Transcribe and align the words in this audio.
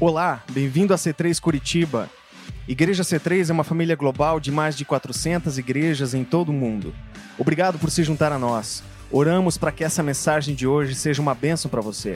Olá, 0.00 0.44
bem-vindo 0.52 0.94
a 0.94 0.96
C3 0.96 1.40
Curitiba. 1.40 2.08
Igreja 2.68 3.02
C3 3.02 3.50
é 3.50 3.52
uma 3.52 3.64
família 3.64 3.96
global 3.96 4.38
de 4.38 4.52
mais 4.52 4.76
de 4.76 4.84
400 4.84 5.58
igrejas 5.58 6.14
em 6.14 6.22
todo 6.22 6.50
o 6.50 6.52
mundo. 6.52 6.94
Obrigado 7.36 7.80
por 7.80 7.90
se 7.90 8.04
juntar 8.04 8.30
a 8.30 8.38
nós. 8.38 8.84
Oramos 9.10 9.58
para 9.58 9.72
que 9.72 9.82
essa 9.82 10.00
mensagem 10.00 10.54
de 10.54 10.68
hoje 10.68 10.94
seja 10.94 11.20
uma 11.20 11.34
bênção 11.34 11.68
para 11.68 11.80
você. 11.80 12.14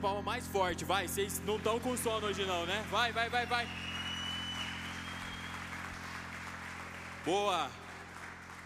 Palmas 0.00 0.24
mais 0.24 0.46
forte, 0.46 0.84
vai. 0.84 1.06
Vocês 1.06 1.40
não 1.44 1.56
estão 1.56 1.78
com 1.78 1.96
sono 1.96 2.26
hoje 2.26 2.44
não, 2.46 2.64
né? 2.64 2.84
Vai, 2.90 3.12
vai, 3.12 3.28
vai, 3.28 3.46
vai. 3.46 3.68
Boa. 7.24 7.70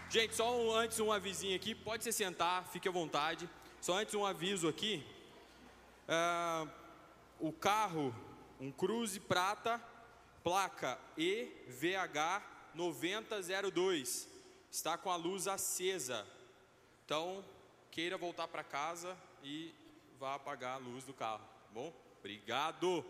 Gente, 0.09 0.33
só 0.33 0.57
um, 0.57 0.73
antes 0.73 0.99
um 0.99 1.11
avisinho 1.11 1.55
aqui. 1.55 1.75
Pode 1.75 2.03
se 2.03 2.13
sentar, 2.13 2.65
fique 2.69 2.87
à 2.87 2.91
vontade. 2.91 3.49
Só 3.81 3.97
antes 3.99 4.15
um 4.15 4.25
aviso 4.25 4.67
aqui. 4.69 5.05
Ah, 6.07 6.65
o 7.39 7.51
carro, 7.51 8.15
um 8.59 8.71
Cruze 8.71 9.19
Prata, 9.19 9.81
placa 10.41 10.97
EVH 11.17 12.41
9002, 12.73 14.29
está 14.71 14.97
com 14.97 15.11
a 15.11 15.17
luz 15.17 15.47
acesa. 15.47 16.25
Então, 17.03 17.43
queira 17.91 18.17
voltar 18.17 18.47
para 18.47 18.63
casa 18.63 19.17
e 19.43 19.73
vá 20.19 20.35
apagar 20.35 20.75
a 20.75 20.77
luz 20.77 21.03
do 21.03 21.13
carro, 21.13 21.45
tá 21.63 21.69
bom? 21.71 21.93
Obrigado. 22.19 23.05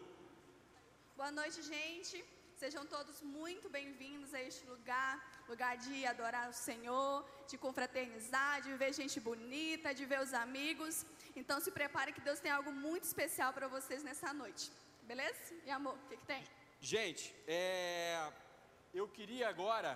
Boa 1.16 1.32
noite, 1.32 1.62
gente. 1.62 2.24
Sejam 2.62 2.84
todos 2.86 3.22
muito 3.22 3.70
bem-vindos 3.70 4.34
a 4.34 4.42
este 4.42 4.66
lugar, 4.66 5.14
lugar 5.48 5.78
de 5.78 6.06
adorar 6.06 6.50
o 6.50 6.54
Senhor, 6.54 7.24
de 7.50 7.58
confraternizar, 7.58 8.62
de 8.62 8.74
ver 8.82 8.92
gente 8.94 9.20
bonita, 9.20 9.94
de 9.94 10.06
ver 10.06 10.20
os 10.22 10.34
amigos. 10.34 11.06
Então 11.36 11.60
se 11.60 11.72
prepare 11.80 12.14
que 12.14 12.22
Deus 12.22 12.40
tem 12.40 12.52
algo 12.52 12.72
muito 12.72 13.04
especial 13.04 13.54
para 13.54 13.68
vocês 13.68 14.02
nessa 14.04 14.34
noite. 14.34 14.72
Beleza? 15.04 15.54
E 15.66 15.70
amor, 15.70 15.96
o 15.96 16.08
que, 16.10 16.18
que 16.18 16.26
tem? 16.26 16.44
Gente, 16.80 17.36
é, 17.48 18.32
eu 18.94 19.08
queria 19.08 19.48
agora 19.50 19.92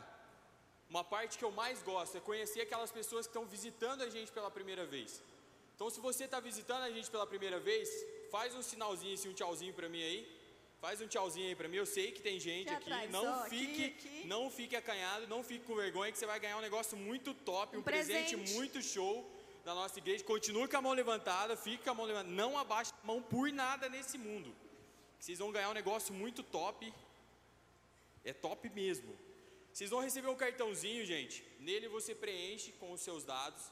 uma 0.89 1.03
parte 1.03 1.37
que 1.37 1.45
eu 1.45 1.51
mais 1.51 1.81
gosto 1.81 2.17
é 2.17 2.21
conhecer 2.21 2.61
aquelas 2.61 2.91
pessoas 2.91 3.25
que 3.25 3.31
estão 3.31 3.45
visitando 3.45 4.03
a 4.03 4.09
gente 4.09 4.31
pela 4.31 4.51
primeira 4.51 4.85
vez. 4.85 5.23
Então, 5.79 5.89
se 5.89 6.01
você 6.01 6.25
está 6.25 6.41
visitando 6.41 6.83
a 6.83 6.91
gente 6.91 7.09
pela 7.09 7.25
primeira 7.25 7.57
vez, 7.57 7.89
faz 8.29 8.53
um 8.53 8.61
sinalzinho, 8.61 9.13
assim, 9.13 9.29
um 9.29 9.33
tchauzinho 9.33 9.73
para 9.73 9.87
mim 9.87 10.03
aí. 10.03 10.19
Faz 10.81 10.99
um 10.99 11.07
tchauzinho 11.07 11.47
aí 11.47 11.55
para 11.55 11.69
mim. 11.69 11.77
Eu 11.77 11.85
sei 11.85 12.11
que 12.11 12.21
tem 12.21 12.37
gente 12.37 12.67
Aqui 12.67 12.83
atrás, 12.83 13.09
Não 13.09 13.25
ó, 13.25 13.45
fique, 13.45 13.85
aqui, 13.85 14.07
aqui. 14.09 14.27
não 14.27 14.49
fique 14.51 14.75
acanhado, 14.75 15.25
não 15.27 15.41
fique 15.41 15.63
com 15.65 15.75
vergonha 15.77 16.11
que 16.11 16.17
você 16.17 16.25
vai 16.25 16.37
ganhar 16.37 16.57
um 16.57 16.61
negócio 16.67 16.97
muito 16.97 17.33
top, 17.33 17.77
um, 17.77 17.79
Um 17.79 17.83
presente. 17.83 18.35
presente. 18.35 18.53
muito 18.57 18.81
show 18.81 19.25
da 19.63 19.73
nossa 19.73 19.97
igreja. 19.99 20.21
Continue 20.25 20.67
com 20.67 20.75
a 20.75 20.81
mão 20.81 20.91
levantada, 20.91 21.55
fique 21.55 21.81
com 21.85 21.91
a 21.91 21.93
mão 21.93 22.05
levantada. 22.05 22.35
Não 22.35 22.57
abaixe 22.57 22.91
a 23.01 23.07
mão 23.07 23.21
por 23.21 23.49
nada 23.49 23.87
nesse 23.87 24.17
mundo. 24.17 24.53
Vocês 25.17 25.39
vão 25.39 25.49
ganhar 25.49 25.69
um 25.69 25.73
negócio 25.81 26.13
muito 26.13 26.43
top. 26.43 26.93
É 28.25 28.33
top 28.33 28.69
mesmo. 28.71 29.17
Vocês 29.71 29.89
vão 29.89 30.01
receber 30.01 30.27
um 30.27 30.35
cartãozinho, 30.35 31.05
gente. 31.05 31.41
Nele 31.57 31.87
você 31.87 32.13
preenche 32.13 32.73
com 32.73 32.91
os 32.91 32.99
seus 32.99 33.23
dados. 33.23 33.71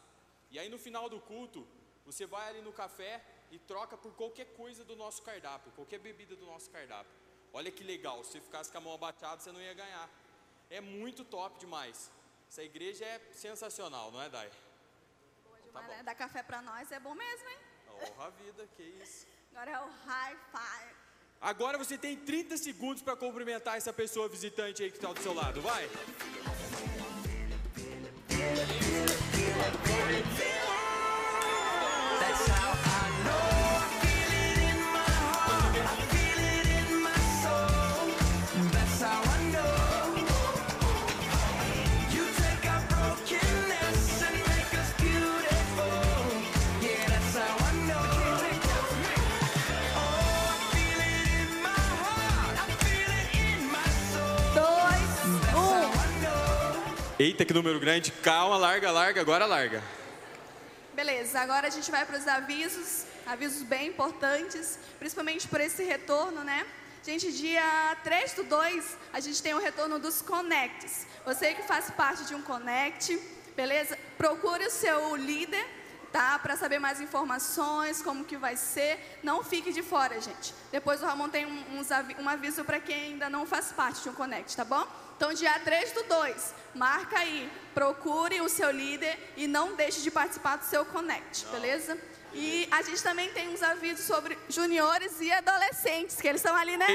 E 0.49 0.57
aí 0.57 0.69
no 0.69 0.79
final 0.79 1.09
do 1.09 1.19
culto, 1.19 1.67
você 2.07 2.25
vai 2.25 2.49
ali 2.49 2.61
no 2.61 2.71
café 2.71 3.21
e 3.51 3.59
troca 3.59 3.95
por 3.97 4.13
qualquer 4.13 4.45
coisa 4.61 4.83
do 4.83 4.95
nosso 4.95 5.21
cardápio, 5.21 5.71
qualquer 5.73 5.99
bebida 5.99 6.35
do 6.35 6.45
nosso 6.45 6.69
cardápio. 6.71 7.11
Olha 7.53 7.69
que 7.69 7.83
legal, 7.83 8.23
se 8.23 8.31
você 8.31 8.41
ficasse 8.41 8.71
com 8.71 8.77
a 8.77 8.81
mão 8.81 8.93
abaixada, 8.93 9.41
você 9.41 9.51
não 9.51 9.61
ia 9.61 9.73
ganhar. 9.73 10.09
É 10.69 10.79
muito 10.81 11.23
top 11.25 11.59
demais. 11.59 12.09
Essa 12.49 12.63
igreja 12.63 13.03
é 13.05 13.19
sensacional, 13.33 14.09
não 14.11 14.21
é, 14.21 14.29
Dai? 14.29 14.49
Boa 15.43 15.57
Tá 15.57 15.63
demais, 15.65 15.87
bom. 15.87 15.93
né? 15.93 16.03
Dar 16.03 16.15
café 16.15 16.41
para 16.43 16.61
nós 16.61 16.91
é 16.91 16.99
bom 16.99 17.13
mesmo, 17.13 17.49
hein? 17.49 17.57
Honra 17.89 18.27
a 18.27 18.29
vida, 18.29 18.67
que 18.75 18.83
isso. 18.83 19.25
Agora 19.51 19.71
é 19.71 19.79
o 19.79 19.87
high 20.05 20.37
five. 20.51 20.95
Agora 21.41 21.77
você 21.77 21.97
tem 21.97 22.15
30 22.15 22.57
segundos 22.57 23.01
para 23.03 23.15
cumprimentar 23.15 23.75
essa 23.77 23.91
pessoa 23.93 24.27
visitante 24.29 24.81
aí 24.83 24.89
que 24.91 24.97
está 24.97 25.11
do 25.11 25.21
seu 25.21 25.33
lado, 25.33 25.61
vai. 25.61 25.87
Eita, 57.19 57.43
que 57.43 57.53
número 57.53 57.79
grande. 57.79 58.11
Calma, 58.11 58.57
larga, 58.57 58.91
larga, 58.91 59.21
agora 59.21 59.45
larga. 59.47 59.81
Beleza, 60.97 61.39
agora 61.39 61.67
a 61.67 61.69
gente 61.69 61.91
vai 61.91 62.03
para 62.07 62.17
os 62.17 62.27
avisos, 62.27 63.05
avisos 63.23 63.61
bem 63.61 63.89
importantes, 63.89 64.79
principalmente 64.97 65.47
por 65.47 65.61
esse 65.61 65.83
retorno, 65.83 66.43
né? 66.43 66.65
Gente, 67.03 67.31
dia 67.33 67.95
3 68.03 68.33
do 68.33 68.43
2, 68.45 68.97
a 69.13 69.19
gente 69.19 69.43
tem 69.43 69.53
o 69.53 69.59
retorno 69.59 69.99
dos 69.99 70.23
Connects. 70.23 71.05
Você 71.23 71.53
que 71.53 71.61
faz 71.61 71.91
parte 71.91 72.25
de 72.25 72.33
um 72.33 72.41
Connect, 72.41 73.15
beleza? 73.55 73.95
Procure 74.17 74.65
o 74.65 74.71
seu 74.71 75.15
líder, 75.15 75.63
tá? 76.11 76.39
Para 76.39 76.57
saber 76.57 76.79
mais 76.79 76.99
informações, 76.99 78.01
como 78.01 78.25
que 78.25 78.35
vai 78.35 78.57
ser. 78.57 79.19
Não 79.21 79.43
fique 79.43 79.71
de 79.71 79.83
fora, 79.83 80.19
gente. 80.19 80.51
Depois 80.71 81.03
o 81.03 81.05
Ramon 81.05 81.29
tem 81.29 81.45
um, 81.45 81.79
um 82.23 82.27
aviso 82.27 82.65
para 82.65 82.79
quem 82.79 83.11
ainda 83.11 83.29
não 83.29 83.45
faz 83.45 83.71
parte 83.71 84.01
de 84.01 84.09
um 84.09 84.15
Connect, 84.15 84.57
tá 84.57 84.65
bom? 84.65 84.87
Então, 85.17 85.33
dia 85.33 85.59
3 85.59 85.93
do 85.93 86.03
2, 86.03 86.53
marca 86.75 87.17
aí, 87.17 87.51
procure 87.73 88.39
o 88.39 88.47
seu 88.47 88.69
líder 88.69 89.33
e 89.35 89.47
não 89.47 89.75
deixe 89.75 89.99
de 90.03 90.11
participar 90.11 90.57
do 90.57 90.65
seu 90.65 90.85
Connect, 90.85 91.47
beleza? 91.47 91.97
E 92.33 92.67
a 92.69 92.83
gente 92.83 93.01
também 93.01 93.31
tem 93.31 93.49
uns 93.49 93.63
avisos 93.63 94.05
sobre 94.05 94.37
juniores 94.47 95.19
e 95.19 95.31
adolescentes, 95.31 96.21
que 96.21 96.27
eles 96.27 96.39
estão 96.39 96.55
ali, 96.55 96.77
né? 96.77 96.85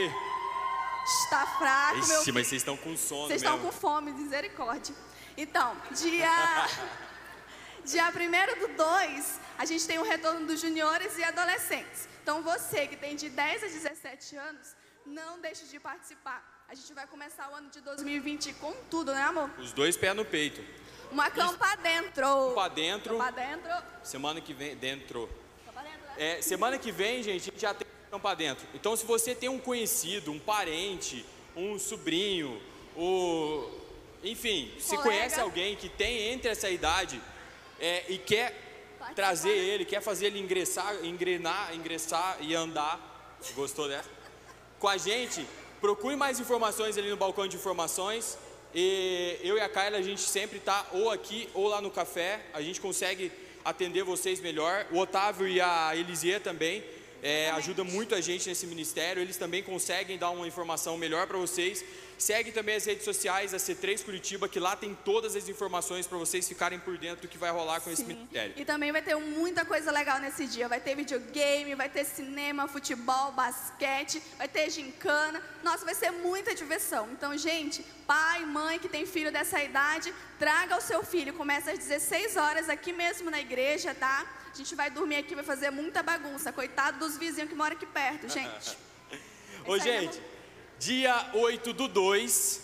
Está 1.04 1.44
fraco, 1.58 2.06
meu 2.06 2.20
Ixi, 2.20 2.30
mas 2.30 2.46
vocês 2.46 2.62
estão 2.62 2.76
com 2.76 2.96
sono 2.96 3.26
vocês 3.26 3.42
estão 3.42 3.58
com 3.58 3.72
fome, 3.72 4.12
misericórdia. 4.12 4.94
Então, 5.36 5.76
dia, 5.90 6.68
dia 7.84 8.04
1 8.08 8.60
do 8.60 8.68
2, 8.76 9.40
a 9.58 9.64
gente 9.64 9.84
tem 9.84 9.98
o 9.98 10.04
retorno 10.04 10.46
dos 10.46 10.60
juniores 10.60 11.18
e 11.18 11.24
adolescentes. 11.24 12.08
Então, 12.22 12.40
você 12.40 12.86
que 12.86 12.94
tem 12.96 13.16
de 13.16 13.28
10 13.28 13.64
a 13.64 13.66
17 13.66 14.36
anos, 14.36 14.76
não 15.04 15.40
deixe 15.40 15.64
de 15.64 15.80
participar. 15.80 16.51
A 16.72 16.74
gente 16.74 16.94
vai 16.94 17.06
começar 17.06 17.50
o 17.50 17.54
ano 17.54 17.68
de 17.68 17.82
2020 17.82 18.54
com 18.54 18.72
tudo, 18.88 19.12
né, 19.12 19.20
amor? 19.24 19.50
Os 19.58 19.74
dois 19.74 19.94
pés 19.94 20.16
no 20.16 20.24
peito. 20.24 20.64
Uma 21.10 21.30
campa 21.30 21.76
dentro. 21.76 22.52
Pra 22.54 22.68
dentro. 22.68 23.18
Campa 23.18 23.30
dentro. 23.30 23.70
Semana 24.02 24.40
que 24.40 24.54
vem, 24.54 24.74
dentro. 24.76 25.28
Campa 25.66 25.82
dentro, 25.82 26.00
né? 26.00 26.14
É, 26.16 26.40
semana 26.40 26.78
que 26.78 26.90
vem, 26.90 27.22
gente, 27.22 27.42
a 27.42 27.44
gente 27.44 27.60
já 27.60 27.74
tem 27.74 27.86
para 28.18 28.34
dentro. 28.34 28.66
Então, 28.72 28.96
se 28.96 29.04
você 29.04 29.34
tem 29.34 29.50
um 29.50 29.58
conhecido, 29.58 30.32
um 30.32 30.38
parente, 30.38 31.26
um 31.54 31.78
sobrinho, 31.78 32.58
o, 32.96 33.68
enfim, 34.24 34.74
se 34.80 34.96
conhece 34.96 35.38
alguém 35.38 35.76
que 35.76 35.90
tem 35.90 36.32
entre 36.32 36.48
essa 36.48 36.70
idade 36.70 37.20
é, 37.78 38.06
e 38.08 38.16
quer 38.16 38.98
trazer 39.14 39.50
né? 39.50 39.56
ele, 39.56 39.84
quer 39.84 40.00
fazer 40.00 40.28
ele 40.28 40.40
ingressar, 40.40 41.04
engrenar, 41.04 41.74
ingressar 41.74 42.38
e 42.40 42.54
andar, 42.54 43.38
gostou 43.54 43.88
dessa? 43.88 44.08
Com 44.78 44.88
a 44.88 44.96
gente, 44.96 45.46
procure 45.82 46.14
mais 46.14 46.38
informações 46.38 46.96
ali 46.96 47.10
no 47.10 47.16
balcão 47.16 47.48
de 47.48 47.56
informações. 47.56 48.38
E 48.72 49.36
eu 49.42 49.56
e 49.56 49.60
a 49.60 49.68
Kyla, 49.68 49.98
a 49.98 50.02
gente 50.02 50.20
sempre 50.20 50.60
tá 50.60 50.86
ou 50.92 51.10
aqui 51.10 51.48
ou 51.52 51.66
lá 51.66 51.80
no 51.80 51.90
café. 51.90 52.40
A 52.54 52.62
gente 52.62 52.80
consegue 52.80 53.32
atender 53.64 54.04
vocês 54.04 54.38
melhor. 54.40 54.86
O 54.92 54.98
Otávio 54.98 55.48
e 55.48 55.60
a 55.60 55.90
Elisia 55.96 56.38
também 56.38 56.84
é, 57.20 57.50
ajudam 57.50 57.84
muito 57.84 58.14
a 58.14 58.20
gente 58.20 58.48
nesse 58.48 58.64
ministério. 58.64 59.20
Eles 59.20 59.36
também 59.36 59.60
conseguem 59.60 60.16
dar 60.16 60.30
uma 60.30 60.46
informação 60.46 60.96
melhor 60.96 61.26
para 61.26 61.36
vocês. 61.36 61.84
Segue 62.18 62.52
também 62.52 62.76
as 62.76 62.84
redes 62.84 63.04
sociais 63.04 63.52
da 63.52 63.58
C3 63.58 64.04
Curitiba, 64.04 64.48
que 64.48 64.60
lá 64.60 64.76
tem 64.76 64.96
todas 65.04 65.34
as 65.34 65.48
informações 65.48 66.06
para 66.06 66.18
vocês 66.18 66.46
ficarem 66.46 66.78
por 66.78 66.96
dentro 66.96 67.22
do 67.22 67.28
que 67.28 67.38
vai 67.38 67.50
rolar 67.50 67.80
com 67.80 67.90
esse 67.90 68.02
Sim. 68.02 68.08
ministério. 68.08 68.54
E 68.56 68.64
também 68.64 68.92
vai 68.92 69.02
ter 69.02 69.16
muita 69.16 69.64
coisa 69.64 69.90
legal 69.90 70.20
nesse 70.20 70.46
dia. 70.46 70.68
Vai 70.68 70.80
ter 70.80 70.94
videogame, 70.94 71.74
vai 71.74 71.88
ter 71.88 72.04
cinema, 72.04 72.68
futebol, 72.68 73.32
basquete, 73.32 74.22
vai 74.38 74.48
ter 74.48 74.70
gincana. 74.70 75.42
Nossa, 75.62 75.84
vai 75.84 75.94
ser 75.94 76.10
muita 76.10 76.54
diversão. 76.54 77.08
Então, 77.12 77.36
gente, 77.36 77.84
pai, 78.06 78.44
mãe 78.44 78.78
que 78.78 78.88
tem 78.88 79.04
filho 79.06 79.32
dessa 79.32 79.62
idade, 79.62 80.12
traga 80.38 80.76
o 80.76 80.80
seu 80.80 81.02
filho. 81.04 81.32
Começa 81.32 81.72
às 81.72 81.78
16 81.78 82.36
horas 82.36 82.68
aqui 82.68 82.92
mesmo 82.92 83.30
na 83.30 83.40
igreja, 83.40 83.94
tá? 83.94 84.26
A 84.52 84.56
gente 84.56 84.74
vai 84.74 84.90
dormir 84.90 85.16
aqui, 85.16 85.34
vai 85.34 85.44
fazer 85.44 85.70
muita 85.70 86.02
bagunça. 86.02 86.52
Coitado 86.52 86.98
dos 86.98 87.16
vizinhos 87.16 87.48
que 87.48 87.56
moram 87.56 87.74
aqui 87.74 87.86
perto, 87.86 88.28
gente. 88.32 88.76
Ô, 89.66 89.78
gente, 89.78 90.20
dia 90.82 91.30
8 91.32 91.72
do 91.72 91.86
2 91.86 92.60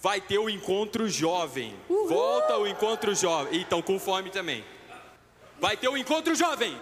vai 0.00 0.20
ter 0.20 0.38
o 0.38 0.48
encontro 0.48 1.08
jovem. 1.08 1.76
Volta 1.88 2.56
o 2.56 2.68
encontro 2.68 3.12
jovem. 3.16 3.58
E 3.58 3.62
estão 3.62 3.82
com 3.82 3.98
fome 3.98 4.30
também. 4.30 4.64
Vai 5.58 5.76
ter 5.76 5.88
o 5.88 5.96
encontro 5.96 6.36
jovem. 6.36 6.80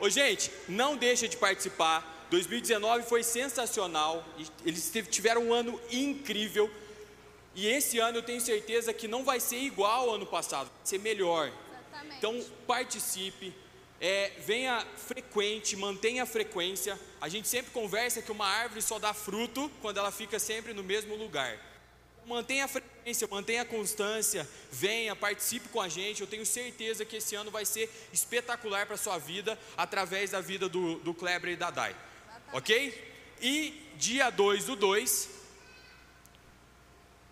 Ô, 0.00 0.10
gente, 0.10 0.50
não 0.68 0.96
deixa 0.96 1.28
de 1.28 1.36
participar. 1.36 2.26
2019 2.30 3.04
foi 3.04 3.22
sensacional. 3.22 4.24
Eles 4.64 4.90
tiveram 5.08 5.42
um 5.44 5.54
ano 5.54 5.80
incrível. 5.92 6.68
E 7.54 7.68
esse 7.68 8.00
ano 8.00 8.18
eu 8.18 8.22
tenho 8.22 8.40
certeza 8.40 8.92
que 8.92 9.06
não 9.06 9.22
vai 9.22 9.38
ser 9.38 9.58
igual 9.58 10.08
ao 10.08 10.14
ano 10.16 10.26
passado, 10.26 10.66
vai 10.66 10.84
ser 10.84 10.98
melhor. 10.98 11.46
Exatamente. 11.46 12.16
Então, 12.18 12.44
participe, 12.66 13.54
é, 14.00 14.32
venha 14.44 14.86
frequente, 14.96 15.76
mantenha 15.76 16.24
a 16.24 16.26
frequência. 16.26 16.98
A 17.20 17.28
gente 17.28 17.48
sempre 17.48 17.72
conversa 17.72 18.20
que 18.20 18.32
uma 18.32 18.46
árvore 18.46 18.82
só 18.82 18.98
dá 18.98 19.14
fruto 19.14 19.70
quando 19.80 19.98
ela 19.98 20.10
fica 20.10 20.38
sempre 20.38 20.72
no 20.72 20.82
mesmo 20.82 21.14
lugar. 21.16 21.58
Mantenha 22.26 22.64
a 22.64 22.68
frequência, 22.68 23.28
mantenha 23.30 23.62
a 23.62 23.64
constância, 23.64 24.48
venha, 24.70 25.14
participe 25.14 25.68
com 25.68 25.80
a 25.80 25.88
gente. 25.88 26.20
Eu 26.20 26.26
tenho 26.26 26.44
certeza 26.44 27.04
que 27.04 27.16
esse 27.16 27.34
ano 27.34 27.50
vai 27.50 27.64
ser 27.64 27.88
espetacular 28.12 28.84
para 28.84 28.96
a 28.96 28.98
sua 28.98 29.16
vida, 29.16 29.58
através 29.76 30.30
da 30.30 30.40
vida 30.40 30.68
do, 30.68 30.96
do 30.96 31.14
Kleber 31.14 31.52
e 31.52 31.56
da 31.56 31.70
Dai. 31.70 31.96
Ok? 32.52 33.12
E 33.40 33.90
dia 33.96 34.28
2 34.28 34.64
do 34.64 34.76
2, 34.76 35.30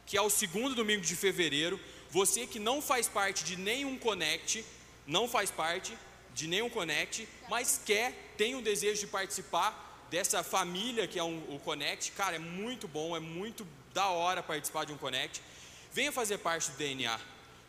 que 0.07 0.17
é 0.17 0.23
o 0.23 0.31
segundo 0.31 0.75
domingo 0.75 1.03
de 1.03 1.17
fevereiro, 1.17 1.81
você 2.09 2.47
que 2.47 2.61
não 2.61 2.81
faz 2.81 3.09
parte 3.09 3.43
de 3.43 3.57
nenhum 3.57 3.99
Connect, 3.99 4.65
não 5.07 5.29
faz 5.29 5.51
parte 5.51 5.93
de 6.35 6.47
nenhum 6.47 6.69
Connect, 6.69 7.29
mas 7.49 7.81
quer, 7.85 8.35
tem 8.37 8.55
o 8.55 8.63
desejo 8.63 9.01
de 9.01 9.07
participar 9.07 10.07
dessa 10.11 10.43
família 10.43 11.07
que 11.07 11.19
é 11.19 11.25
um, 11.25 11.39
o 11.55 11.59
Connect, 11.61 12.13
cara, 12.13 12.37
é 12.37 12.39
muito 12.39 12.87
bom, 12.87 13.17
é 13.17 13.21
muito 13.21 13.67
da 13.93 14.09
hora 14.09 14.43
participar 14.43 14.85
de 14.85 14.93
um 14.93 14.99
Connect. 14.99 15.41
Venha 15.93 16.11
fazer 16.11 16.39
parte 16.39 16.71
do 16.73 16.77
DNA. 16.77 17.19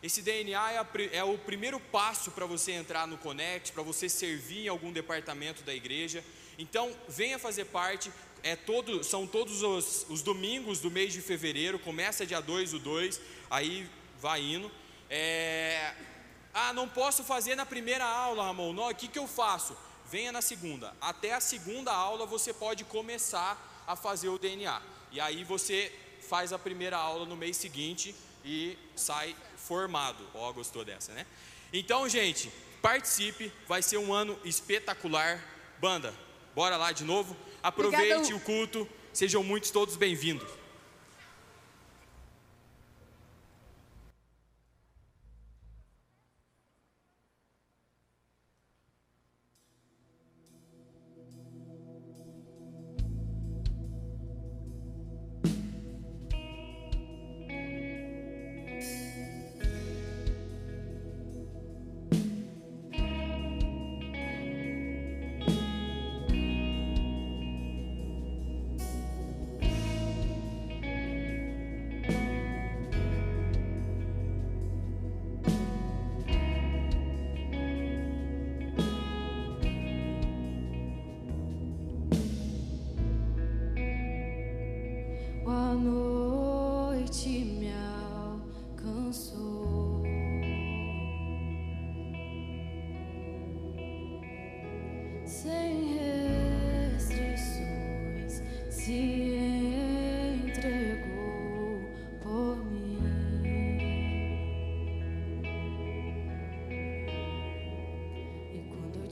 Esse 0.02 0.20
DNA 0.20 0.72
é, 0.72 0.78
a 0.78 0.86
é 1.12 1.24
o 1.24 1.38
primeiro 1.38 1.80
passo 1.80 2.30
para 2.30 2.44
você 2.44 2.72
entrar 2.72 3.06
no 3.06 3.16
Connect, 3.18 3.72
para 3.72 3.82
você 3.82 4.08
servir 4.08 4.66
em 4.66 4.68
algum 4.68 4.92
departamento 4.92 5.62
da 5.62 5.74
igreja. 5.74 6.22
Então, 6.58 6.94
venha 7.08 7.38
fazer 7.38 7.66
parte. 7.66 8.10
É 8.42 8.54
todo, 8.54 9.02
são 9.02 9.26
todos 9.26 9.62
os, 9.62 10.06
os 10.08 10.22
domingos 10.22 10.78
do 10.78 10.90
mês 10.90 11.12
de 11.12 11.20
fevereiro. 11.20 11.78
Começa 11.78 12.26
dia 12.26 12.40
2 12.40 12.72
do 12.72 12.78
2, 12.78 13.20
aí 13.50 13.88
vai 14.20 14.40
indo. 14.40 14.70
É, 15.08 15.94
ah, 16.58 16.72
não 16.72 16.88
posso 16.88 17.22
fazer 17.22 17.54
na 17.54 17.66
primeira 17.66 18.06
aula, 18.06 18.44
Ramon. 18.44 18.74
O 18.88 18.94
que, 18.94 19.08
que 19.08 19.18
eu 19.18 19.28
faço? 19.28 19.76
Venha 20.10 20.32
na 20.32 20.40
segunda. 20.40 20.96
Até 21.02 21.34
a 21.34 21.40
segunda 21.40 21.92
aula 21.92 22.24
você 22.24 22.50
pode 22.50 22.82
começar 22.84 23.84
a 23.86 23.94
fazer 23.94 24.30
o 24.30 24.38
DNA. 24.38 24.80
E 25.12 25.20
aí 25.20 25.44
você 25.44 25.92
faz 26.26 26.54
a 26.54 26.58
primeira 26.58 26.96
aula 26.96 27.26
no 27.26 27.36
mês 27.36 27.58
seguinte 27.58 28.14
e 28.42 28.78
sai 28.96 29.36
formado. 29.58 30.26
Ó, 30.32 30.50
gostou 30.54 30.82
dessa, 30.82 31.12
né? 31.12 31.26
Então, 31.74 32.08
gente, 32.08 32.50
participe. 32.80 33.52
Vai 33.68 33.82
ser 33.82 33.98
um 33.98 34.10
ano 34.14 34.38
espetacular. 34.42 35.44
Banda, 35.78 36.14
bora 36.54 36.78
lá 36.78 36.90
de 36.90 37.04
novo. 37.04 37.36
Aproveite 37.62 38.14
Obrigada. 38.14 38.36
o 38.36 38.40
culto. 38.40 38.88
Sejam 39.12 39.42
muitos 39.42 39.70
todos 39.70 39.94
bem-vindos. 39.96 40.48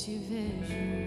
Te 0.05 0.19
vejo, 0.19 1.04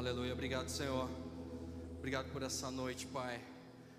Aleluia. 0.00 0.32
Obrigado, 0.32 0.70
Senhor. 0.70 1.10
Obrigado 1.98 2.32
por 2.32 2.42
essa 2.42 2.70
noite, 2.70 3.06
Pai. 3.06 3.38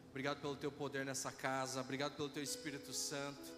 Obrigado 0.09 0.41
pelo 0.41 0.55
teu 0.55 0.71
poder 0.71 1.05
nessa 1.05 1.31
casa. 1.31 1.79
Obrigado 1.79 2.15
pelo 2.15 2.27
teu 2.27 2.41
Espírito 2.41 2.91
Santo. 2.91 3.51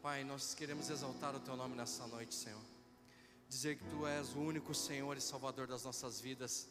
Pai, 0.00 0.22
nós 0.22 0.54
queremos 0.54 0.88
exaltar 0.88 1.34
o 1.34 1.40
teu 1.40 1.56
nome 1.56 1.74
nessa 1.74 2.06
noite, 2.06 2.32
Senhor. 2.32 2.60
Dizer 3.48 3.76
que 3.76 3.82
tu 3.86 4.06
és 4.06 4.36
o 4.36 4.38
único 4.38 4.72
Senhor 4.72 5.16
e 5.16 5.20
Salvador 5.20 5.66
das 5.66 5.82
nossas 5.82 6.20
vidas. 6.20 6.68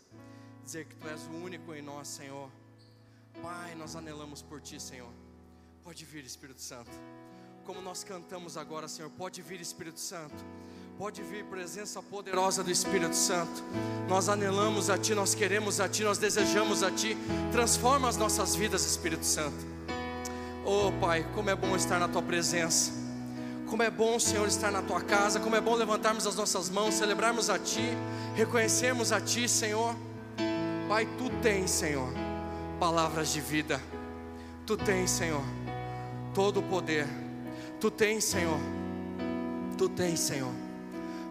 Dizer 0.64 0.86
que 0.86 0.96
tu 0.96 1.06
és 1.10 1.22
o 1.24 1.32
único 1.32 1.74
em 1.74 1.82
nós, 1.82 2.08
Senhor. 2.08 2.50
Pai, 3.42 3.76
nós 3.76 3.98
anelamos 3.98 4.42
por 4.42 4.62
ti, 4.62 4.80
Senhor. 4.80 5.12
Pode 5.84 6.06
vir, 6.06 6.24
Espírito 6.24 6.62
Santo. 6.62 6.92
Como 7.66 7.82
nós 7.82 8.06
cantamos 8.06 8.56
agora, 8.56 8.88
Senhor, 8.88 9.12
pode 9.12 9.42
vir, 9.42 9.60
Espírito 9.60 10.00
Santo. 10.00 10.46
Pode 10.98 11.24
vir 11.24 11.44
presença 11.46 12.04
poderosa 12.04 12.64
do 12.64 12.70
Espírito 12.70 13.16
Santo. 13.16 13.64
Nós 14.08 14.30
anelamos 14.30 14.92
a 14.92 14.98
Ti, 14.98 15.16
nós 15.16 15.34
queremos 15.34 15.80
a 15.80 15.90
Ti, 15.90 16.04
nós 16.04 16.20
desejamos 16.20 16.84
a 16.84 16.92
Ti. 16.92 17.18
Transforma 17.52 18.08
as 18.08 18.16
nossas 18.16 18.56
vidas, 18.56 18.86
Espírito 18.86 19.26
Santo. 19.26 19.66
Oh 20.64 20.92
Pai, 21.02 21.26
como 21.34 21.50
é 21.50 21.56
bom 21.56 21.76
estar 21.76 22.00
na 22.00 22.08
Tua 22.08 22.22
presença. 22.22 22.92
Como 23.68 23.82
é 23.82 23.90
bom, 23.90 24.20
Senhor, 24.20 24.48
estar 24.48 24.72
na 24.72 24.84
Tua 24.84 25.02
casa. 25.02 25.40
Como 25.40 25.56
é 25.56 25.62
bom 25.62 25.74
levantarmos 25.74 26.28
as 26.28 26.36
nossas 26.36 26.70
mãos, 26.70 26.94
celebrarmos 26.94 27.50
a 27.50 27.58
Ti, 27.58 27.98
reconhecermos 28.36 29.12
a 29.12 29.20
Ti, 29.20 29.50
Senhor. 29.50 29.96
Pai, 30.88 31.08
Tu 31.18 31.28
tens, 31.42 31.72
Senhor, 31.72 32.14
palavras 32.80 33.34
de 33.34 33.42
vida. 33.42 33.82
Tu 34.64 34.78
tens, 34.78 35.10
Senhor, 35.10 35.44
todo 36.36 36.60
o 36.60 36.64
poder. 36.64 37.08
Tu 37.82 37.90
tens, 37.90 38.24
Senhor. 38.24 38.60
Tu 39.76 39.90
tens, 39.90 40.20
Senhor. 40.20 40.63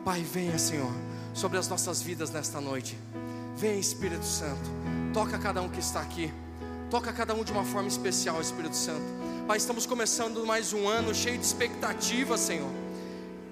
Pai, 0.04 0.20
venha, 0.22 0.58
Senhor, 0.58 0.90
sobre 1.32 1.58
as 1.58 1.68
nossas 1.68 2.02
vidas 2.02 2.28
nesta 2.30 2.60
noite. 2.60 2.98
Venha, 3.56 3.78
Espírito 3.78 4.24
Santo. 4.24 4.68
Toca 5.14 5.38
cada 5.38 5.62
um 5.62 5.68
que 5.68 5.78
está 5.78 6.00
aqui. 6.00 6.32
Toca 6.90 7.12
cada 7.12 7.32
um 7.34 7.44
de 7.44 7.52
uma 7.52 7.64
forma 7.64 7.86
especial, 7.86 8.40
Espírito 8.40 8.74
Santo. 8.74 9.04
Pai, 9.46 9.58
estamos 9.58 9.86
começando 9.86 10.44
mais 10.44 10.72
um 10.72 10.88
ano 10.88 11.14
cheio 11.14 11.38
de 11.38 11.44
expectativa, 11.44 12.36
Senhor. 12.36 12.68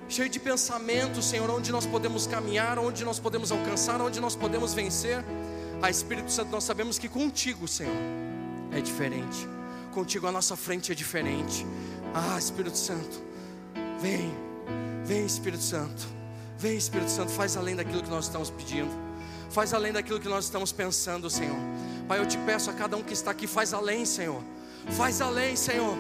Cheio 0.09 0.29
de 0.29 0.41
pensamentos, 0.41 1.25
Senhor, 1.25 1.49
onde 1.49 1.71
nós 1.71 1.87
podemos 1.87 2.27
caminhar, 2.27 2.81
onde 2.81 3.05
nós 3.05 3.21
podemos 3.21 3.53
alcançar, 3.53 4.01
onde 4.01 4.19
nós 4.21 4.35
podemos 4.35 4.75
vencer. 4.75 5.25
Ah, 5.81 5.89
Espírito 5.89 6.33
Santo, 6.33 6.51
nós 6.51 6.65
sabemos 6.65 6.99
que 6.99 7.09
contigo, 7.09 7.69
Senhor, 7.69 7.95
é 8.73 8.81
diferente. 8.81 9.49
Contigo 9.93 10.27
a 10.27 10.33
nossa 10.33 10.57
frente 10.57 10.91
é 10.91 10.97
diferente. 10.97 11.65
Ah, 12.13 12.37
Espírito 12.37 12.77
Santo, 12.77 13.23
vem, 14.01 14.35
vem, 15.05 15.25
Espírito 15.25 15.63
Santo, 15.63 16.20
vem, 16.61 16.77
Espírito 16.77 17.11
Santo, 17.11 17.33
faz 17.33 17.57
além 17.57 17.75
daquilo 17.75 18.03
que 18.03 18.11
nós 18.11 18.27
estamos 18.27 18.51
pedindo, 18.51 18.91
faz 19.49 19.73
além 19.73 19.95
daquilo 19.95 20.21
que 20.21 20.29
nós 20.29 20.45
estamos 20.45 20.71
pensando, 20.71 21.31
Senhor. 21.31 21.57
Pai, 22.07 22.19
eu 22.19 22.27
te 22.27 22.37
peço 22.37 22.69
a 22.69 22.75
cada 22.75 22.99
um 22.99 23.03
que 23.03 23.15
está 23.15 23.31
aqui, 23.31 23.47
faz 23.47 23.73
além, 23.73 24.05
Senhor, 24.05 24.43
faz 24.91 25.23
além, 25.23 25.57
Senhor, 25.57 25.97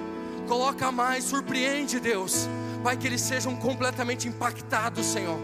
coloca 0.46 0.92
mais, 0.92 1.24
surpreende, 1.24 1.98
Deus, 1.98 2.46
Pai, 2.84 2.94
que 2.94 3.06
eles 3.06 3.22
sejam 3.22 3.56
completamente 3.56 4.28
impactados, 4.28 5.06
Senhor. 5.06 5.38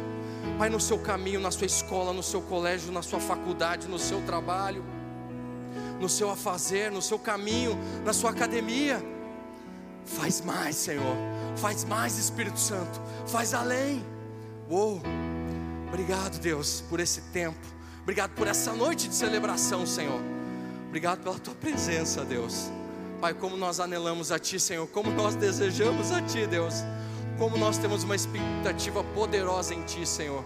Pai, 0.59 0.69
no 0.69 0.79
seu 0.79 0.99
caminho, 0.99 1.41
na 1.41 1.51
sua 1.51 1.67
escola, 1.67 2.13
no 2.13 2.23
seu 2.23 2.43
colégio, 2.43 2.93
na 2.93 3.03
sua 3.03 3.19
faculdade, 3.19 3.89
no 3.89 3.99
seu 3.99 4.21
trabalho, 4.23 4.85
no 5.99 6.11
seu 6.11 6.31
afazer, 6.31 6.91
no 6.91 7.01
seu 7.01 7.19
caminho, 7.19 7.79
na 8.05 8.13
sua 8.13 8.31
academia. 8.31 9.03
Faz 10.05 10.43
mais, 10.43 10.77
Senhor. 10.77 11.17
Faz 11.57 11.85
mais, 11.85 12.19
Espírito 12.19 12.61
Santo. 12.61 13.01
Faz 13.27 13.55
além. 13.55 14.16
Uou. 14.69 15.01
Obrigado, 15.89 16.39
Deus, 16.39 16.83
por 16.89 17.01
esse 17.01 17.21
tempo. 17.33 17.59
Obrigado 18.03 18.33
por 18.35 18.47
essa 18.47 18.73
noite 18.73 19.09
de 19.09 19.15
celebração, 19.15 19.87
Senhor. 19.87 20.21
Obrigado 20.89 21.23
pela 21.23 21.39
tua 21.39 21.55
presença, 21.55 22.25
Deus. 22.25 22.71
Pai, 23.21 23.35
como 23.35 23.57
nós 23.57 23.81
anelamos 23.81 24.31
a 24.31 24.39
Ti, 24.39 24.61
Senhor. 24.61 24.87
Como 24.89 25.11
nós 25.11 25.35
desejamos 25.35 26.13
a 26.13 26.21
Ti, 26.21 26.47
Deus. 26.47 26.75
Como 27.39 27.57
nós 27.57 27.79
temos 27.79 28.03
uma 28.05 28.15
expectativa 28.15 29.03
poderosa 29.03 29.75
em 29.75 29.83
Ti, 29.83 30.07
Senhor. 30.07 30.45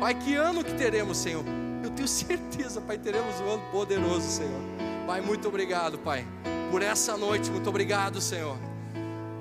Pai, 0.00 0.14
que 0.14 0.34
ano 0.34 0.64
que 0.64 0.74
teremos, 0.74 1.18
Senhor? 1.18 1.44
Eu 1.82 1.90
tenho 1.90 2.06
certeza, 2.08 2.80
Pai, 2.80 2.98
teremos 2.98 3.40
um 3.40 3.50
ano 3.50 3.62
poderoso, 3.70 4.28
Senhor. 4.28 4.60
Pai, 5.06 5.20
muito 5.20 5.48
obrigado, 5.48 5.98
Pai, 5.98 6.26
por 6.70 6.82
essa 6.82 7.16
noite. 7.16 7.50
Muito 7.50 7.68
obrigado, 7.68 8.20
Senhor. 8.20 8.56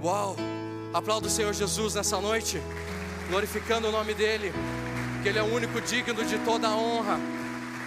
Uau! 0.03 0.35
Aplauda 0.93 1.27
o 1.27 1.29
Senhor 1.29 1.53
Jesus 1.53 1.95
nessa 1.95 2.21
noite, 2.21 2.61
glorificando 3.27 3.89
o 3.89 3.91
nome 3.91 4.13
dEle, 4.13 4.51
que 5.21 5.29
Ele 5.29 5.39
é 5.39 5.43
o 5.43 5.53
único 5.53 5.79
digno 5.81 6.23
de 6.23 6.37
toda 6.39 6.67
a 6.67 6.75
honra, 6.75 7.19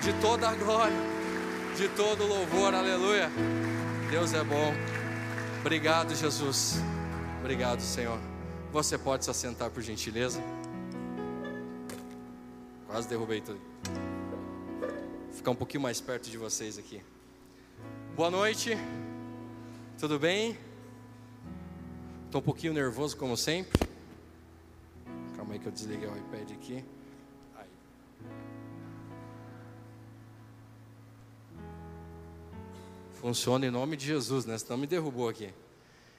de 0.03 0.12
toda 0.20 0.48
a 0.48 0.55
glória, 0.55 0.96
de 1.76 1.88
todo 1.88 2.24
o 2.24 2.26
louvor, 2.26 2.74
aleluia. 2.74 3.31
Deus 4.11 4.35
é 4.35 4.44
bom. 4.44 4.72
Obrigado, 5.61 6.14
Jesus. 6.14 6.76
Obrigado, 7.40 7.81
Senhor. 7.81 8.18
Você 8.72 8.98
pode 8.98 9.24
se 9.24 9.31
assentar, 9.31 9.70
por 9.70 9.83
gentileza. 9.83 10.42
Quase 12.87 13.09
derrubei 13.09 13.40
tudo. 13.40 13.61
Vou 14.81 15.33
ficar 15.33 15.50
um 15.53 15.57
pouquinho 15.57 15.83
mais 15.83 16.00
perto 16.00 16.29
de 16.29 16.37
vocês 16.37 16.76
aqui. 16.76 17.03
Boa 18.14 18.31
noite. 18.31 18.76
Tudo 19.98 20.18
bem? 20.18 20.59
Estou 22.26 22.40
um 22.40 22.44
pouquinho 22.44 22.72
nervoso, 22.72 23.16
como 23.16 23.37
sempre. 23.37 23.89
Calma 25.40 25.55
aí 25.55 25.59
que 25.59 25.68
eu 25.68 25.72
desliguei 25.72 26.07
o 26.07 26.14
iPad 26.18 26.53
aqui. 26.53 26.85
Aí. 27.57 27.66
Funciona 33.14 33.64
em 33.64 33.70
nome 33.70 33.96
de 33.96 34.05
Jesus, 34.05 34.44
né? 34.44 34.59
Senão 34.59 34.76
me 34.76 34.87
derrubou 34.87 35.31
aqui. 35.31 35.50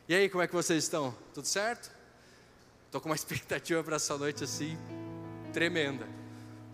E 0.10 0.16
aí, 0.16 0.28
como 0.28 0.42
é 0.42 0.48
que 0.48 0.56
vocês 0.56 0.84
estão? 0.84 1.16
Tudo 1.36 1.46
certo? 1.46 1.92
Estou 2.88 3.00
com 3.00 3.10
uma 3.10 3.14
expectativa 3.16 3.84
para 3.84 3.98
essa 3.98 4.18
noite 4.18 4.44
assim, 4.44 4.76
tremenda. 5.54 6.08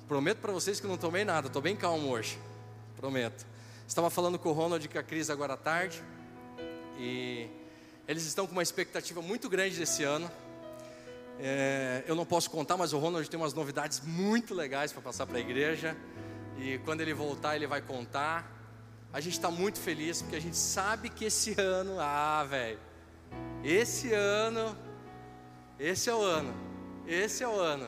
Prometo 0.07 0.38
para 0.38 0.53
vocês 0.53 0.79
que 0.79 0.88
não 0.88 0.95
tomei 0.95 1.25
nada, 1.25 1.47
estou 1.47 1.62
bem 1.62 1.75
calmo 1.75 2.12
hoje. 2.12 2.39
Prometo. 2.95 3.45
Estava 3.86 4.10
falando 4.10 4.39
com 4.39 4.47
o 4.47 4.53
Ronald 4.53 4.86
e 4.86 4.88
com 4.88 4.97
a 4.97 5.03
Cris 5.03 5.29
agora 5.29 5.55
à 5.55 5.57
tarde. 5.57 6.01
E 6.97 7.49
eles 8.07 8.23
estão 8.23 8.47
com 8.47 8.53
uma 8.53 8.63
expectativa 8.63 9.21
muito 9.21 9.49
grande 9.49 9.77
desse 9.77 10.05
ano. 10.05 10.31
É, 11.39 12.04
eu 12.08 12.15
não 12.15 12.26
posso 12.26 12.50
contar, 12.50 12.78
mas 12.78 12.93
o 12.93 12.97
Ronald 12.97 13.30
tem 13.30 13.39
umas 13.39 13.54
novidades 13.54 14.02
muito 14.02 14.54
legais 14.54 14.91
para 14.91 15.02
passar 15.02 15.26
para 15.26 15.38
a 15.38 15.41
igreja. 15.41 15.95
E 16.58 16.80
quando 16.80 17.02
ele 17.02 17.13
voltar, 17.13 17.56
ele 17.56 17.67
vai 17.67 17.82
contar. 17.82 18.52
A 19.13 19.19
gente 19.19 19.34
está 19.34 19.50
muito 19.50 19.80
feliz 19.80 20.21
porque 20.21 20.36
a 20.36 20.41
gente 20.41 20.58
sabe 20.58 21.10
que 21.10 21.26
esse 21.26 21.60
ano, 21.60 22.00
ah, 22.00 22.43
velho, 22.43 22.80
esse 23.63 24.12
ano, 24.13 24.76
esse 25.80 26.10
é 26.10 26.13
o 26.13 26.21
ano, 26.21 26.54
esse 27.08 27.43
é 27.43 27.47
o 27.47 27.60
ano. 27.60 27.88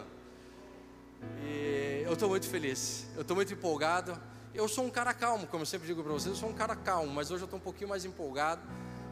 E 1.43 2.03
eu 2.05 2.13
estou 2.13 2.29
muito 2.29 2.47
feliz, 2.47 3.05
eu 3.15 3.21
estou 3.21 3.35
muito 3.35 3.53
empolgado. 3.53 4.19
Eu 4.53 4.67
sou 4.67 4.83
um 4.83 4.89
cara 4.89 5.13
calmo, 5.13 5.45
como 5.47 5.61
eu 5.61 5.65
sempre 5.65 5.87
digo 5.87 6.03
para 6.03 6.13
vocês, 6.13 6.33
eu 6.33 6.39
sou 6.39 6.49
um 6.49 6.53
cara 6.53 6.75
calmo, 6.75 7.13
mas 7.13 7.29
hoje 7.29 7.43
eu 7.43 7.45
estou 7.45 7.59
um 7.59 7.61
pouquinho 7.61 7.89
mais 7.89 8.05
empolgado. 8.05 8.61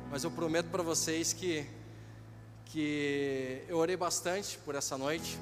Mas 0.10 0.24
eu 0.24 0.32
prometo 0.32 0.70
para 0.70 0.82
vocês 0.82 1.34
que, 1.34 1.68
que 2.70 3.64
eu 3.68 3.78
orei 3.78 3.96
bastante 3.96 4.58
por 4.60 4.76
essa 4.76 4.98
noite 4.98 5.40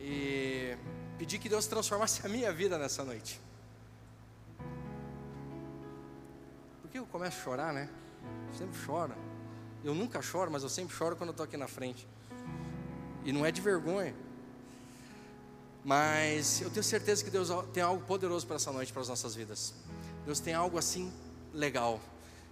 e 0.00 0.76
pedi 1.18 1.38
que 1.38 1.48
Deus 1.48 1.66
transformasse 1.66 2.24
a 2.26 2.28
minha 2.28 2.52
vida 2.52 2.78
nessa 2.78 3.04
noite. 3.04 3.40
Por 6.80 6.90
que 6.90 6.98
eu 6.98 7.06
começo 7.06 7.38
a 7.38 7.42
chorar, 7.42 7.72
né? 7.72 7.88
Eu 8.50 8.58
sempre 8.58 8.78
choro. 8.78 9.14
Eu 9.84 9.94
nunca 9.94 10.22
choro, 10.22 10.50
mas 10.50 10.62
eu 10.62 10.68
sempre 10.68 10.94
choro 10.94 11.16
quando 11.16 11.28
eu 11.28 11.32
estou 11.32 11.44
aqui 11.44 11.56
na 11.56 11.68
frente. 11.68 12.06
E 13.24 13.32
não 13.32 13.44
é 13.44 13.52
de 13.52 13.60
vergonha. 13.60 14.14
Mas 15.84 16.60
eu 16.60 16.70
tenho 16.70 16.84
certeza 16.84 17.24
que 17.24 17.30
Deus 17.30 17.48
tem 17.72 17.82
algo 17.82 18.04
poderoso 18.04 18.46
para 18.46 18.56
essa 18.56 18.72
noite, 18.72 18.92
para 18.92 19.02
as 19.02 19.08
nossas 19.08 19.34
vidas. 19.34 19.74
Deus 20.24 20.40
tem 20.40 20.54
algo 20.54 20.78
assim 20.78 21.12
legal. 21.52 22.00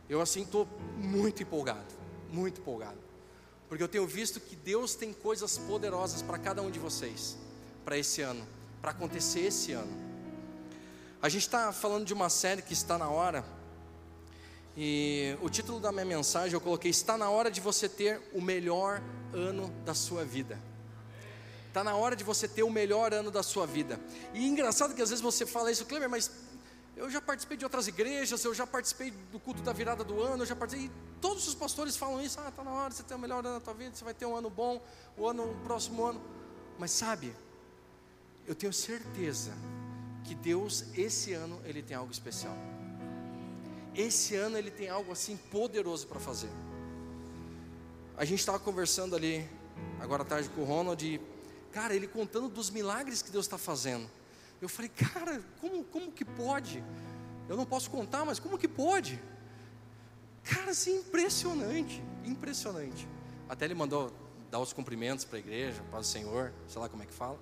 Eu 0.08 0.20
assim 0.20 0.42
estou 0.42 0.66
muito 0.96 1.42
empolgado, 1.42 1.94
muito 2.30 2.60
empolgado. 2.60 3.05
Porque 3.68 3.82
eu 3.82 3.88
tenho 3.88 4.06
visto 4.06 4.38
que 4.40 4.54
Deus 4.54 4.94
tem 4.94 5.12
coisas 5.12 5.58
poderosas 5.58 6.22
para 6.22 6.38
cada 6.38 6.62
um 6.62 6.70
de 6.70 6.78
vocês, 6.78 7.36
para 7.84 7.98
esse 7.98 8.22
ano, 8.22 8.46
para 8.80 8.92
acontecer 8.92 9.40
esse 9.40 9.72
ano. 9.72 9.92
A 11.20 11.28
gente 11.28 11.42
está 11.42 11.72
falando 11.72 12.04
de 12.04 12.14
uma 12.14 12.28
série 12.28 12.62
que 12.62 12.72
está 12.72 12.96
na 12.96 13.08
hora, 13.08 13.44
e 14.76 15.36
o 15.40 15.48
título 15.48 15.80
da 15.80 15.90
minha 15.90 16.04
mensagem 16.04 16.52
eu 16.52 16.60
coloquei: 16.60 16.90
Está 16.90 17.16
na 17.16 17.30
hora 17.30 17.50
de 17.50 17.60
você 17.60 17.88
ter 17.88 18.20
o 18.34 18.40
melhor 18.40 19.02
ano 19.32 19.72
da 19.84 19.94
sua 19.94 20.24
vida. 20.24 20.60
Está 21.68 21.82
na 21.82 21.94
hora 21.94 22.14
de 22.14 22.22
você 22.22 22.46
ter 22.46 22.62
o 22.62 22.70
melhor 22.70 23.12
ano 23.12 23.30
da 23.30 23.42
sua 23.42 23.66
vida. 23.66 23.98
E 24.32 24.46
engraçado 24.46 24.94
que 24.94 25.02
às 25.02 25.10
vezes 25.10 25.22
você 25.22 25.44
fala 25.44 25.70
isso, 25.70 25.84
Kleber, 25.84 26.08
mas 26.08 26.30
eu 26.96 27.10
já 27.10 27.20
participei 27.20 27.58
de 27.58 27.64
outras 27.64 27.86
igrejas, 27.86 28.42
eu 28.42 28.54
já 28.54 28.66
participei 28.66 29.10
do 29.30 29.38
culto 29.38 29.60
da 29.60 29.72
virada 29.72 30.02
do 30.02 30.18
ano, 30.22 30.42
eu 30.42 30.46
já 30.46 30.56
participei. 30.56 30.86
E 30.88 31.20
todos 31.20 31.46
os 31.46 31.54
pastores 31.54 31.94
falam 31.94 32.22
isso, 32.22 32.40
ah, 32.40 32.48
está 32.48 32.64
na 32.64 32.72
hora 32.72 32.90
você 32.90 33.02
ter 33.02 33.14
o 33.14 33.18
melhor 33.18 33.44
ano 33.44 33.58
da 33.58 33.60
tua 33.60 33.74
vida, 33.74 33.94
você 33.94 34.02
vai 34.02 34.14
ter 34.14 34.24
um 34.24 34.34
ano 34.34 34.48
bom, 34.48 34.82
o 35.16 35.28
ano, 35.28 35.50
o 35.50 35.54
próximo 35.56 36.04
ano. 36.04 36.20
Mas 36.78 36.90
sabe, 36.90 37.36
eu 38.46 38.54
tenho 38.54 38.72
certeza 38.72 39.52
que 40.24 40.34
Deus, 40.34 40.86
esse 40.94 41.34
ano, 41.34 41.60
Ele 41.64 41.82
tem 41.82 41.94
algo 41.94 42.10
especial. 42.10 42.56
Esse 43.94 44.34
ano 44.34 44.56
Ele 44.56 44.70
tem 44.70 44.88
algo 44.88 45.12
assim 45.12 45.36
poderoso 45.36 46.06
para 46.06 46.18
fazer. 46.18 46.50
A 48.16 48.24
gente 48.24 48.40
estava 48.40 48.58
conversando 48.58 49.14
ali, 49.14 49.46
agora 50.00 50.22
à 50.22 50.26
tarde, 50.26 50.48
com 50.48 50.62
o 50.62 50.64
Ronald, 50.64 51.06
e, 51.06 51.20
cara, 51.70 51.94
ele 51.94 52.08
contando 52.08 52.48
dos 52.48 52.70
milagres 52.70 53.20
que 53.20 53.30
Deus 53.30 53.44
está 53.44 53.58
fazendo. 53.58 54.08
Eu 54.60 54.68
falei, 54.68 54.90
cara, 54.90 55.42
como, 55.60 55.84
como 55.84 56.10
que 56.10 56.24
pode? 56.24 56.82
Eu 57.48 57.56
não 57.56 57.64
posso 57.64 57.90
contar, 57.90 58.24
mas 58.24 58.38
como 58.38 58.58
que 58.58 58.66
pode? 58.68 59.22
Cara, 60.42 60.70
assim, 60.70 60.98
impressionante, 60.98 62.02
impressionante. 62.24 63.08
Até 63.48 63.64
ele 63.64 63.74
mandou 63.74 64.12
dar 64.50 64.60
os 64.60 64.72
cumprimentos 64.72 65.24
para 65.24 65.36
a 65.36 65.40
igreja, 65.40 65.82
para 65.90 66.00
o 66.00 66.04
Senhor, 66.04 66.52
sei 66.68 66.80
lá 66.80 66.88
como 66.88 67.02
é 67.02 67.06
que 67.06 67.12
fala. 67.12 67.38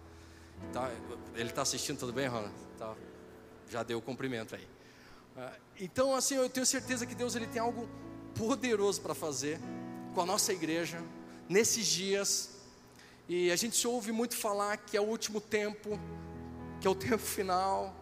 Tá, 0.73 0.91
ele 1.35 1.51
está 1.51 1.63
assistindo, 1.63 1.99
tudo 1.99 2.13
bem, 2.13 2.27
Ronald? 2.27 2.55
Tá, 2.79 2.95
já 3.71 3.83
deu 3.83 3.99
o 3.99 4.03
cumprimento 4.03 4.55
aí. 4.55 4.67
Ah, 5.37 5.53
Então, 5.79 6.15
assim, 6.15 6.37
eu 6.37 6.49
tenho 6.49 6.67
certeza 6.67 7.07
que 7.07 7.15
Deus 7.15 7.35
ele 7.35 7.47
tem 7.47 7.61
algo 7.61 7.89
poderoso 8.35 9.01
para 9.01 9.15
fazer 9.15 9.61
com 10.15 10.21
a 10.21 10.27
nossa 10.27 10.53
igreja 10.53 11.03
nesses 11.49 11.87
dias. 11.87 12.51
E 13.29 13.51
a 13.51 13.57
gente 13.57 13.77
se 13.77 13.87
ouve 13.87 14.13
muito 14.13 14.37
falar 14.37 14.77
que 14.77 14.97
é 14.97 15.01
o 15.01 15.05
último 15.05 15.41
tempo, 15.41 15.99
que 16.85 16.89
é 16.89 16.91
o 16.91 16.95
tempo 16.95 17.17
final, 17.17 17.97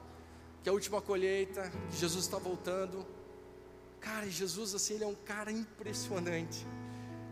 que 0.60 0.68
é 0.68 0.70
a 0.70 0.72
última 0.72 1.00
colheita, 1.00 1.70
que 1.88 1.96
Jesus 1.96 2.24
está 2.24 2.36
voltando. 2.36 3.06
Cara, 4.00 4.28
Jesus 4.28 4.74
assim, 4.74 4.94
ele 4.94 5.04
é 5.04 5.06
um 5.06 5.14
cara 5.14 5.52
impressionante. 5.52 6.66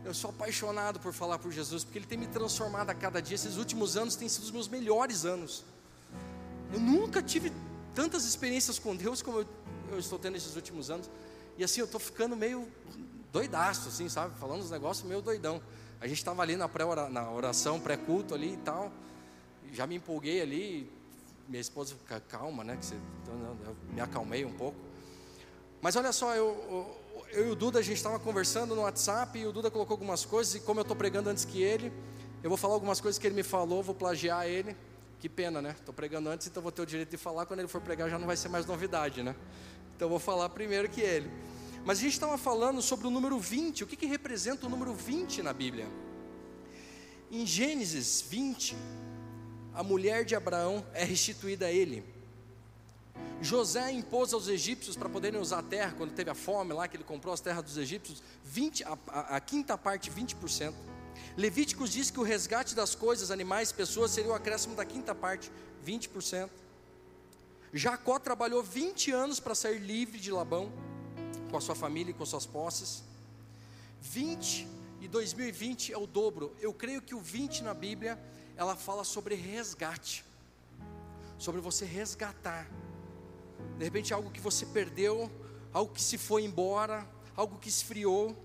Eu 0.05 0.13
sou 0.13 0.29
apaixonado 0.29 0.97
por 1.01 1.11
falar 1.11 1.39
por 1.39 1.51
Jesus, 1.51 1.83
porque 1.83 1.99
ele 1.99 2.05
tem 2.05 2.17
me 2.17 2.27
transformado 2.27 2.89
a 2.89 2.93
cada 2.93 3.21
dia. 3.21 3.35
Esses 3.35 3.57
últimos 3.57 3.97
anos 3.97 4.15
têm 4.15 4.29
sido 4.29 4.43
os 4.43 4.51
meus 4.51 4.69
melhores 4.69 5.25
anos. 5.25 5.65
Eu 6.71 6.79
nunca 6.79 7.21
tive 7.21 7.51
tantas 7.93 8.23
experiências 8.23 8.79
com 8.79 8.95
Deus 8.95 9.21
como 9.21 9.39
eu, 9.39 9.47
eu 9.91 9.99
estou 9.99 10.17
tendo 10.17 10.37
esses 10.37 10.55
últimos 10.55 10.89
anos. 10.89 11.09
E 11.57 11.65
assim, 11.65 11.81
eu 11.81 11.85
estou 11.85 11.99
ficando 11.99 12.33
meio 12.33 12.65
doidaço, 13.29 13.89
assim, 13.89 14.07
sabe? 14.07 14.39
Falando 14.39 14.61
uns 14.61 14.71
negócios 14.71 15.05
meio 15.05 15.21
doidão. 15.21 15.61
A 15.99 16.07
gente 16.07 16.19
estava 16.19 16.43
ali 16.43 16.55
na, 16.55 16.69
pré 16.69 16.85
-ora, 16.85 17.09
na 17.09 17.29
oração, 17.29 17.77
pré-culto 17.77 18.33
ali 18.33 18.53
e 18.53 18.57
tal. 18.57 18.89
Já 19.73 19.85
me 19.85 19.95
empolguei 19.95 20.39
ali. 20.41 21.00
Minha 21.51 21.59
esposa 21.59 21.93
fica 21.95 22.17
calma, 22.21 22.63
né? 22.63 22.77
Que 22.77 22.85
você, 22.85 22.95
então, 23.21 23.57
eu 23.65 23.75
me 23.93 23.99
acalmei 23.99 24.45
um 24.45 24.53
pouco. 24.53 24.77
Mas 25.81 25.97
olha 25.97 26.13
só, 26.13 26.33
eu, 26.33 26.97
eu, 27.33 27.45
e 27.45 27.51
o 27.51 27.55
Duda, 27.57 27.79
a 27.79 27.81
gente 27.81 27.97
estava 27.97 28.17
conversando 28.17 28.73
no 28.73 28.83
WhatsApp 28.83 29.37
e 29.37 29.45
o 29.45 29.51
Duda 29.51 29.69
colocou 29.69 29.95
algumas 29.95 30.23
coisas. 30.23 30.55
E 30.55 30.61
como 30.61 30.79
eu 30.79 30.83
estou 30.83 30.95
pregando 30.95 31.29
antes 31.29 31.43
que 31.43 31.61
ele, 31.61 31.91
eu 32.41 32.49
vou 32.49 32.55
falar 32.55 32.75
algumas 32.75 33.01
coisas 33.01 33.19
que 33.19 33.27
ele 33.27 33.35
me 33.35 33.43
falou, 33.43 33.83
vou 33.83 33.93
plagiar 33.93 34.47
ele. 34.47 34.77
Que 35.19 35.27
pena, 35.27 35.61
né? 35.61 35.75
Estou 35.77 35.93
pregando 35.93 36.29
antes, 36.29 36.47
então 36.47 36.63
vou 36.63 36.71
ter 36.71 36.83
o 36.83 36.85
direito 36.85 37.09
de 37.09 37.17
falar. 37.17 37.45
Quando 37.45 37.59
ele 37.59 37.67
for 37.67 37.81
pregar, 37.81 38.09
já 38.09 38.17
não 38.17 38.27
vai 38.27 38.37
ser 38.37 38.47
mais 38.47 38.65
novidade, 38.65 39.21
né? 39.21 39.35
Então 39.93 40.07
vou 40.07 40.19
falar 40.19 40.47
primeiro 40.47 40.87
que 40.87 41.01
ele. 41.01 41.29
Mas 41.83 41.97
a 41.97 42.01
gente 42.01 42.13
estava 42.13 42.37
falando 42.37 42.81
sobre 42.81 43.07
o 43.07 43.09
número 43.09 43.37
20. 43.37 43.83
O 43.83 43.87
que, 43.87 43.97
que 43.97 44.05
representa 44.05 44.67
o 44.67 44.69
número 44.69 44.93
20 44.93 45.43
na 45.43 45.51
Bíblia? 45.51 45.89
Em 47.29 47.45
Gênesis 47.45 48.21
20, 48.21 48.73
a 49.73 49.83
mulher 49.83 50.25
de 50.25 50.35
Abraão 50.35 50.85
é 50.93 51.03
restituída 51.03 51.67
a 51.67 51.71
ele. 51.71 52.03
José 53.41 53.91
impôs 53.91 54.33
aos 54.33 54.47
egípcios 54.47 54.95
para 54.95 55.09
poderem 55.09 55.39
usar 55.39 55.59
a 55.59 55.63
terra, 55.63 55.93
quando 55.97 56.13
teve 56.13 56.29
a 56.29 56.35
fome 56.35 56.73
lá, 56.73 56.87
que 56.87 56.95
ele 56.95 57.03
comprou 57.03 57.33
as 57.33 57.41
terras 57.41 57.63
dos 57.63 57.77
egípcios, 57.77 58.21
20, 58.43 58.83
a, 58.83 58.97
a, 59.07 59.19
a 59.37 59.39
quinta 59.39 59.77
parte, 59.77 60.11
20%. 60.11 60.73
Levíticos 61.37 61.91
diz 61.91 62.11
que 62.11 62.19
o 62.19 62.23
resgate 62.23 62.75
das 62.75 62.93
coisas, 62.93 63.31
animais, 63.31 63.71
pessoas, 63.71 64.11
seria 64.11 64.31
o 64.31 64.35
acréscimo 64.35 64.75
da 64.75 64.85
quinta 64.85 65.15
parte, 65.15 65.51
20%. 65.85 66.49
Jacó 67.73 68.19
trabalhou 68.19 68.61
20 68.61 69.11
anos 69.11 69.39
para 69.39 69.55
sair 69.55 69.79
livre 69.79 70.19
de 70.19 70.31
Labão, 70.31 70.71
com 71.49 71.57
a 71.57 71.61
sua 71.61 71.75
família 71.75 72.11
e 72.11 72.13
com 72.13 72.25
suas 72.25 72.45
posses. 72.45 73.03
20 74.01 74.67
e 74.99 75.07
2020 75.07 75.93
é 75.93 75.97
o 75.97 76.05
dobro. 76.05 76.55
Eu 76.59 76.73
creio 76.73 77.01
que 77.01 77.15
o 77.15 77.19
20 77.19 77.63
na 77.63 77.73
Bíblia, 77.73 78.19
ela 78.61 78.75
fala 78.75 79.03
sobre 79.03 79.33
resgate, 79.33 80.23
sobre 81.39 81.59
você 81.59 81.83
resgatar. 81.83 82.69
De 83.79 83.83
repente, 83.83 84.13
algo 84.13 84.29
que 84.29 84.39
você 84.39 84.67
perdeu, 84.67 85.31
algo 85.73 85.91
que 85.91 86.01
se 86.01 86.15
foi 86.15 86.43
embora, 86.43 87.09
algo 87.35 87.57
que 87.57 87.69
esfriou. 87.69 88.37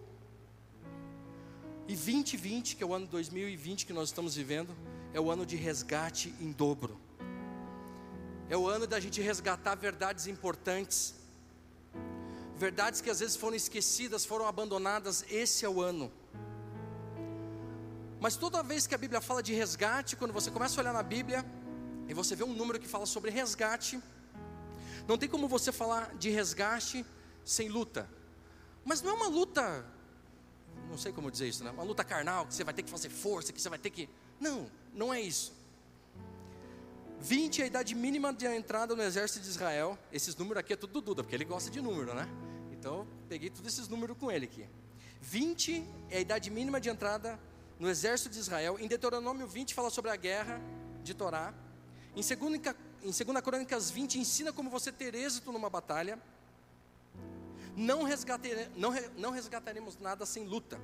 E 1.87 1.95
2020, 1.95 2.77
que 2.77 2.83
é 2.83 2.87
o 2.87 2.95
ano 2.95 3.07
2020 3.07 3.85
que 3.85 3.93
nós 3.93 4.09
estamos 4.09 4.35
vivendo, 4.35 4.75
é 5.13 5.21
o 5.21 5.31
ano 5.31 5.45
de 5.45 5.55
resgate 5.55 6.35
em 6.41 6.51
dobro. 6.51 6.99
É 8.49 8.57
o 8.57 8.67
ano 8.67 8.87
da 8.87 8.99
gente 8.99 9.21
resgatar 9.21 9.75
verdades 9.75 10.27
importantes. 10.27 11.15
Verdades 12.57 13.03
que 13.03 13.11
às 13.11 13.21
vezes 13.21 13.37
foram 13.37 13.55
esquecidas, 13.55 14.25
foram 14.25 14.47
abandonadas, 14.47 15.27
esse 15.29 15.67
é 15.67 15.69
o 15.69 15.83
ano. 15.83 16.11
Mas 18.27 18.35
toda 18.35 18.61
vez 18.61 18.89
que 18.89 18.95
a 18.97 18.99
Bíblia 18.99 19.21
fala 19.21 19.41
de 19.41 19.55
resgate, 19.55 20.17
quando 20.17 20.33
você 20.33 20.51
começa 20.51 20.81
a 20.81 20.83
olhar 20.83 20.93
na 20.93 21.01
Bíblia 21.05 21.47
e 22.09 22.13
você 22.13 22.35
vê 22.35 22.43
um 22.43 22.53
número 22.53 22.77
que 22.81 22.89
fala 22.89 23.07
sobre 23.07 23.31
resgate, 23.31 24.03
não 25.07 25.17
tem 25.17 25.29
como 25.29 25.47
você 25.47 25.71
falar 25.71 26.13
de 26.17 26.29
resgate 26.31 27.07
sem 27.45 27.69
luta. 27.69 28.11
Mas 28.85 29.01
não 29.01 29.13
é 29.13 29.15
uma 29.15 29.29
luta, 29.29 29.87
não 30.91 30.99
sei 30.99 31.13
como 31.13 31.31
dizer 31.31 31.47
isso, 31.47 31.63
né? 31.63 31.71
Uma 31.71 31.85
luta 31.85 32.03
carnal 32.03 32.45
que 32.47 32.55
você 32.55 32.65
vai 32.65 32.75
ter 32.75 32.83
que 32.83 32.91
fazer 32.91 33.11
força, 33.11 33.53
que 33.53 33.63
você 33.63 33.69
vai 33.69 33.79
ter 33.79 33.91
que. 33.91 34.09
Não, 34.41 34.69
não 34.93 35.15
é 35.15 35.21
isso. 35.21 35.55
20 37.21 37.61
é 37.61 37.65
a 37.65 37.67
idade 37.69 37.95
mínima 37.95 38.33
de 38.33 38.45
entrada 38.45 38.97
no 38.97 39.05
exército 39.05 39.45
de 39.45 39.51
Israel. 39.51 39.97
Esses 40.13 40.35
números 40.35 40.63
aqui 40.63 40.73
é 40.73 40.77
tudo 40.77 40.95
do 40.95 41.01
Duda, 41.01 41.23
porque 41.23 41.37
ele 41.37 41.45
gosta 41.45 41.71
de 41.71 41.81
número, 41.81 42.13
né? 42.13 42.29
Então 42.73 43.07
peguei 43.29 43.51
todos 43.51 43.73
esses 43.73 43.87
números 43.87 44.17
com 44.19 44.33
ele 44.33 44.47
aqui. 44.47 44.67
20 45.21 45.87
é 46.11 46.17
a 46.17 46.21
idade 46.21 46.51
mínima 46.51 46.81
de 46.81 46.89
entrada 46.89 47.39
no 47.79 47.89
exército 47.89 48.31
de 48.31 48.39
Israel. 48.39 48.79
Em 48.79 48.89
Deuteronômio 48.89 49.47
20 49.47 49.75
fala 49.75 49.91
sobre 49.91 50.11
a 50.11 50.17
guerra 50.17 50.61
de 51.03 51.15
Torá. 51.15 51.53
Em 52.15 52.23
2, 52.23 52.77
em 53.03 53.25
2 53.25 53.41
Crônicas 53.43 53.91
20 53.91 54.19
ensina 54.19 54.53
como 54.53 54.71
você 54.71 54.91
ter 54.91 55.15
êxito 55.15 55.53
numa 55.53 55.69
batalha. 55.69 56.19
Não, 57.77 58.05
não, 58.77 58.95
não 59.17 59.31
resgataremos 59.31 59.99
nada 59.99 60.25
sem 60.25 60.45
luta. 60.45 60.81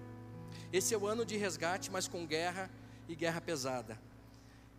Esse 0.73 0.95
é 0.95 0.99
o 0.99 1.07
ano 1.07 1.25
de 1.25 1.37
resgate, 1.37 1.91
mas 1.91 2.07
com 2.07 2.27
guerra 2.27 2.71
e 3.09 3.15
guerra 3.15 3.41
pesada. 3.41 3.99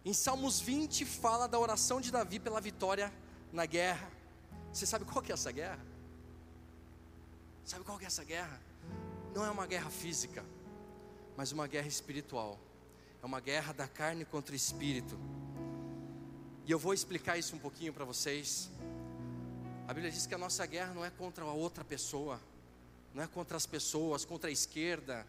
Em 0.06 0.14
Salmos 0.14 0.60
20 0.60 1.06
fala 1.06 1.48
da 1.48 1.58
oração 1.58 2.00
de 2.00 2.12
Davi 2.12 2.40
pela 2.40 2.62
vitória 2.62 3.12
na 3.52 3.66
guerra. 3.66 4.12
Você 4.72 4.86
sabe 4.86 5.06
qual 5.06 5.24
que 5.24 5.32
é 5.32 5.34
essa 5.34 5.52
guerra? 5.52 5.80
Sabe 7.64 7.84
qual 7.84 7.98
que 7.98 8.04
é 8.04 8.08
essa 8.08 8.24
guerra? 8.24 8.62
Não 9.34 9.46
é 9.46 9.50
uma 9.50 9.66
guerra 9.66 9.90
física, 9.90 10.44
mas 11.36 11.52
uma 11.52 11.68
guerra 11.68 11.88
espiritual. 11.88 12.60
É 13.22 13.26
uma 13.26 13.40
guerra 13.40 13.74
da 13.74 13.88
carne 13.88 14.26
contra 14.26 14.54
o 14.54 14.56
espírito. 14.56 15.18
E 16.66 16.72
eu 16.72 16.80
vou 16.80 16.94
explicar 16.94 17.38
isso 17.38 17.56
um 17.56 17.60
pouquinho 17.60 17.94
para 17.94 18.06
vocês. 18.06 18.70
A 19.88 19.94
Bíblia 19.94 20.12
diz 20.12 20.26
que 20.26 20.34
a 20.34 20.38
nossa 20.38 20.66
guerra 20.66 20.94
não 20.94 21.04
é 21.04 21.10
contra 21.10 21.44
a 21.44 21.52
outra 21.52 21.84
pessoa, 21.84 22.40
não 23.14 23.24
é 23.24 23.28
contra 23.28 23.58
as 23.58 23.66
pessoas, 23.66 24.24
contra 24.24 24.50
a 24.50 24.54
esquerda, 24.54 25.26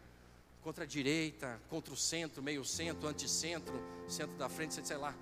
contra 0.61 0.83
a 0.83 0.87
direita, 0.87 1.61
contra 1.69 1.93
o 1.93 1.97
centro, 1.97 2.41
meio 2.41 2.63
centro, 2.65 3.07
anticentro, 3.07 3.79
centro 4.07 4.35
da 4.37 4.49
frente, 4.49 4.73
sei 4.85 4.97
lá, 4.97 5.13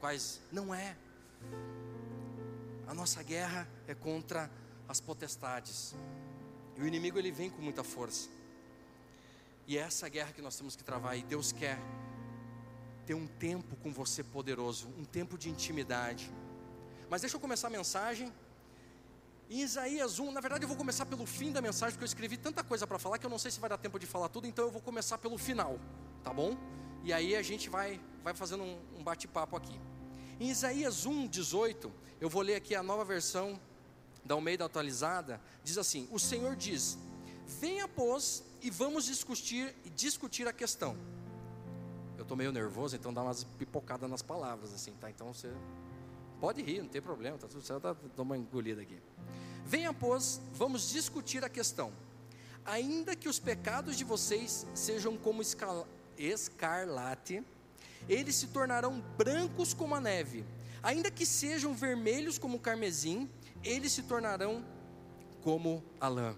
quais. 0.00 0.40
Não 0.50 0.74
é. 0.74 0.96
A 2.86 2.94
nossa 2.94 3.22
guerra 3.22 3.68
é 3.86 3.94
contra 3.94 4.50
as 4.88 5.00
potestades. 5.00 5.94
E 6.76 6.82
o 6.82 6.86
inimigo 6.86 7.18
ele 7.18 7.30
vem 7.30 7.50
com 7.50 7.60
muita 7.60 7.82
força. 7.82 8.28
E 9.66 9.78
é 9.78 9.80
essa 9.80 10.08
guerra 10.08 10.32
que 10.32 10.42
nós 10.42 10.56
temos 10.56 10.76
que 10.76 10.84
travar. 10.84 11.16
E 11.18 11.22
Deus 11.22 11.52
quer 11.52 11.78
ter 13.06 13.14
um 13.14 13.26
tempo 13.26 13.76
com 13.76 13.92
você 13.92 14.22
poderoso, 14.22 14.88
um 14.98 15.04
tempo 15.04 15.36
de 15.36 15.48
intimidade. 15.48 16.32
Mas 17.08 17.20
deixa 17.20 17.36
eu 17.36 17.40
começar 17.40 17.68
a 17.68 17.70
mensagem. 17.70 18.32
Em 19.50 19.60
Isaías 19.60 20.18
1, 20.18 20.32
na 20.32 20.40
verdade 20.40 20.64
eu 20.64 20.68
vou 20.68 20.76
começar 20.76 21.04
pelo 21.04 21.26
fim 21.26 21.52
da 21.52 21.60
mensagem, 21.60 21.92
porque 21.92 22.04
eu 22.04 22.06
escrevi 22.06 22.36
tanta 22.36 22.64
coisa 22.64 22.86
para 22.86 22.98
falar 22.98 23.18
que 23.18 23.26
eu 23.26 23.30
não 23.30 23.38
sei 23.38 23.50
se 23.50 23.60
vai 23.60 23.68
dar 23.68 23.76
tempo 23.76 23.98
de 23.98 24.06
falar 24.06 24.28
tudo, 24.28 24.46
então 24.46 24.64
eu 24.64 24.70
vou 24.70 24.80
começar 24.80 25.18
pelo 25.18 25.36
final, 25.36 25.78
tá 26.24 26.32
bom? 26.32 26.56
E 27.04 27.12
aí 27.12 27.36
a 27.36 27.42
gente 27.42 27.68
vai, 27.68 28.00
vai 28.24 28.32
fazendo 28.32 28.62
um, 28.62 28.80
um 28.98 29.02
bate-papo 29.02 29.54
aqui. 29.56 29.78
Em 30.40 30.48
Isaías 30.48 31.04
1, 31.04 31.26
18, 31.26 31.92
eu 32.20 32.30
vou 32.30 32.40
ler 32.40 32.54
aqui 32.54 32.74
a 32.74 32.82
nova 32.82 33.04
versão 33.04 33.60
da 34.24 34.34
Almeida 34.34 34.64
atualizada, 34.64 35.40
diz 35.62 35.76
assim: 35.76 36.08
O 36.10 36.18
Senhor 36.18 36.56
diz: 36.56 36.96
Venha, 37.60 37.86
pois, 37.86 38.42
e 38.62 38.70
vamos 38.70 39.06
discutir, 39.06 39.74
discutir 39.94 40.46
a 40.46 40.52
questão. 40.52 40.96
Eu 42.16 42.22
estou 42.22 42.36
meio 42.36 42.52
nervoso, 42.52 42.94
então 42.94 43.12
dá 43.12 43.22
umas 43.22 43.44
pipocadas 43.44 44.08
nas 44.08 44.22
palavras, 44.22 44.72
assim, 44.72 44.92
tá? 45.00 45.10
Então 45.10 45.32
você 45.32 45.52
pode 46.40 46.62
rir, 46.62 46.80
não 46.80 46.88
tem 46.88 47.02
problema, 47.02 47.36
tá 47.36 47.48
tudo 47.48 47.62
certo, 47.62 47.96
dá 48.16 48.22
uma 48.22 48.38
engolida 48.38 48.82
aqui. 48.82 48.98
Venha, 49.66 49.92
pois, 49.92 50.40
vamos 50.52 50.90
discutir 50.90 51.44
a 51.44 51.48
questão. 51.48 51.92
Ainda 52.64 53.16
que 53.16 53.28
os 53.28 53.40
pecados 53.40 53.96
de 53.96 54.04
vocês 54.04 54.66
sejam 54.74 55.16
como 55.16 55.42
escarlate, 56.16 57.42
eles 58.08 58.36
se 58.36 58.46
tornarão 58.48 59.00
brancos 59.18 59.74
como 59.74 59.94
a 59.94 60.00
neve. 60.00 60.44
Ainda 60.82 61.10
que 61.10 61.26
sejam 61.26 61.74
vermelhos 61.74 62.38
como 62.38 62.56
o 62.56 62.60
carmesim, 62.60 63.28
eles 63.64 63.92
se 63.92 64.02
tornarão 64.02 64.64
como 65.42 65.82
a 66.00 66.08
lã. 66.08 66.36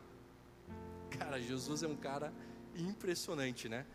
Cara, 1.18 1.40
Jesus 1.40 1.82
é 1.82 1.88
um 1.88 1.96
cara 1.96 2.32
impressionante, 2.74 3.68
né? 3.68 3.86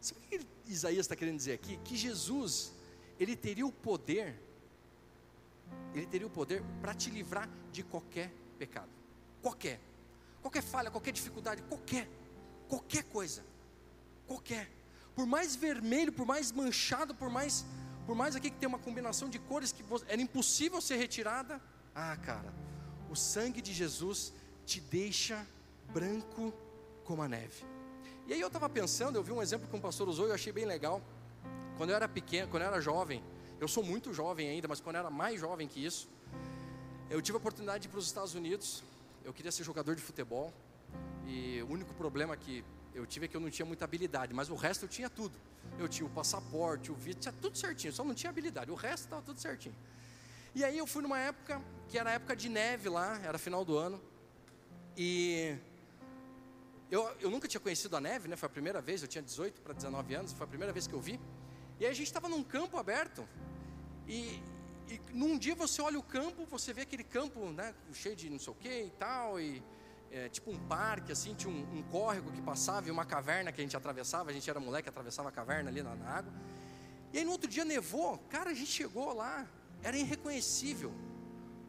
Sabe 0.00 0.20
o 0.20 0.24
que 0.24 0.46
Isaías 0.66 1.06
está 1.06 1.16
querendo 1.16 1.36
dizer 1.36 1.52
aqui? 1.52 1.76
Que 1.78 1.96
Jesus, 1.96 2.72
ele 3.18 3.34
teria 3.36 3.66
o 3.66 3.72
poder, 3.72 4.40
ele 5.94 6.06
teria 6.06 6.26
o 6.26 6.30
poder 6.30 6.62
para 6.80 6.94
te 6.94 7.10
livrar 7.10 7.48
de 7.72 7.82
qualquer 7.82 8.32
pecado. 8.58 8.90
Qualquer. 9.42 9.80
Qualquer 10.40 10.62
falha, 10.62 10.90
qualquer 10.90 11.12
dificuldade, 11.12 11.62
qualquer. 11.62 12.08
Qualquer 12.68 13.04
coisa. 13.04 13.44
Qualquer. 14.26 14.70
Por 15.14 15.26
mais 15.26 15.56
vermelho, 15.56 16.12
por 16.12 16.26
mais 16.26 16.52
manchado, 16.52 17.14
por 17.14 17.28
mais 17.28 17.64
por 18.06 18.14
mais 18.14 18.34
aqui 18.34 18.48
que 18.50 18.56
tem 18.56 18.66
uma 18.66 18.78
combinação 18.78 19.28
de 19.28 19.38
cores 19.38 19.70
que 19.70 19.84
era 20.06 20.22
impossível 20.22 20.80
ser 20.80 20.96
retirada. 20.96 21.60
Ah, 21.94 22.16
cara, 22.16 22.54
o 23.10 23.14
sangue 23.14 23.60
de 23.60 23.70
Jesus 23.70 24.32
te 24.64 24.80
deixa 24.80 25.46
branco 25.92 26.54
como 27.08 27.22
a 27.22 27.28
neve. 27.28 27.64
E 28.26 28.34
aí 28.34 28.40
eu 28.40 28.48
estava 28.48 28.68
pensando, 28.68 29.16
eu 29.16 29.22
vi 29.22 29.32
um 29.32 29.40
exemplo 29.40 29.66
que 29.66 29.74
um 29.74 29.80
pastor 29.80 30.06
usou 30.06 30.26
e 30.26 30.28
eu 30.28 30.34
achei 30.34 30.52
bem 30.52 30.66
legal. 30.66 31.00
Quando 31.78 31.88
eu 31.88 31.96
era 31.96 32.06
pequeno, 32.06 32.48
quando 32.48 32.64
eu 32.64 32.68
era 32.68 32.80
jovem, 32.82 33.24
eu 33.58 33.66
sou 33.66 33.82
muito 33.82 34.12
jovem 34.12 34.46
ainda, 34.50 34.68
mas 34.68 34.78
quando 34.78 34.96
eu 34.96 35.00
era 35.00 35.10
mais 35.10 35.40
jovem 35.40 35.66
que 35.66 35.82
isso, 35.82 36.06
eu 37.08 37.22
tive 37.22 37.36
a 37.36 37.40
oportunidade 37.40 37.80
de 37.80 37.88
ir 37.88 37.90
para 37.90 37.98
os 37.98 38.04
Estados 38.04 38.34
Unidos. 38.34 38.84
Eu 39.24 39.32
queria 39.32 39.50
ser 39.50 39.64
jogador 39.64 39.96
de 39.96 40.02
futebol. 40.02 40.52
E 41.26 41.62
o 41.62 41.72
único 41.72 41.94
problema 41.94 42.36
que 42.36 42.62
eu 42.94 43.06
tive 43.06 43.24
é 43.24 43.28
que 43.28 43.36
eu 43.36 43.40
não 43.40 43.48
tinha 43.48 43.64
muita 43.64 43.86
habilidade, 43.86 44.34
mas 44.34 44.50
o 44.50 44.54
resto 44.54 44.84
eu 44.84 44.88
tinha 44.88 45.08
tudo. 45.08 45.36
Eu 45.78 45.88
tinha 45.88 46.06
o 46.06 46.10
passaporte, 46.10 46.92
o 46.92 46.94
visto, 46.94 47.20
tinha 47.20 47.34
tudo 47.40 47.56
certinho, 47.56 47.90
só 47.90 48.04
não 48.04 48.14
tinha 48.14 48.28
habilidade. 48.28 48.70
O 48.70 48.74
resto 48.74 49.04
estava 49.04 49.22
tudo 49.22 49.40
certinho. 49.40 49.74
E 50.54 50.62
aí 50.62 50.76
eu 50.76 50.86
fui 50.86 51.02
numa 51.02 51.18
época 51.18 51.62
que 51.88 51.98
era 51.98 52.10
época 52.10 52.36
de 52.36 52.50
neve 52.50 52.90
lá, 52.90 53.18
era 53.22 53.38
final 53.38 53.64
do 53.64 53.78
ano. 53.78 53.98
E 54.94 55.56
eu, 56.90 57.10
eu 57.20 57.30
nunca 57.30 57.46
tinha 57.46 57.60
conhecido 57.60 57.96
a 57.96 58.00
neve, 58.00 58.28
né? 58.28 58.36
Foi 58.36 58.46
a 58.46 58.50
primeira 58.50 58.80
vez, 58.80 59.02
eu 59.02 59.08
tinha 59.08 59.22
18 59.22 59.60
para 59.60 59.74
19 59.74 60.14
anos, 60.14 60.32
foi 60.32 60.44
a 60.44 60.48
primeira 60.48 60.72
vez 60.72 60.86
que 60.86 60.94
eu 60.94 61.00
vi. 61.00 61.20
E 61.78 61.84
aí 61.84 61.90
a 61.90 61.94
gente 61.94 62.06
estava 62.06 62.28
num 62.28 62.42
campo 62.42 62.78
aberto. 62.78 63.28
E, 64.06 64.42
e 64.88 65.00
num 65.12 65.38
dia 65.38 65.54
você 65.54 65.82
olha 65.82 65.98
o 65.98 66.02
campo, 66.02 66.46
você 66.46 66.72
vê 66.72 66.82
aquele 66.82 67.04
campo, 67.04 67.50
né, 67.50 67.74
cheio 67.92 68.16
de 68.16 68.30
não 68.30 68.38
sei 68.38 68.52
o 68.52 68.56
que 68.56 68.84
e 68.84 68.90
tal, 68.98 69.38
e 69.38 69.62
é, 70.10 70.28
tipo 70.28 70.50
um 70.50 70.58
parque, 70.66 71.12
assim, 71.12 71.34
tinha 71.34 71.52
um, 71.52 71.78
um 71.78 71.82
córrego 71.82 72.32
que 72.32 72.40
passava 72.40 72.88
e 72.88 72.90
uma 72.90 73.04
caverna 73.04 73.52
que 73.52 73.60
a 73.60 73.64
gente 73.64 73.76
atravessava, 73.76 74.30
a 74.30 74.32
gente 74.32 74.48
era 74.48 74.58
moleque, 74.58 74.88
atravessava 74.88 75.28
a 75.28 75.32
caverna 75.32 75.68
ali 75.68 75.82
na, 75.82 75.94
na 75.94 76.08
água. 76.08 76.32
E 77.12 77.18
aí 77.18 77.24
no 77.24 77.32
outro 77.32 77.48
dia 77.48 77.64
nevou, 77.64 78.18
cara, 78.30 78.50
a 78.50 78.54
gente 78.54 78.70
chegou 78.70 79.12
lá, 79.12 79.46
era 79.82 79.96
irreconhecível, 79.96 80.92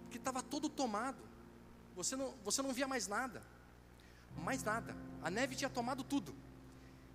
porque 0.03 0.17
estava 0.17 0.41
todo 0.41 0.69
tomado. 0.69 1.27
Você 1.95 2.15
não, 2.15 2.33
você 2.43 2.61
não 2.61 2.73
via 2.73 2.87
mais 2.87 3.07
nada, 3.07 3.43
mais 4.37 4.63
nada. 4.63 4.95
A 5.21 5.29
neve 5.29 5.55
tinha 5.55 5.69
tomado 5.69 6.03
tudo. 6.03 6.33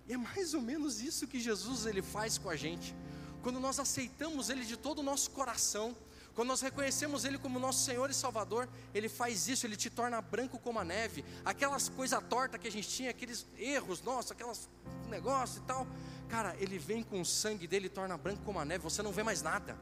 E 0.07 0.13
é 0.13 0.17
mais 0.17 0.53
ou 0.53 0.61
menos 0.61 1.01
isso 1.01 1.27
que 1.27 1.39
Jesus 1.39 1.85
ele 1.85 2.01
faz 2.01 2.37
com 2.37 2.49
a 2.49 2.55
gente. 2.55 2.95
Quando 3.41 3.59
nós 3.59 3.79
aceitamos 3.79 4.49
ele 4.49 4.65
de 4.65 4.77
todo 4.77 4.99
o 4.99 5.03
nosso 5.03 5.31
coração, 5.31 5.95
quando 6.35 6.49
nós 6.49 6.61
reconhecemos 6.61 7.23
ele 7.23 7.37
como 7.37 7.57
nosso 7.57 7.85
Senhor 7.85 8.09
e 8.09 8.13
Salvador, 8.13 8.67
ele 8.93 9.07
faz 9.07 9.47
isso, 9.47 9.65
ele 9.65 9.77
te 9.77 9.89
torna 9.89 10.21
branco 10.21 10.59
como 10.59 10.77
a 10.77 10.83
neve. 10.83 11.23
Aquelas 11.45 11.87
coisas 11.87 12.21
tortas 12.29 12.59
que 12.59 12.67
a 12.67 12.71
gente 12.71 12.89
tinha, 12.89 13.09
aqueles 13.09 13.45
erros 13.57 14.01
nossos, 14.01 14.31
aquelas 14.31 14.69
negócios 15.09 15.59
e 15.59 15.61
tal, 15.61 15.87
cara, 16.27 16.53
ele 16.59 16.77
vem 16.77 17.03
com 17.03 17.21
o 17.21 17.25
sangue 17.25 17.65
dele 17.65 17.85
e 17.85 17.89
torna 17.89 18.17
branco 18.17 18.41
como 18.43 18.59
a 18.59 18.65
neve. 18.65 18.83
Você 18.83 19.01
não 19.01 19.13
vê 19.13 19.23
mais 19.23 19.41
nada. 19.41 19.77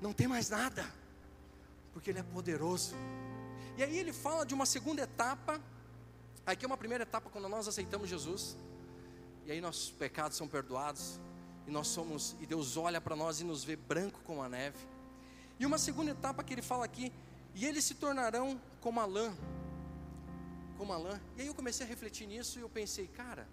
Não 0.00 0.12
tem 0.12 0.28
mais 0.28 0.48
nada. 0.48 0.88
Porque 1.92 2.10
ele 2.10 2.20
é 2.20 2.22
poderoso. 2.22 2.94
E 3.76 3.82
aí 3.82 3.98
ele 3.98 4.12
fala 4.12 4.46
de 4.46 4.54
uma 4.54 4.66
segunda 4.66 5.02
etapa. 5.02 5.60
Aqui 6.44 6.64
é 6.64 6.66
uma 6.66 6.76
primeira 6.76 7.02
etapa 7.02 7.30
quando 7.30 7.48
nós 7.48 7.68
aceitamos 7.68 8.08
Jesus. 8.08 8.56
E 9.46 9.52
aí 9.52 9.60
nossos 9.60 9.90
pecados 9.90 10.36
são 10.36 10.48
perdoados 10.48 11.20
e 11.66 11.70
nós 11.70 11.88
somos 11.88 12.36
e 12.40 12.46
Deus 12.46 12.76
olha 12.76 13.00
para 13.00 13.14
nós 13.14 13.40
e 13.40 13.44
nos 13.44 13.64
vê 13.64 13.76
branco 13.76 14.20
como 14.24 14.42
a 14.42 14.48
neve. 14.48 14.78
E 15.58 15.66
uma 15.66 15.78
segunda 15.78 16.10
etapa 16.10 16.42
que 16.42 16.52
ele 16.52 16.62
fala 16.62 16.84
aqui, 16.84 17.12
e 17.54 17.66
eles 17.66 17.84
se 17.84 17.94
tornarão 17.94 18.60
como 18.80 18.98
a 19.00 19.04
lã. 19.04 19.32
Como 20.76 20.92
a 20.92 20.98
lã. 20.98 21.20
E 21.36 21.42
aí 21.42 21.46
eu 21.46 21.54
comecei 21.54 21.86
a 21.86 21.88
refletir 21.88 22.26
nisso 22.26 22.58
e 22.58 22.62
eu 22.62 22.68
pensei, 22.68 23.06
cara, 23.06 23.46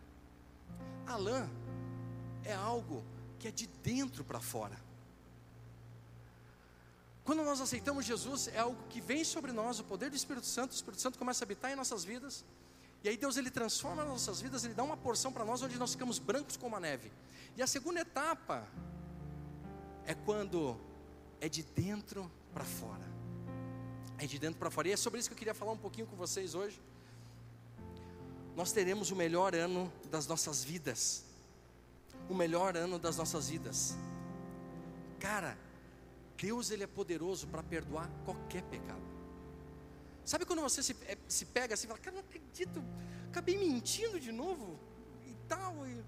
a 1.05 1.15
lã 1.15 1.47
é 2.43 2.53
algo 2.53 3.03
que 3.37 3.47
é 3.47 3.51
de 3.51 3.67
dentro 3.67 4.23
para 4.23 4.39
fora. 4.39 4.77
Quando 7.23 7.43
nós 7.43 7.61
aceitamos 7.61 8.05
Jesus, 8.05 8.47
é 8.47 8.57
algo 8.57 8.81
que 8.89 8.99
vem 8.99 9.23
sobre 9.23 9.51
nós, 9.51 9.79
o 9.79 9.83
poder 9.83 10.09
do 10.09 10.15
Espírito 10.15 10.47
Santo, 10.47 10.71
o 10.71 10.75
Espírito 10.75 11.01
Santo 11.01 11.19
começa 11.19 11.43
a 11.43 11.45
habitar 11.45 11.71
em 11.71 11.75
nossas 11.75 12.03
vidas. 12.03 12.43
E 13.03 13.09
aí 13.09 13.17
Deus 13.17 13.37
ele 13.37 13.49
transforma 13.49 14.03
as 14.03 14.09
nossas 14.09 14.41
vidas, 14.41 14.65
ele 14.65 14.73
dá 14.73 14.83
uma 14.83 14.97
porção 14.97 15.31
para 15.31 15.45
nós 15.45 15.61
onde 15.61 15.77
nós 15.77 15.91
ficamos 15.91 16.19
brancos 16.19 16.57
como 16.57 16.75
a 16.75 16.79
neve. 16.79 17.11
E 17.55 17.61
a 17.61 17.67
segunda 17.67 18.01
etapa 18.01 18.67
é 20.05 20.13
quando 20.13 20.77
é 21.39 21.47
de 21.47 21.63
dentro 21.63 22.29
para 22.53 22.65
fora. 22.65 23.07
É 24.17 24.25
de 24.25 24.37
dentro 24.37 24.59
para 24.59 24.69
fora. 24.69 24.89
E 24.89 24.91
é 24.91 24.97
sobre 24.97 25.19
isso 25.19 25.29
que 25.29 25.33
eu 25.33 25.37
queria 25.37 25.53
falar 25.53 25.71
um 25.71 25.77
pouquinho 25.77 26.07
com 26.07 26.15
vocês 26.15 26.53
hoje. 26.53 26.81
Nós 28.55 28.73
teremos 28.73 29.11
o 29.11 29.15
melhor 29.15 29.55
ano 29.55 29.91
das 30.11 30.27
nossas 30.27 30.63
vidas. 30.63 31.23
O 32.29 32.33
melhor 32.33 32.75
ano 32.75 32.99
das 32.99 33.15
nossas 33.15 33.49
vidas. 33.49 33.95
Cara, 35.19 35.57
Deus 36.37 36.69
ele 36.69 36.83
é 36.83 36.87
poderoso 36.87 37.47
para 37.47 37.63
perdoar 37.63 38.09
qualquer 38.25 38.63
pecado. 38.63 39.08
Sabe 40.29 40.45
quando 40.45 40.61
você 40.61 40.83
se, 40.83 40.95
é, 41.07 41.17
se 41.27 41.43
pega 41.43 41.73
assim 41.73 41.85
e 41.85 41.87
fala, 41.87 41.99
cara, 41.99 42.17
não 42.17 42.21
acredito, 42.21 42.83
acabei 43.29 43.57
mentindo 43.57 44.19
de 44.19 44.31
novo 44.31 44.79
e 45.25 45.33
tal. 45.47 45.87
E 45.87 46.03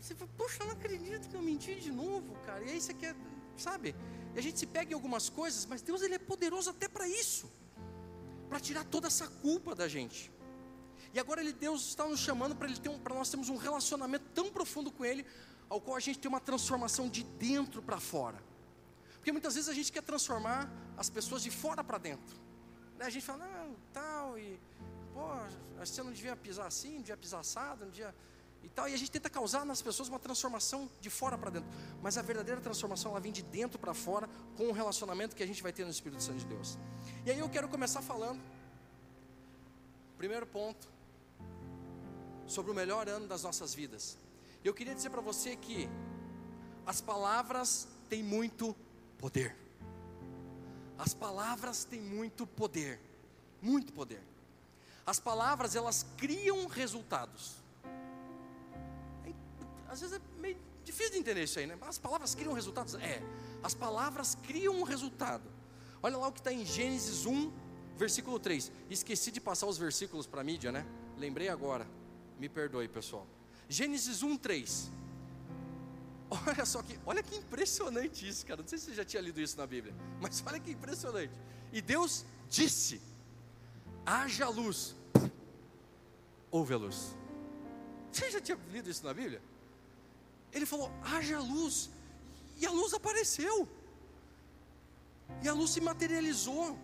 você 0.00 0.14
fala, 0.14 0.30
poxa, 0.36 0.64
não 0.64 0.70
acredito 0.70 1.28
que 1.28 1.34
eu 1.34 1.42
menti 1.42 1.74
de 1.74 1.90
novo, 1.90 2.36
cara. 2.46 2.62
E 2.64 2.70
aí 2.70 2.80
você 2.80 2.94
quer, 2.94 3.16
sabe? 3.56 3.96
E 4.32 4.38
a 4.38 4.40
gente 4.40 4.60
se 4.60 4.66
pega 4.66 4.92
em 4.92 4.94
algumas 4.94 5.28
coisas, 5.28 5.66
mas 5.66 5.82
Deus 5.82 6.02
ele 6.02 6.14
é 6.14 6.20
poderoso 6.20 6.70
até 6.70 6.86
para 6.86 7.08
isso, 7.08 7.50
para 8.48 8.60
tirar 8.60 8.84
toda 8.84 9.08
essa 9.08 9.26
culpa 9.26 9.74
da 9.74 9.88
gente. 9.88 10.30
E 11.12 11.18
agora 11.18 11.40
ele, 11.40 11.52
Deus 11.52 11.88
está 11.88 12.06
nos 12.06 12.20
chamando 12.20 12.54
para 12.54 12.68
um, 12.68 13.16
nós 13.16 13.28
termos 13.28 13.48
um 13.48 13.56
relacionamento 13.56 14.26
tão 14.32 14.52
profundo 14.52 14.92
com 14.92 15.04
Ele, 15.04 15.26
ao 15.68 15.80
qual 15.80 15.96
a 15.96 16.00
gente 16.00 16.20
tem 16.20 16.28
uma 16.28 16.38
transformação 16.38 17.08
de 17.08 17.24
dentro 17.24 17.82
para 17.82 17.98
fora. 17.98 18.40
Porque 19.16 19.32
muitas 19.32 19.56
vezes 19.56 19.68
a 19.68 19.74
gente 19.74 19.90
quer 19.90 20.02
transformar 20.02 20.72
as 20.96 21.10
pessoas 21.10 21.42
de 21.42 21.50
fora 21.50 21.82
para 21.82 21.98
dentro. 21.98 22.41
Né? 22.98 23.06
A 23.06 23.10
gente 23.10 23.24
fala, 23.24 23.46
não, 23.46 23.76
tal, 23.92 24.38
e 24.38 24.58
pô, 25.12 25.26
você 25.78 26.02
não 26.02 26.12
devia 26.12 26.36
pisar 26.36 26.66
assim, 26.66 26.94
não 26.94 26.98
devia 27.00 27.16
pisar 27.16 27.40
assado, 27.40 27.84
não 27.84 27.90
devia. 27.90 28.14
E 28.62 28.68
tal, 28.68 28.88
e 28.88 28.94
a 28.94 28.96
gente 28.96 29.10
tenta 29.10 29.28
causar 29.28 29.64
nas 29.66 29.82
pessoas 29.82 30.08
uma 30.08 30.20
transformação 30.20 30.88
de 31.00 31.10
fora 31.10 31.36
para 31.36 31.50
dentro. 31.50 31.68
Mas 32.00 32.16
a 32.16 32.22
verdadeira 32.22 32.60
transformação 32.60 33.10
ela 33.10 33.20
vem 33.20 33.32
de 33.32 33.42
dentro 33.42 33.78
para 33.78 33.92
fora 33.92 34.28
com 34.56 34.68
o 34.68 34.72
relacionamento 34.72 35.34
que 35.34 35.42
a 35.42 35.46
gente 35.46 35.62
vai 35.62 35.72
ter 35.72 35.84
no 35.84 35.90
Espírito 35.90 36.22
Santo 36.22 36.38
de 36.38 36.46
Deus. 36.46 36.78
E 37.26 37.30
aí 37.30 37.40
eu 37.40 37.48
quero 37.48 37.68
começar 37.68 38.00
falando. 38.02 38.40
Primeiro 40.16 40.46
ponto, 40.46 40.88
sobre 42.46 42.70
o 42.70 42.74
melhor 42.74 43.08
ano 43.08 43.26
das 43.26 43.42
nossas 43.42 43.74
vidas. 43.74 44.16
Eu 44.62 44.72
queria 44.72 44.94
dizer 44.94 45.10
para 45.10 45.20
você 45.20 45.56
que 45.56 45.88
as 46.86 47.00
palavras 47.00 47.88
têm 48.08 48.22
muito 48.22 48.76
poder. 49.18 49.56
As 50.98 51.14
palavras 51.14 51.84
têm 51.84 52.00
muito 52.00 52.46
poder, 52.46 53.00
muito 53.60 53.92
poder. 53.92 54.22
As 55.04 55.18
palavras 55.18 55.74
elas 55.74 56.06
criam 56.16 56.66
resultados. 56.66 57.56
É, 59.26 59.32
Às 59.88 60.00
vezes 60.00 60.16
é 60.16 60.40
meio 60.40 60.56
difícil 60.84 61.12
de 61.12 61.18
entender 61.18 61.42
isso 61.42 61.58
aí, 61.58 61.66
né? 61.66 61.76
As 61.82 61.98
palavras 61.98 62.34
criam 62.34 62.52
resultados? 62.52 62.94
É, 62.94 63.20
as 63.62 63.74
palavras 63.74 64.36
criam 64.42 64.76
um 64.76 64.82
resultado. 64.82 65.48
Olha 66.02 66.16
lá 66.16 66.28
o 66.28 66.32
que 66.32 66.40
está 66.40 66.52
em 66.52 66.64
Gênesis 66.64 67.26
1, 67.26 67.52
versículo 67.96 68.38
3. 68.38 68.70
Esqueci 68.90 69.30
de 69.30 69.40
passar 69.40 69.66
os 69.66 69.78
versículos 69.78 70.26
para 70.26 70.40
a 70.40 70.44
mídia, 70.44 70.72
né? 70.72 70.86
Lembrei 71.16 71.48
agora. 71.48 71.86
Me 72.38 72.48
perdoe, 72.48 72.88
pessoal. 72.88 73.26
Gênesis 73.68 74.22
1, 74.22 74.36
3. 74.36 74.90
Olha 76.32 76.64
só 76.64 76.82
que, 76.82 76.98
olha 77.04 77.22
que 77.22 77.36
impressionante 77.36 78.26
isso, 78.26 78.46
cara. 78.46 78.62
Não 78.62 78.68
sei 78.68 78.78
se 78.78 78.86
você 78.86 78.94
já 78.94 79.04
tinha 79.04 79.20
lido 79.20 79.38
isso 79.38 79.56
na 79.58 79.66
Bíblia, 79.66 79.94
mas 80.18 80.42
olha 80.46 80.58
que 80.58 80.70
impressionante. 80.70 81.32
E 81.70 81.82
Deus 81.82 82.24
disse: 82.48 83.02
haja 84.06 84.48
luz, 84.48 84.96
houve 86.50 86.72
a 86.72 86.78
luz. 86.78 87.14
Você 88.10 88.30
já 88.30 88.40
tinha 88.40 88.58
lido 88.70 88.88
isso 88.88 89.04
na 89.04 89.12
Bíblia? 89.12 89.42
Ele 90.50 90.64
falou: 90.64 90.90
haja 91.02 91.38
luz, 91.38 91.90
e 92.56 92.64
a 92.64 92.70
luz 92.70 92.94
apareceu, 92.94 93.68
e 95.42 95.48
a 95.48 95.52
luz 95.52 95.70
se 95.72 95.82
materializou. 95.82 96.78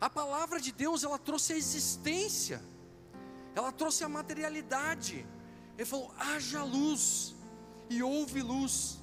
A 0.00 0.10
palavra 0.10 0.60
de 0.60 0.72
Deus, 0.72 1.04
ela 1.04 1.18
trouxe 1.18 1.52
a 1.52 1.56
existência, 1.56 2.60
ela 3.54 3.70
trouxe 3.70 4.02
a 4.02 4.08
materialidade. 4.08 5.24
Ele 5.78 5.84
falou: 5.84 6.12
haja 6.18 6.64
luz, 6.64 7.36
e 7.90 8.02
houve 8.02 8.40
luz. 8.40 8.98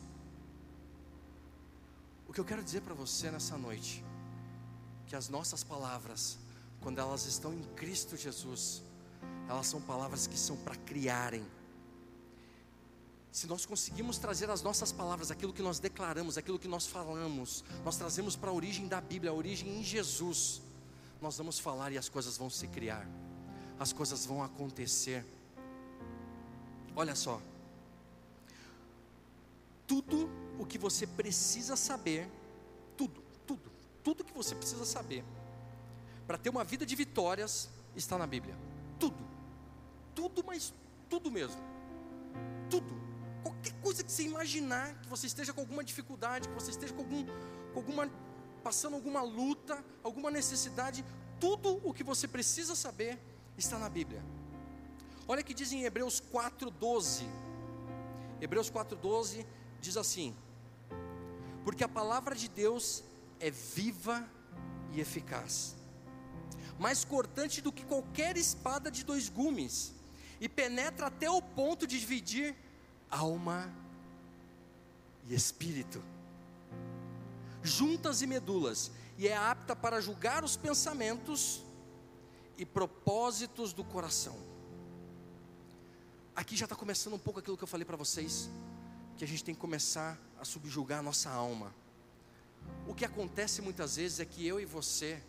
O 2.26 2.34
que 2.34 2.40
eu 2.40 2.46
quero 2.46 2.64
dizer 2.64 2.82
para 2.82 2.94
você 2.94 3.30
nessa 3.30 3.58
noite, 3.58 4.04
que 5.06 5.16
as 5.16 5.28
nossas 5.28 5.64
palavras, 5.64 6.40
quando 6.82 7.00
elas 7.00 7.26
estão 7.26 7.54
em 7.54 7.62
Cristo 7.76 8.16
Jesus, 8.16 8.82
elas 9.50 9.68
são 9.68 9.82
palavras 9.82 10.26
que 10.26 10.38
são 10.38 10.56
para 10.58 10.76
criarem. 10.76 11.46
Se 13.32 13.46
nós 13.46 13.66
conseguimos 13.66 14.18
trazer 14.18 14.50
as 14.50 14.62
nossas 14.62 14.92
palavras, 14.92 15.32
aquilo 15.32 15.54
que 15.54 15.62
nós 15.62 15.80
declaramos, 15.80 16.38
aquilo 16.38 16.58
que 16.58 16.68
nós 16.68 16.88
falamos, 16.88 17.64
nós 17.84 17.98
trazemos 17.98 18.36
para 18.36 18.50
a 18.50 18.54
origem 18.54 18.88
da 18.88 19.02
Bíblia, 19.02 19.32
a 19.32 19.34
origem 19.34 19.80
em 19.80 19.84
Jesus, 19.84 20.62
nós 21.22 21.38
vamos 21.38 21.60
falar 21.60 21.92
e 21.92 21.98
as 21.98 22.08
coisas 22.08 22.38
vão 22.38 22.50
se 22.50 22.68
criar, 22.68 23.08
as 23.80 23.92
coisas 23.92 24.26
vão 24.26 24.42
acontecer. 24.42 25.26
Olha 26.96 27.16
só, 27.16 27.42
tudo 29.88 30.30
o 30.60 30.66
que 30.66 30.78
você 30.78 31.08
precisa 31.08 31.76
saber, 31.76 32.30
tudo, 32.98 33.24
tudo, 33.48 33.72
tudo 34.04 34.24
que 34.24 34.34
você 34.34 34.54
precisa 34.54 34.86
saber 34.86 35.24
para 36.28 36.38
ter 36.38 36.50
uma 36.50 36.64
vida 36.64 36.86
de 36.86 36.96
vitórias 36.96 37.70
está 37.96 38.18
na 38.18 38.28
Bíblia. 38.28 38.56
Tudo, 39.00 39.26
tudo, 40.14 40.44
mas 40.46 40.74
tudo 41.10 41.32
mesmo, 41.32 41.62
tudo. 42.70 43.08
Qualquer 43.42 43.74
coisa 43.82 44.04
que 44.04 44.12
você 44.12 44.24
imaginar, 44.24 44.94
que 45.02 45.08
você 45.08 45.26
esteja 45.28 45.54
com 45.54 45.62
alguma 45.62 45.84
dificuldade, 45.84 46.50
que 46.50 46.54
você 46.54 46.72
esteja 46.72 46.94
com, 46.94 47.02
algum, 47.02 47.26
com 47.74 47.80
alguma 47.80 48.12
passando 48.62 48.96
alguma 48.96 49.22
luta, 49.22 49.82
alguma 50.04 50.30
necessidade, 50.30 51.06
tudo 51.40 51.80
o 51.86 51.94
que 51.94 52.04
você 52.04 52.28
precisa 52.28 52.76
saber 52.76 53.18
está 53.58 53.78
na 53.78 53.88
Bíblia. 53.88 54.22
Olha 55.26 55.42
que 55.42 55.54
diz 55.54 55.72
em 55.72 55.84
Hebreus 55.84 56.20
4:12. 56.20 57.24
Hebreus 58.42 58.70
4:12 58.70 59.46
diz 59.82 59.98
assim: 59.98 60.36
Porque 61.64 61.84
a 61.84 61.88
palavra 61.88 62.36
de 62.36 62.48
Deus 62.48 63.04
é 63.40 63.50
viva 63.50 64.28
e 64.94 65.00
eficaz, 65.00 65.76
mais 66.80 67.04
cortante 67.04 67.62
do 67.62 67.72
que 67.72 67.86
qualquer 67.86 68.38
espada 68.38 68.90
de 68.90 69.04
dois 69.04 69.30
gumes, 69.30 69.94
e 70.40 70.48
penetra 70.48 71.08
até 71.08 71.30
o 71.30 71.42
ponto 71.42 71.86
de 71.88 72.00
dividir 72.00 72.56
alma 73.10 73.74
e 75.28 75.34
espírito, 75.34 76.02
juntas 77.64 78.22
e 78.22 78.28
medulas, 78.28 78.92
e 79.18 79.28
é 79.28 79.36
apta 79.36 79.76
para 79.76 80.00
julgar 80.00 80.44
os 80.44 80.56
pensamentos 80.56 81.64
e 82.58 82.66
propósitos 82.66 83.74
do 83.74 83.84
coração. 83.84 84.36
Aqui 86.36 86.56
já 86.56 86.66
está 86.66 86.76
começando 86.76 87.14
um 87.14 87.20
pouco 87.20 87.40
aquilo 87.40 87.58
que 87.58 87.64
eu 87.64 87.68
falei 87.68 87.84
para 87.84 87.98
vocês, 87.98 88.50
que 89.18 89.24
a 89.24 89.28
gente 89.28 89.43
tem 89.43 89.55
que 89.55 89.59
começar 89.59 90.18
a 90.39 90.45
subjugar 90.45 90.99
a 90.99 91.01
nossa 91.01 91.30
alma. 91.30 91.74
O 92.88 92.93
que 92.93 93.03
acontece 93.03 93.61
muitas 93.61 93.95
vezes 93.95 94.20
é 94.20 94.26
que 94.26 94.45
eu 94.45 94.59
e 94.59 94.65
você, 94.65 95.22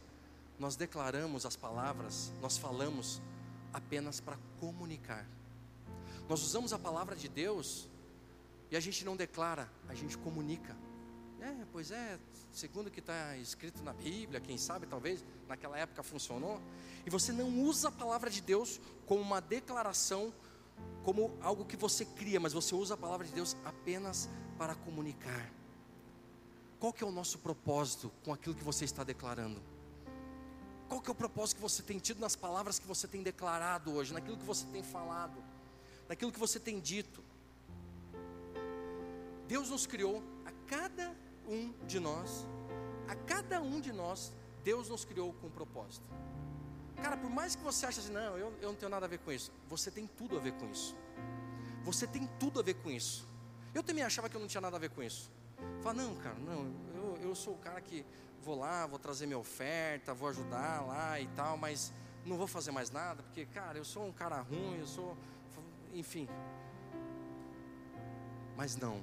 nós 0.59 0.77
declaramos 0.77 1.47
as 1.47 1.57
palavras, 1.57 2.33
nós 2.41 2.59
falamos 2.59 3.23
apenas 3.73 4.21
para 4.21 4.37
comunicar. 4.61 5.27
Nós 6.29 6.43
usamos 6.43 6.73
a 6.73 6.79
palavra 6.79 7.17
de 7.17 7.29
Deus 7.29 7.89
e 8.71 8.77
a 8.77 8.81
gente 8.81 9.05
não 9.05 9.17
declara, 9.17 9.71
a 9.89 9.95
gente 9.95 10.19
comunica. 10.19 10.77
É, 11.41 11.55
pois 11.73 11.91
é, 11.91 12.19
segundo 12.53 12.89
o 12.89 12.91
que 12.91 13.01
está 13.01 13.37
escrito 13.37 13.83
na 13.83 13.93
Bíblia, 13.93 14.41
quem 14.41 14.59
sabe 14.59 14.87
talvez 14.87 15.25
naquela 15.49 15.79
época 15.79 16.03
funcionou. 16.03 16.61
E 17.07 17.11
você 17.11 17.33
não 17.33 17.63
usa 17.63 17.89
a 17.89 17.93
palavra 17.93 18.29
de 18.29 18.43
Deus 18.43 18.81
como 19.07 19.23
uma 19.23 19.41
declaração, 19.41 20.35
como 21.05 21.37
algo 21.41 21.65
que 21.65 21.77
você 21.77 22.05
cria, 22.05 22.39
mas 22.39 22.53
você 22.53 22.75
usa 22.75 22.95
a 22.95 22.97
palavra 22.97 23.27
de 23.27 23.33
Deus 23.33 23.57
apenas 23.65 24.29
para 24.59 24.75
comunicar. 24.75 25.51
Qual 26.79 26.93
que 26.93 27.03
é 27.03 27.07
o 27.07 27.11
nosso 27.11 27.39
propósito 27.39 28.13
com 28.25 28.33
aquilo 28.33 28.55
que 28.55 28.63
você 28.63 28.85
está 28.85 29.03
declarando? 29.03 29.61
Qual 30.89 31.01
que 31.01 31.09
é 31.09 31.13
o 31.13 31.15
propósito 31.15 31.57
que 31.57 31.63
você 31.63 31.83
tem 31.83 31.99
tido 31.99 32.21
nas 32.21 32.37
palavras 32.37 32.79
que 32.79 32.87
você 32.87 33.07
tem 33.07 33.23
declarado 33.23 33.93
hoje, 33.93 34.13
naquilo 34.13 34.37
que 34.37 34.45
você 34.45 34.67
tem 34.67 34.83
falado, 34.83 35.43
naquilo 36.09 36.33
que 36.33 36.39
você 36.39 36.59
tem 36.59 36.81
dito? 36.81 37.23
Deus 39.47 39.71
nos 39.71 39.87
criou 39.87 40.23
a 40.45 40.53
cada 40.67 41.15
um 41.49 41.73
de 41.87 41.99
nós, 41.99 42.47
a 43.09 43.15
cada 43.15 43.61
um 43.61 43.81
de 43.81 43.93
nós, 43.93 44.33
Deus 44.63 44.89
nos 44.89 45.05
criou 45.05 45.33
com 45.33 45.47
um 45.47 45.51
propósito. 45.51 46.07
Cara, 47.03 47.17
por 47.17 47.31
mais 47.31 47.55
que 47.55 47.63
você 47.63 47.87
ache 47.87 48.01
assim, 48.01 48.13
não, 48.13 48.37
eu, 48.37 48.53
eu 48.61 48.69
não 48.69 48.75
tenho 48.75 48.91
nada 48.91 49.07
a 49.07 49.09
ver 49.09 49.19
com 49.19 49.31
isso, 49.31 49.53
você 49.69 49.91
tem 49.91 50.07
tudo 50.07 50.37
a 50.37 50.41
ver 50.41 50.53
com 50.53 50.69
isso. 50.71 50.97
Você 51.85 52.07
tem 52.07 52.29
tudo 52.39 52.61
a 52.61 52.63
ver 52.63 52.75
com 52.75 52.91
isso. 52.91 53.27
Eu 53.75 53.83
também 53.83 54.03
achava 54.03 54.29
que 54.29 54.37
eu 54.37 54.41
não 54.41 54.49
tinha 54.49 54.61
nada 54.61 54.77
a 54.77 54.81
ver 54.81 54.91
com 54.91 55.03
isso. 55.03 55.31
Fala, 55.83 56.03
não, 56.03 56.15
cara, 56.17 56.37
não, 56.39 56.73
eu, 56.95 57.19
eu 57.23 57.35
sou 57.35 57.55
o 57.55 57.59
cara 57.59 57.81
que 57.81 58.05
vou 58.43 58.59
lá, 58.59 58.87
vou 58.87 58.99
trazer 58.99 59.27
minha 59.27 59.39
oferta, 59.39 60.15
vou 60.15 60.29
ajudar 60.29 60.83
lá 60.87 61.21
e 61.21 61.27
tal, 61.29 61.57
mas 61.57 61.93
não 62.25 62.37
vou 62.37 62.47
fazer 62.47 62.71
mais 62.71 62.91
nada, 62.91 63.23
porque, 63.23 63.47
cara, 63.47 63.79
eu 63.79 63.85
sou 63.85 64.07
um 64.07 64.13
cara 64.13 64.41
ruim, 64.41 64.79
eu 64.79 64.87
sou. 64.87 65.17
Enfim. 65.95 66.29
Mas 68.57 68.77
não. 68.77 69.03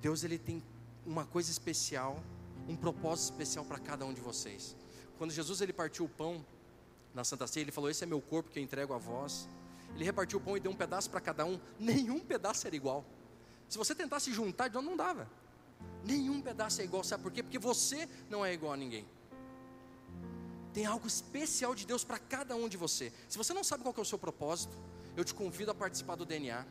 Deus 0.00 0.24
ele 0.24 0.38
tem 0.38 0.62
uma 1.06 1.24
coisa 1.24 1.50
especial, 1.50 2.22
um 2.68 2.76
propósito 2.76 3.32
especial 3.32 3.64
para 3.64 3.78
cada 3.78 4.04
um 4.04 4.12
de 4.12 4.20
vocês. 4.20 4.76
Quando 5.16 5.32
Jesus 5.32 5.60
ele 5.60 5.72
partiu 5.72 6.04
o 6.04 6.08
pão 6.08 6.44
na 7.14 7.24
Santa 7.24 7.46
Ceia, 7.46 7.64
ele 7.64 7.72
falou: 7.72 7.90
Esse 7.90 8.04
é 8.04 8.06
meu 8.06 8.20
corpo 8.20 8.50
que 8.50 8.58
eu 8.58 8.62
entrego 8.62 8.92
a 8.94 8.98
vós. 8.98 9.48
Ele 9.94 10.04
repartiu 10.04 10.38
o 10.38 10.42
pão 10.42 10.56
e 10.56 10.60
deu 10.60 10.70
um 10.70 10.76
pedaço 10.76 11.10
para 11.10 11.20
cada 11.20 11.44
um. 11.44 11.58
Nenhum 11.78 12.20
pedaço 12.20 12.66
era 12.66 12.76
igual. 12.76 13.04
Se 13.68 13.76
você 13.76 13.94
tentasse 13.94 14.32
juntar, 14.32 14.70
não 14.70 14.96
dava. 14.96 15.28
Nenhum 16.04 16.40
pedaço 16.40 16.80
é 16.80 16.84
igual. 16.84 17.04
Sabe 17.04 17.22
por 17.22 17.32
quê? 17.32 17.42
Porque 17.42 17.58
você 17.58 18.08
não 18.30 18.44
é 18.44 18.52
igual 18.52 18.72
a 18.72 18.76
ninguém. 18.76 19.06
Tem 20.72 20.86
algo 20.86 21.06
especial 21.06 21.74
de 21.74 21.86
Deus 21.86 22.04
para 22.04 22.18
cada 22.18 22.54
um 22.54 22.68
de 22.68 22.76
você. 22.76 23.12
Se 23.28 23.36
você 23.36 23.52
não 23.52 23.64
sabe 23.64 23.82
qual 23.82 23.94
é 23.96 24.00
o 24.00 24.04
seu 24.04 24.18
propósito, 24.18 24.76
eu 25.16 25.24
te 25.24 25.34
convido 25.34 25.70
a 25.70 25.74
participar 25.74 26.14
do 26.14 26.24
DNA. 26.24 26.64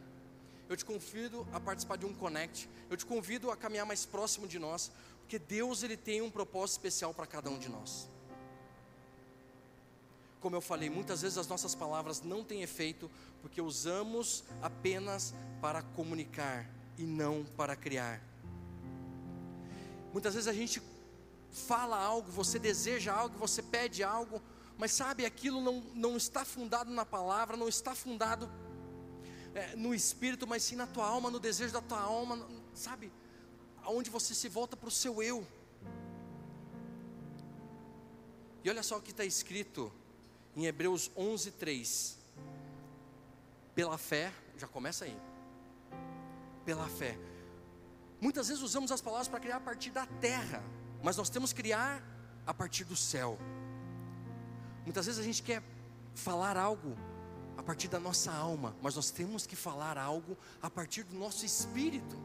Eu 0.69 0.75
te 0.75 0.85
convido 0.85 1.47
a 1.53 1.59
participar 1.59 1.97
de 1.97 2.05
um 2.05 2.13
Connect. 2.13 2.69
Eu 2.89 2.97
te 2.97 3.05
convido 3.05 3.51
a 3.51 3.57
caminhar 3.57 3.85
mais 3.85 4.05
próximo 4.05 4.47
de 4.47 4.59
nós, 4.59 4.91
porque 5.19 5.39
Deus 5.39 5.83
ele 5.83 5.97
tem 5.97 6.21
um 6.21 6.31
propósito 6.31 6.77
especial 6.77 7.13
para 7.13 7.25
cada 7.25 7.49
um 7.49 7.57
de 7.57 7.69
nós. 7.69 8.09
Como 10.47 10.55
eu 10.55 10.61
falei, 10.61 10.89
muitas 10.89 11.23
vezes 11.23 11.37
as 11.37 11.45
nossas 11.45 11.75
palavras 11.75 12.21
não 12.21 12.41
têm 12.41 12.63
efeito 12.63 13.11
porque 13.41 13.61
usamos 13.61 14.45
apenas 14.61 15.33
para 15.59 15.81
comunicar 15.81 16.65
e 16.97 17.03
não 17.03 17.43
para 17.43 17.75
criar. 17.75 18.23
Muitas 20.13 20.35
vezes 20.35 20.47
a 20.47 20.53
gente 20.53 20.81
fala 21.51 21.97
algo, 21.99 22.31
você 22.31 22.57
deseja 22.57 23.13
algo, 23.13 23.37
você 23.37 23.61
pede 23.61 24.05
algo, 24.05 24.41
mas 24.77 24.93
sabe, 24.93 25.25
aquilo 25.25 25.59
não, 25.59 25.83
não 25.93 26.15
está 26.15 26.45
fundado 26.45 26.89
na 26.91 27.05
palavra, 27.05 27.57
não 27.57 27.67
está 27.67 27.93
fundado 27.93 28.49
é, 29.53 29.75
no 29.75 29.93
espírito, 29.93 30.47
mas 30.47 30.63
sim 30.63 30.77
na 30.77 30.87
tua 30.87 31.05
alma, 31.05 31.29
no 31.29 31.41
desejo 31.41 31.73
da 31.73 31.81
tua 31.81 31.99
alma, 31.99 32.47
sabe, 32.73 33.11
aonde 33.83 34.09
você 34.09 34.33
se 34.33 34.47
volta 34.47 34.77
para 34.77 34.87
o 34.87 34.91
seu 34.91 35.21
eu. 35.21 35.45
E 38.63 38.69
olha 38.69 38.81
só 38.81 38.95
o 38.95 39.01
que 39.01 39.11
está 39.11 39.25
escrito 39.25 39.91
em 40.57 40.65
Hebreus 40.65 41.11
11, 41.15 41.51
3. 41.51 42.17
Pela 43.75 43.95
fé, 43.95 44.33
já 44.57 44.67
começa 44.67 45.05
aí. 45.05 45.15
Pela 46.65 46.89
fé. 46.89 47.15
Muitas 48.19 48.47
vezes 48.47 48.63
usamos 48.63 48.91
as 48.91 48.99
palavras 48.99 49.27
para 49.27 49.39
criar 49.39 49.57
a 49.57 49.59
partir 49.59 49.91
da 49.91 50.07
terra, 50.19 50.63
mas 51.03 51.15
nós 51.15 51.29
temos 51.29 51.53
que 51.53 51.61
criar 51.61 52.01
a 52.45 52.53
partir 52.55 52.83
do 52.85 52.95
céu. 52.95 53.37
Muitas 54.83 55.05
vezes 55.05 55.21
a 55.21 55.23
gente 55.23 55.43
quer 55.43 55.61
falar 56.15 56.57
algo 56.57 56.97
a 57.55 57.61
partir 57.61 57.87
da 57.87 57.99
nossa 57.99 58.31
alma, 58.31 58.75
mas 58.81 58.95
nós 58.95 59.11
temos 59.11 59.45
que 59.45 59.55
falar 59.55 59.95
algo 59.95 60.35
a 60.59 60.71
partir 60.71 61.03
do 61.03 61.15
nosso 61.15 61.45
espírito. 61.45 62.17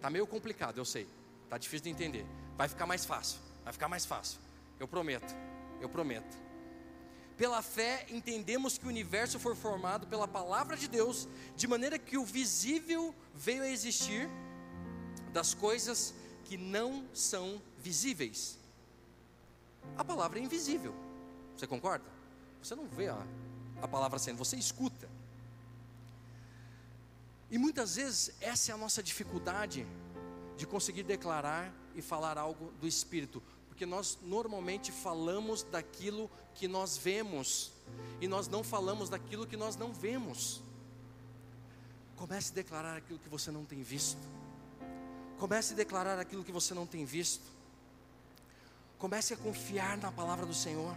Tá 0.00 0.10
meio 0.10 0.26
complicado, 0.26 0.78
eu 0.78 0.84
sei. 0.84 1.06
Tá 1.48 1.56
difícil 1.56 1.84
de 1.84 1.90
entender. 1.90 2.26
Vai 2.56 2.66
ficar 2.66 2.86
mais 2.86 3.04
fácil. 3.04 3.38
Vai 3.62 3.72
ficar 3.72 3.86
mais 3.86 4.04
fácil. 4.04 4.40
Eu 4.80 4.88
prometo. 4.88 5.32
Eu 5.80 5.88
prometo. 5.88 6.41
Pela 7.36 7.62
fé, 7.62 8.06
entendemos 8.10 8.78
que 8.78 8.86
o 8.86 8.88
universo 8.88 9.38
foi 9.38 9.54
formado 9.54 10.06
pela 10.06 10.28
palavra 10.28 10.76
de 10.76 10.88
Deus, 10.88 11.28
de 11.56 11.66
maneira 11.66 11.98
que 11.98 12.18
o 12.18 12.24
visível 12.24 13.14
veio 13.34 13.62
a 13.62 13.68
existir 13.68 14.28
das 15.32 15.54
coisas 15.54 16.14
que 16.44 16.56
não 16.56 17.06
são 17.14 17.60
visíveis. 17.78 18.58
A 19.96 20.04
palavra 20.04 20.38
é 20.38 20.42
invisível. 20.42 20.94
Você 21.56 21.66
concorda? 21.66 22.04
Você 22.62 22.74
não 22.74 22.86
vê 22.86 23.08
a, 23.08 23.26
a 23.80 23.88
palavra 23.88 24.18
sendo, 24.18 24.36
você 24.36 24.56
escuta. 24.56 25.08
E 27.50 27.58
muitas 27.58 27.96
vezes 27.96 28.34
essa 28.40 28.72
é 28.72 28.74
a 28.74 28.78
nossa 28.78 29.02
dificuldade 29.02 29.86
de 30.56 30.66
conseguir 30.66 31.02
declarar 31.02 31.72
e 31.94 32.00
falar 32.00 32.38
algo 32.38 32.72
do 32.80 32.86
Espírito, 32.86 33.42
porque 33.72 33.86
nós 33.86 34.18
normalmente 34.20 34.92
falamos 34.92 35.62
daquilo 35.62 36.30
que 36.54 36.68
nós 36.68 36.98
vemos 36.98 37.72
e 38.20 38.28
nós 38.28 38.46
não 38.46 38.62
falamos 38.62 39.08
daquilo 39.08 39.46
que 39.46 39.56
nós 39.56 39.76
não 39.76 39.94
vemos. 39.94 40.60
Comece 42.14 42.52
a 42.52 42.54
declarar 42.54 42.98
aquilo 42.98 43.18
que 43.18 43.30
você 43.30 43.50
não 43.50 43.64
tem 43.64 43.82
visto. 43.82 44.20
Comece 45.38 45.72
a 45.72 45.76
declarar 45.76 46.18
aquilo 46.18 46.44
que 46.44 46.52
você 46.52 46.74
não 46.74 46.86
tem 46.86 47.06
visto. 47.06 47.46
Comece 48.98 49.32
a 49.32 49.38
confiar 49.38 49.96
na 49.96 50.12
palavra 50.12 50.44
do 50.44 50.52
Senhor. 50.52 50.94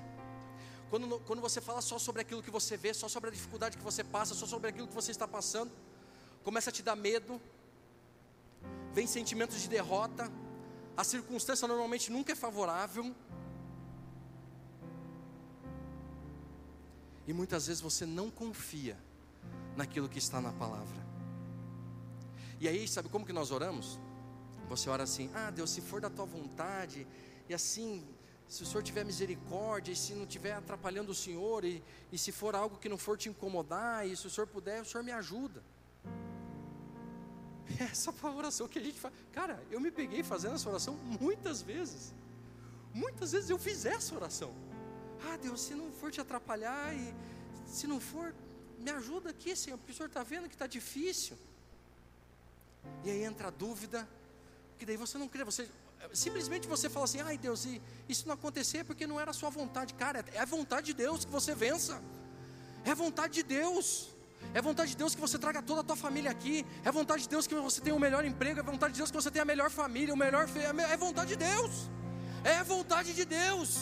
Quando, 0.89 1.17
quando 1.21 1.39
você 1.39 1.61
fala 1.61 1.81
só 1.81 1.97
sobre 1.97 2.23
aquilo 2.23 2.43
que 2.43 2.51
você 2.51 2.75
vê, 2.75 2.93
só 2.93 3.07
sobre 3.07 3.29
a 3.29 3.31
dificuldade 3.31 3.77
que 3.77 3.83
você 3.83 4.03
passa, 4.03 4.35
só 4.35 4.45
sobre 4.45 4.67
aquilo 4.67 4.85
que 4.85 4.93
você 4.93 5.11
está 5.11 5.25
passando, 5.25 5.71
começa 6.43 6.71
a 6.71 6.73
te 6.73 6.83
dar 6.83 6.97
medo, 6.97 7.39
vem 8.91 9.07
sentimentos 9.07 9.61
de 9.61 9.69
derrota, 9.69 10.29
a 10.97 11.03
circunstância 11.03 11.67
normalmente 11.67 12.11
nunca 12.11 12.31
é 12.31 12.35
favorável. 12.35 13.13
E 17.27 17.33
muitas 17.33 17.67
vezes 17.67 17.81
você 17.81 18.05
não 18.05 18.29
confia 18.29 18.97
naquilo 19.75 20.07
que 20.07 20.19
está 20.19 20.39
na 20.39 20.53
palavra. 20.53 21.05
E 22.59 22.67
aí, 22.67 22.87
sabe 22.87 23.09
como 23.09 23.25
que 23.25 23.33
nós 23.33 23.51
oramos? 23.51 23.99
Você 24.69 24.89
ora 24.89 25.03
assim: 25.03 25.29
Ah, 25.33 25.51
Deus, 25.51 25.69
se 25.69 25.81
for 25.81 25.99
da 25.99 26.09
tua 26.09 26.25
vontade, 26.25 27.05
e 27.49 27.53
assim, 27.53 28.07
se 28.47 28.63
o 28.63 28.65
Senhor 28.65 28.83
tiver 28.83 29.03
misericórdia, 29.03 29.91
e 29.91 29.95
se 29.95 30.13
não 30.13 30.23
estiver 30.23 30.53
atrapalhando 30.53 31.11
o 31.11 31.15
Senhor, 31.15 31.65
e, 31.65 31.83
e 32.11 32.17
se 32.17 32.31
for 32.31 32.55
algo 32.55 32.77
que 32.77 32.87
não 32.87 32.97
for 32.97 33.17
te 33.17 33.27
incomodar, 33.27 34.07
e 34.07 34.15
se 34.15 34.27
o 34.27 34.29
Senhor 34.29 34.47
puder, 34.47 34.81
o 34.81 34.85
Senhor 34.85 35.03
me 35.03 35.11
ajuda. 35.11 35.61
Essa 37.79 38.13
a 38.21 38.31
oração 38.31 38.67
que 38.67 38.79
a 38.79 38.81
gente 38.81 38.99
faz. 38.99 39.13
Cara, 39.33 39.61
eu 39.71 39.79
me 39.79 39.91
peguei 39.91 40.23
fazendo 40.23 40.55
essa 40.55 40.69
oração 40.69 40.95
muitas 41.19 41.61
vezes. 41.61 42.13
Muitas 42.93 43.31
vezes 43.31 43.49
eu 43.49 43.57
fiz 43.57 43.85
essa 43.85 44.15
oração. 44.15 44.53
Ah, 45.27 45.37
Deus, 45.37 45.61
se 45.61 45.73
não 45.73 45.91
for 45.91 46.11
te 46.11 46.21
atrapalhar 46.21 46.95
e 46.95 47.13
se 47.67 47.87
não 47.87 47.99
for, 47.99 48.33
me 48.79 48.91
ajuda 48.91 49.31
aqui, 49.31 49.55
Senhor, 49.55 49.77
porque 49.77 49.91
o 49.91 49.95
Senhor 49.95 50.07
está 50.07 50.23
vendo 50.23 50.47
que 50.47 50.55
está 50.55 50.67
difícil. 50.67 51.37
E 53.03 53.09
aí 53.09 53.23
entra 53.23 53.47
a 53.47 53.51
dúvida, 53.51 54.07
que 54.77 54.85
daí 54.85 54.97
você 54.97 55.17
não 55.17 55.27
crê, 55.27 55.43
você 55.43 55.67
simplesmente 56.13 56.67
você 56.67 56.89
fala 56.89 57.05
assim: 57.05 57.21
ai 57.21 57.37
Deus, 57.37 57.65
e 57.65 57.81
isso 58.07 58.27
não 58.27 58.33
acontecer 58.35 58.83
porque 58.83 59.07
não 59.07 59.19
era 59.19 59.31
a 59.31 59.33
sua 59.33 59.49
vontade. 59.49 59.93
Cara, 59.95 60.23
é 60.33 60.39
a 60.39 60.45
vontade 60.45 60.87
de 60.87 60.93
Deus 60.93 61.25
que 61.25 61.31
você 61.31 61.55
vença, 61.55 62.01
é 62.83 62.91
a 62.91 62.95
vontade 62.95 63.33
de 63.33 63.43
Deus. 63.43 64.14
É 64.53 64.61
vontade 64.61 64.91
de 64.91 64.97
Deus 64.97 65.13
que 65.15 65.21
você 65.21 65.37
traga 65.37 65.61
toda 65.61 65.81
a 65.81 65.83
tua 65.83 65.95
família 65.95 66.31
aqui. 66.31 66.65
É 66.83 66.91
vontade 66.91 67.23
de 67.23 67.29
Deus 67.29 67.45
que 67.47 67.55
você 67.55 67.81
tenha 67.81 67.95
o 67.95 67.99
melhor 67.99 68.23
emprego. 68.25 68.59
É 68.59 68.63
vontade 68.63 68.93
de 68.93 68.99
Deus 68.99 69.11
que 69.11 69.17
você 69.21 69.29
tenha 69.31 69.43
a 69.43 69.45
melhor 69.45 69.69
família, 69.69 70.13
o 70.13 70.17
melhor. 70.17 70.47
fe- 70.47 70.59
É 70.59 70.97
vontade 70.97 71.29
de 71.29 71.35
Deus. 71.35 71.89
É 72.43 72.63
vontade 72.63 73.13
de 73.13 73.25
Deus. 73.25 73.77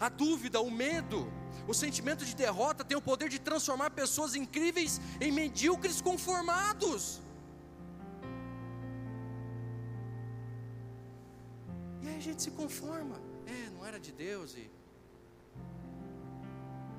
A 0.00 0.08
dúvida, 0.08 0.60
o 0.60 0.70
medo, 0.70 1.26
o 1.66 1.74
sentimento 1.74 2.24
de 2.24 2.34
derrota 2.36 2.84
tem 2.84 2.96
o 2.96 3.00
poder 3.02 3.28
de 3.28 3.38
transformar 3.38 3.90
pessoas 3.90 4.34
incríveis 4.34 5.00
em 5.20 5.32
medíocres 5.32 6.00
conformados. 6.00 7.20
E 12.02 12.08
aí 12.08 12.16
a 12.16 12.20
gente 12.20 12.42
se 12.42 12.50
conforma. 12.50 13.16
É, 13.46 13.70
não 13.70 13.84
era 13.84 13.98
de 13.98 14.12
Deus 14.12 14.54
e 14.54 14.70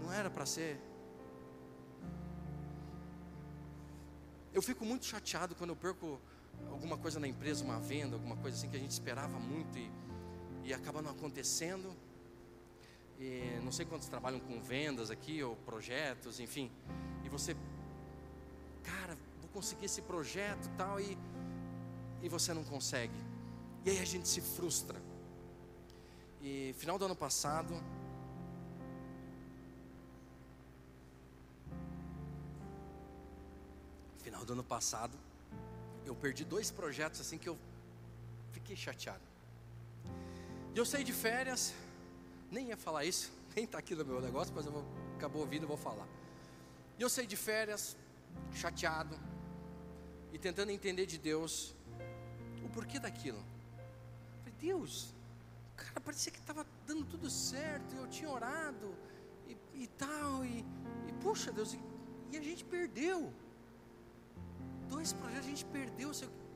não 0.10 0.16
era 0.16 0.30
para 0.30 0.46
ser. 0.46 0.82
Eu 4.52 4.62
fico 4.62 4.84
muito 4.84 5.06
chateado 5.06 5.54
quando 5.54 5.70
eu 5.70 5.76
perco 5.76 6.20
alguma 6.72 6.98
coisa 6.98 7.20
na 7.20 7.28
empresa, 7.28 7.64
uma 7.64 7.80
venda, 7.80 8.16
alguma 8.16 8.36
coisa 8.36 8.58
assim 8.58 8.70
que 8.70 8.76
a 8.76 8.80
gente 8.80 8.92
esperava 8.92 9.38
muito 9.40 9.78
e, 9.78 9.92
e 10.64 10.74
acaba 10.74 11.02
não 11.02 11.12
acontecendo. 11.12 11.96
E 13.20 13.60
não 13.64 13.72
sei 13.72 13.86
quantos 13.86 14.08
trabalham 14.08 14.40
com 14.40 14.60
vendas 14.62 15.12
aqui 15.12 15.44
ou 15.44 15.56
projetos, 15.58 16.40
enfim. 16.40 16.72
E 17.24 17.30
você, 17.30 17.56
cara, 18.84 19.16
vou 19.42 19.50
conseguir 19.54 19.86
esse 19.86 20.02
projeto 20.02 20.68
tal 20.76 21.00
e 21.00 21.16
e 22.22 22.28
você 22.28 22.54
não 22.54 22.64
consegue. 22.64 23.14
E 23.86 23.92
aí 23.92 24.00
a 24.00 24.06
gente 24.06 24.28
se 24.28 24.42
frustra. 24.42 25.00
E 26.42 26.74
final 26.78 26.98
do 26.98 27.06
ano 27.06 27.16
passado, 27.16 27.74
do 34.50 34.54
ano 34.54 34.64
passado, 34.64 35.16
eu 36.06 36.16
perdi 36.16 36.44
dois 36.44 36.72
projetos 36.72 37.22
assim 37.22 37.38
que 37.38 37.48
eu 37.48 37.58
fiquei 38.52 38.76
chateado. 38.76 39.22
E 40.74 40.78
eu 40.78 40.86
saí 40.86 41.04
de 41.04 41.14
férias, 41.14 41.74
nem 42.52 42.70
ia 42.70 42.78
falar 42.78 43.06
isso, 43.06 43.32
nem 43.56 43.66
está 43.66 43.78
aqui 43.78 43.94
no 43.96 44.04
meu 44.04 44.20
negócio, 44.20 44.52
mas 44.56 44.66
eu 44.66 44.72
vou, 44.72 44.84
acabou 45.18 45.42
ouvindo, 45.42 45.64
eu 45.64 45.68
vou 45.68 45.78
falar. 45.78 46.08
E 46.98 47.02
eu 47.02 47.10
saí 47.10 47.28
de 47.28 47.38
férias, 47.38 47.96
chateado, 48.54 49.16
e 50.34 50.40
tentando 50.40 50.72
entender 50.72 51.06
de 51.06 51.18
Deus 51.18 51.76
o 52.64 52.70
porquê 52.70 53.00
daquilo. 53.00 53.44
Falei, 54.40 54.54
Deus, 54.60 55.14
cara, 55.76 56.02
parecia 56.02 56.32
que 56.32 56.40
estava 56.40 56.66
dando 56.88 57.06
tudo 57.06 57.30
certo, 57.30 57.96
eu 57.96 58.08
tinha 58.08 58.30
orado 58.30 58.96
e, 59.48 59.84
e 59.84 59.88
tal, 59.88 60.44
e, 60.44 60.66
e 61.08 61.14
puxa 61.22 61.52
Deus, 61.52 61.74
e, 61.74 61.80
e 62.32 62.38
a 62.38 62.42
gente 62.42 62.66
perdeu. 62.66 63.32
Dois 64.90 65.14
projetos 65.14 65.46
a 65.46 65.50
gente 65.50 65.66
perdeu, 65.66 66.12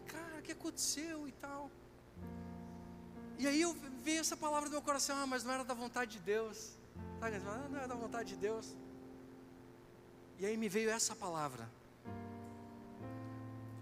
cara, 0.08 0.40
o 0.40 0.42
que 0.42 0.52
aconteceu 0.52 1.28
e 1.28 1.32
tal. 1.34 1.70
E 3.38 3.48
aí 3.48 3.62
eu 3.62 3.76
veio 4.02 4.22
essa 4.22 4.38
palavra 4.38 4.70
do 4.70 4.74
meu 4.74 4.82
coração, 4.82 5.18
ah, 5.18 5.28
mas 5.28 5.44
não 5.44 5.54
era 5.54 5.64
da 5.64 5.74
vontade 5.74 6.14
de 6.14 6.20
Deus. 6.20 6.78
Sabe, 7.20 7.38
ah, 7.38 7.68
não 7.70 7.78
era 7.78 7.88
da 7.88 7.96
vontade 7.96 8.30
de 8.30 8.38
Deus. 8.38 8.76
E 10.40 10.46
aí 10.46 10.58
me 10.58 10.70
veio 10.70 10.90
essa 10.90 11.16
palavra. 11.16 11.70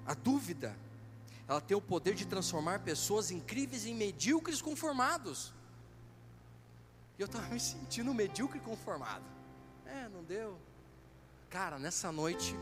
A 0.05 0.13
dúvida, 0.13 0.75
ela 1.47 1.61
tem 1.61 1.75
o 1.75 1.81
poder 1.81 2.15
de 2.15 2.25
transformar 2.25 2.79
pessoas 2.79 3.31
incríveis 3.31 3.85
em 3.85 3.95
medíocres 3.95 4.61
conformados. 4.61 5.53
E 7.17 7.21
eu 7.21 7.25
estava 7.25 7.47
me 7.53 7.59
sentindo 7.59 8.13
medíocre 8.13 8.59
conformado. 8.59 9.25
É, 9.85 10.07
não 10.09 10.23
deu. 10.23 10.57
Cara, 11.49 11.77
nessa 11.77 12.11
noite, 12.11 12.55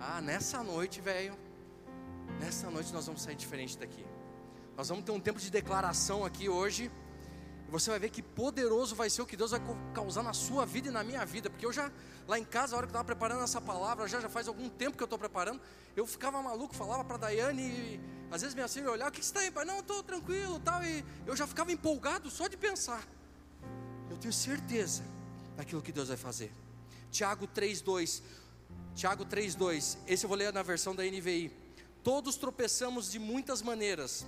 ah, 0.00 0.20
nessa 0.20 0.62
noite, 0.62 1.00
velho, 1.00 1.36
nessa 2.38 2.70
noite 2.70 2.92
nós 2.92 3.06
vamos 3.06 3.22
sair 3.22 3.34
diferente 3.34 3.76
daqui. 3.76 4.04
Nós 4.76 4.88
vamos 4.88 5.04
ter 5.04 5.10
um 5.10 5.18
tempo 5.18 5.40
de 5.40 5.50
declaração 5.50 6.24
aqui 6.24 6.48
hoje. 6.48 6.90
E 7.66 7.70
você 7.70 7.90
vai 7.90 7.98
ver 7.98 8.10
que 8.10 8.22
poderoso 8.22 8.94
vai 8.94 9.10
ser 9.10 9.22
o 9.22 9.26
que 9.26 9.36
Deus 9.36 9.50
vai 9.50 9.60
causar 9.92 10.22
na 10.22 10.32
sua 10.32 10.64
vida 10.64 10.88
e 10.88 10.90
na 10.92 11.02
minha 11.02 11.26
vida. 11.26 11.50
Porque 11.50 11.66
eu 11.66 11.72
já, 11.72 11.90
lá 12.28 12.38
em 12.38 12.44
casa, 12.44 12.74
a 12.74 12.78
hora 12.78 12.86
que 12.86 12.90
eu 12.90 12.92
estava 12.92 13.04
preparando 13.04 13.42
essa 13.42 13.60
palavra, 13.60 14.06
já, 14.06 14.20
já 14.20 14.28
faz 14.28 14.46
algum 14.46 14.68
tempo 14.68 14.96
que 14.96 15.02
eu 15.02 15.06
estou 15.06 15.18
preparando, 15.18 15.60
eu 15.96 16.06
ficava 16.06 16.40
maluco, 16.40 16.74
falava 16.76 17.04
para 17.04 17.16
a 17.16 17.18
Daiane, 17.18 17.62
e 17.62 18.00
às 18.30 18.40
vezes 18.40 18.54
minha 18.54 18.68
filha 18.68 18.90
olhava, 18.90 19.10
o 19.10 19.12
que, 19.12 19.18
que 19.18 19.26
você 19.26 19.32
está 19.32 19.40
aí, 19.40 19.50
pai? 19.50 19.64
Não, 19.64 19.74
eu 19.74 19.80
estou 19.80 20.00
tranquilo 20.04 20.60
tal. 20.60 20.82
E 20.84 21.04
eu 21.26 21.34
já 21.34 21.46
ficava 21.46 21.72
empolgado 21.72 22.30
só 22.30 22.46
de 22.46 22.56
pensar. 22.56 23.02
Eu 24.08 24.16
tenho 24.16 24.32
certeza 24.32 25.02
daquilo 25.56 25.82
que 25.82 25.90
Deus 25.90 26.06
vai 26.06 26.16
fazer. 26.16 26.52
Tiago 27.10 27.48
3,2. 27.48 28.22
Tiago 28.98 29.24
3,2. 29.24 29.96
Esse 30.08 30.24
eu 30.24 30.28
vou 30.28 30.36
ler 30.36 30.52
na 30.52 30.60
versão 30.60 30.92
da 30.92 31.04
NVI. 31.04 31.52
Todos 32.02 32.34
tropeçamos 32.34 33.08
de 33.08 33.20
muitas 33.20 33.62
maneiras. 33.62 34.26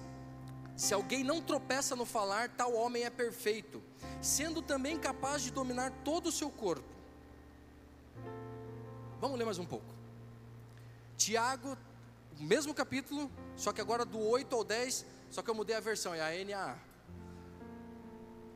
Se 0.77 0.95
alguém 0.95 1.25
não 1.25 1.43
tropeça 1.43 1.97
no 1.97 2.07
falar, 2.07 2.51
tal 2.51 2.73
homem 2.75 3.03
é 3.03 3.11
perfeito, 3.11 3.83
sendo 4.23 4.63
também 4.63 4.97
capaz 4.97 5.43
de 5.43 5.51
dominar 5.51 5.91
todo 6.05 6.29
o 6.29 6.33
seu 6.33 6.49
corpo. 6.51 6.89
Vamos 9.21 9.37
ler 9.37 9.45
mais 9.45 9.59
um 9.59 9.67
pouco. 9.67 9.93
Tiago, 11.17 11.77
mesmo 12.39 12.73
capítulo, 12.73 13.29
só 13.57 13.73
que 13.73 13.81
agora 13.81 14.05
do 14.05 14.21
8 14.21 14.55
ao 14.55 14.63
10, 14.63 15.05
só 15.33 15.43
que 15.43 15.51
eu 15.51 15.55
mudei 15.55 15.75
a 15.75 15.81
versão, 15.81 16.15
é 16.15 16.21
a 16.21 16.45
NA. 16.45 16.79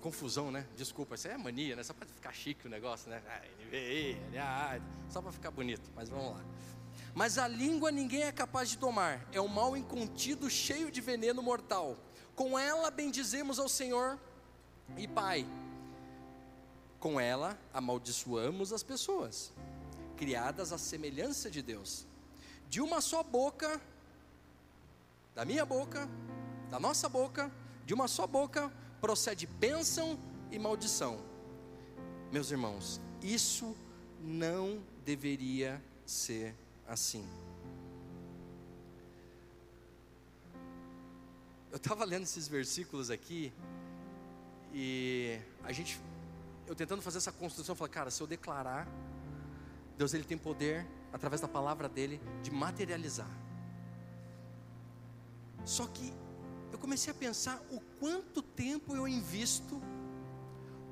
Confusão, 0.05 0.50
né? 0.50 0.66
Desculpa, 0.76 1.14
isso 1.14 1.28
é 1.28 1.38
mania, 1.38 1.74
né? 1.74 1.82
Só 1.82 1.94
para 1.94 2.05
ficar 2.05 2.30
chique 2.30 2.66
o 2.66 2.70
negócio, 2.70 3.09
né? 3.09 3.22
Ah, 3.26 3.40
NVI, 3.66 4.18
só 5.09 5.22
para 5.22 5.32
ficar 5.32 5.50
bonito, 5.50 5.90
mas 5.96 6.11
vamos 6.11 6.34
lá. 6.34 6.44
Mas 7.14 7.38
a 7.38 7.48
língua 7.48 7.90
ninguém 7.90 8.24
é 8.24 8.30
capaz 8.30 8.68
de 8.68 8.76
tomar, 8.76 9.26
é 9.32 9.40
um 9.40 9.48
mal 9.48 9.74
incontido 9.74 10.50
cheio 10.50 10.90
de 10.90 11.00
veneno 11.00 11.42
mortal. 11.42 11.96
Com 12.36 12.59
ela 12.59 12.90
bendizemos 12.90 13.59
ao 13.59 13.66
Senhor 13.66 14.18
e 14.94 15.09
Pai. 15.09 15.46
Com 17.00 17.18
ela 17.18 17.59
amaldiçoamos 17.72 18.74
as 18.74 18.82
pessoas, 18.82 19.55
criadas 20.18 20.70
à 20.70 20.76
semelhança 20.76 21.50
de 21.50 21.62
Deus. 21.62 22.07
De 22.68 22.82
uma 22.82 23.00
só 23.00 23.22
boca, 23.22 23.80
da 25.34 25.46
minha 25.46 25.64
boca, 25.64 26.07
da 26.70 26.78
nossa 26.78 27.09
boca, 27.09 27.50
de 27.86 27.94
uma 27.94 28.07
só 28.07 28.26
boca, 28.26 28.70
procede 29.05 29.46
bênção 29.46 30.18
e 30.50 30.59
maldição. 30.59 31.20
Meus 32.32 32.50
irmãos, 32.50 32.98
isso 33.22 33.76
não 34.18 34.82
deveria 35.05 35.78
ser 36.07 36.55
assim. 36.88 37.28
Eu 41.70 41.76
estava 41.76 42.02
lendo 42.07 42.22
esses 42.22 42.48
versículos 42.48 43.11
aqui 43.11 43.52
e 44.72 45.38
a 45.62 45.70
gente, 45.70 46.00
eu 46.66 46.74
tentando 46.74 47.02
fazer 47.02 47.18
essa 47.18 47.30
construção, 47.30 47.74
falei, 47.74 47.92
cara, 47.92 48.11
se 48.11 48.22
eu 48.22 48.26
declarar, 48.26 48.88
Deus 49.98 50.14
ele 50.14 50.24
tem 50.24 50.38
poder 50.38 50.86
através 51.12 51.42
da 51.42 51.48
palavra 51.48 51.90
dele 51.90 52.18
de 52.42 52.50
materializar. 52.50 53.28
Só 55.62 55.86
que 55.88 56.11
eu 56.75 56.79
comecei 56.79 57.12
a 57.12 57.14
pensar 57.14 57.62
o 57.70 57.81
quanto 58.01 58.43
tempo 58.43 58.97
eu 58.97 59.07
invisto, 59.07 59.81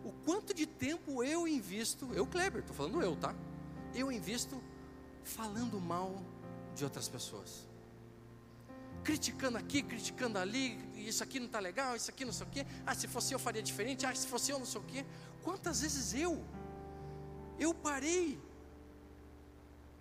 o 0.04 0.12
quanto 0.24 0.54
de 0.54 0.64
tempo 0.64 1.24
eu 1.24 1.48
invisto, 1.48 2.08
eu 2.14 2.24
Kleber, 2.24 2.60
estou 2.60 2.74
falando 2.74 3.02
eu, 3.02 3.16
tá? 3.16 3.34
Eu 3.92 4.12
invisto 4.12 4.62
falando 5.24 5.80
mal 5.80 6.22
de 6.76 6.84
outras 6.84 7.08
pessoas. 7.08 7.66
Criticando 9.02 9.58
aqui, 9.58 9.82
criticando 9.82 10.38
ali, 10.38 10.78
isso 10.94 11.20
aqui 11.24 11.40
não 11.40 11.46
está 11.46 11.58
legal, 11.58 11.96
isso 11.96 12.12
aqui 12.12 12.24
não 12.24 12.32
sei 12.32 12.46
o 12.46 12.50
quê. 12.50 12.64
Ah, 12.86 12.94
se 12.94 13.08
fosse 13.08 13.34
eu 13.34 13.38
faria 13.40 13.60
diferente, 13.60 14.06
ah, 14.06 14.14
se 14.14 14.28
fosse 14.28 14.52
eu 14.52 14.60
não 14.60 14.66
sei 14.66 14.80
o 14.80 14.84
quê. 14.84 15.04
Quantas 15.42 15.80
vezes 15.80 16.14
eu, 16.14 16.44
eu 17.58 17.74
parei 17.74 18.38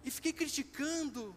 e 0.05 0.11
fiquei 0.11 0.31
criticando, 0.31 1.35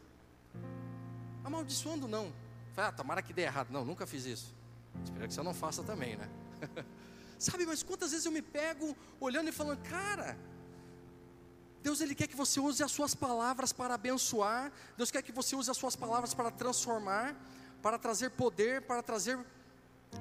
amaldiçoando 1.42 2.06
não. 2.06 2.43
Falei, 2.74 2.90
ah, 2.90 2.92
tomara 2.92 3.22
que 3.22 3.32
dê 3.32 3.42
errado. 3.42 3.70
Não, 3.70 3.84
nunca 3.84 4.06
fiz 4.06 4.24
isso. 4.26 4.54
Espero 5.02 5.26
que 5.28 5.34
você 5.34 5.42
não 5.42 5.54
faça 5.54 5.82
também, 5.82 6.16
né? 6.16 6.28
Sabe, 7.38 7.64
mas 7.64 7.82
quantas 7.82 8.10
vezes 8.10 8.26
eu 8.26 8.32
me 8.32 8.42
pego 8.42 8.96
olhando 9.20 9.48
e 9.48 9.52
falando, 9.52 9.80
cara, 9.82 10.36
Deus 11.82 12.00
ele 12.00 12.14
quer 12.14 12.26
que 12.26 12.36
você 12.36 12.58
use 12.58 12.82
as 12.82 12.90
suas 12.90 13.14
palavras 13.14 13.72
para 13.72 13.94
abençoar, 13.94 14.72
Deus 14.96 15.10
quer 15.10 15.22
que 15.22 15.30
você 15.30 15.54
use 15.54 15.70
as 15.70 15.76
suas 15.76 15.94
palavras 15.94 16.32
para 16.34 16.50
transformar, 16.50 17.36
para 17.82 17.98
trazer 17.98 18.30
poder, 18.30 18.82
para 18.82 19.02
trazer 19.02 19.38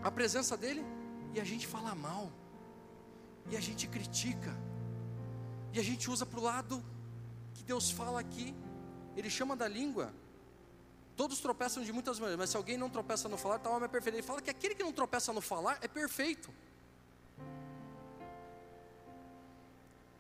a 0.04 0.12
presença 0.12 0.58
dele, 0.58 0.84
e 1.34 1.40
a 1.40 1.44
gente 1.44 1.66
fala 1.66 1.96
mal, 1.96 2.32
e 3.50 3.56
a 3.56 3.62
gente 3.62 3.88
critica, 3.88 4.56
e 5.72 5.80
a 5.80 5.84
gente 5.84 6.10
usa 6.10 6.26
para 6.26 6.40
o 6.40 6.44
lado 6.44 6.84
que 7.54 7.64
Deus 7.64 7.90
fala 7.90 8.20
aqui, 8.20 8.54
Ele 9.16 9.30
chama 9.30 9.56
da 9.56 9.68
língua. 9.68 10.14
Todos 11.16 11.40
tropeçam 11.40 11.84
de 11.84 11.94
muitas 11.94 12.20
maneiras, 12.20 12.40
mas 12.40 12.50
se 12.50 12.58
alguém 12.58 12.78
não 12.78 12.90
tropeça 12.90 13.30
no 13.30 13.38
falar, 13.38 13.60
tal 13.60 13.74
homem 13.74 13.86
é 13.86 13.88
perfeito. 13.88 14.16
Ele 14.16 14.24
fala 14.24 14.42
que 14.42 14.50
aquele 14.50 14.74
que 14.74 14.84
não 14.84 14.92
tropeça 14.92 15.32
no 15.32 15.42
falar 15.42 15.78
é 15.82 15.88
perfeito. 15.88 16.52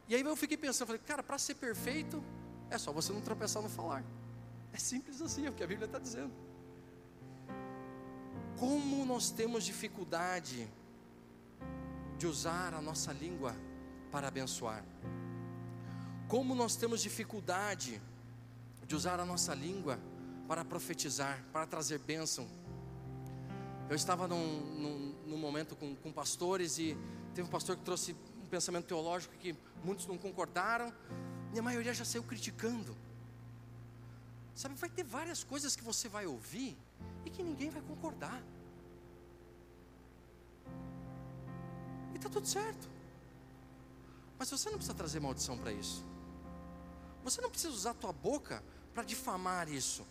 E 0.07 0.15
aí 0.15 0.21
eu 0.21 0.35
fiquei 0.35 0.57
pensando, 0.57 0.87
falei, 0.87 1.01
cara, 1.05 1.23
para 1.23 1.37
ser 1.39 1.55
perfeito, 1.55 2.23
é 2.69 2.77
só 2.77 2.91
você 2.91 3.11
não 3.11 3.21
tropeçar 3.21 3.63
no 3.63 3.69
falar. 3.69 4.03
É 4.71 4.77
simples 4.77 5.21
assim, 5.21 5.45
é 5.47 5.49
o 5.49 5.53
que 5.53 5.63
a 5.63 5.67
Bíblia 5.67 5.85
está 5.85 5.97
dizendo. 5.97 6.31
Como 8.59 9.05
nós 9.05 9.31
temos 9.31 9.63
dificuldade 9.63 10.69
de 12.17 12.27
usar 12.27 12.73
a 12.73 12.81
nossa 12.81 13.11
língua 13.11 13.55
para 14.11 14.27
abençoar. 14.27 14.83
Como 16.27 16.53
nós 16.53 16.75
temos 16.75 17.01
dificuldade 17.01 18.01
de 18.85 18.95
usar 18.95 19.19
a 19.19 19.25
nossa 19.25 19.55
língua 19.55 19.97
para 19.97 20.12
profetizar, 20.65 21.43
para 21.51 21.65
trazer 21.65 21.99
bênção. 21.99 22.47
Eu 23.89 23.95
estava 23.95 24.27
num, 24.27 24.59
num, 24.75 25.15
num 25.27 25.37
momento 25.37 25.75
com, 25.75 25.95
com 25.95 26.11
pastores 26.11 26.77
e 26.77 26.97
teve 27.33 27.47
um 27.47 27.51
pastor 27.51 27.75
que 27.77 27.83
trouxe 27.83 28.15
um 28.43 28.47
pensamento 28.47 28.85
teológico 28.85 29.35
que 29.35 29.55
muitos 29.83 30.07
não 30.07 30.17
concordaram, 30.17 30.93
e 31.53 31.59
a 31.59 31.61
maioria 31.61 31.93
já 31.93 32.05
saiu 32.05 32.23
criticando. 32.23 32.95
Sabe, 34.55 34.75
vai 34.75 34.89
ter 34.89 35.03
várias 35.03 35.43
coisas 35.43 35.75
que 35.75 35.83
você 35.83 36.07
vai 36.07 36.25
ouvir 36.25 36.77
e 37.25 37.29
que 37.29 37.43
ninguém 37.43 37.69
vai 37.69 37.81
concordar. 37.81 38.41
E 42.13 42.17
está 42.17 42.29
tudo 42.29 42.47
certo. 42.47 42.89
Mas 44.37 44.49
você 44.49 44.69
não 44.69 44.77
precisa 44.77 44.95
trazer 44.95 45.19
maldição 45.19 45.57
para 45.57 45.71
isso. 45.71 46.03
Você 47.23 47.41
não 47.41 47.49
precisa 47.49 47.73
usar 47.73 47.91
a 47.91 47.95
tua 47.95 48.11
boca 48.11 48.63
para 48.93 49.03
difamar 49.03 49.69
isso. 49.69 50.05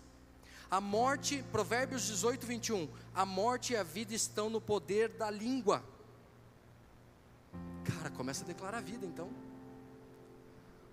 A 0.73 0.81
morte, 0.81 1.45
Provérbios 1.53 2.01
18, 2.07 2.47
21. 2.47 2.89
A 3.15 3.27
morte 3.27 3.75
e 3.75 3.77
a 3.77 3.83
vida 3.83 4.15
estão 4.15 4.49
no 4.49 4.59
poder 4.59 5.11
da 5.11 5.31
língua. 5.31 5.85
Cara, 7.85 8.09
começa 8.09 8.43
a 8.43 8.47
declarar 8.47 8.81
vida 8.81 9.05
então. 9.05 9.31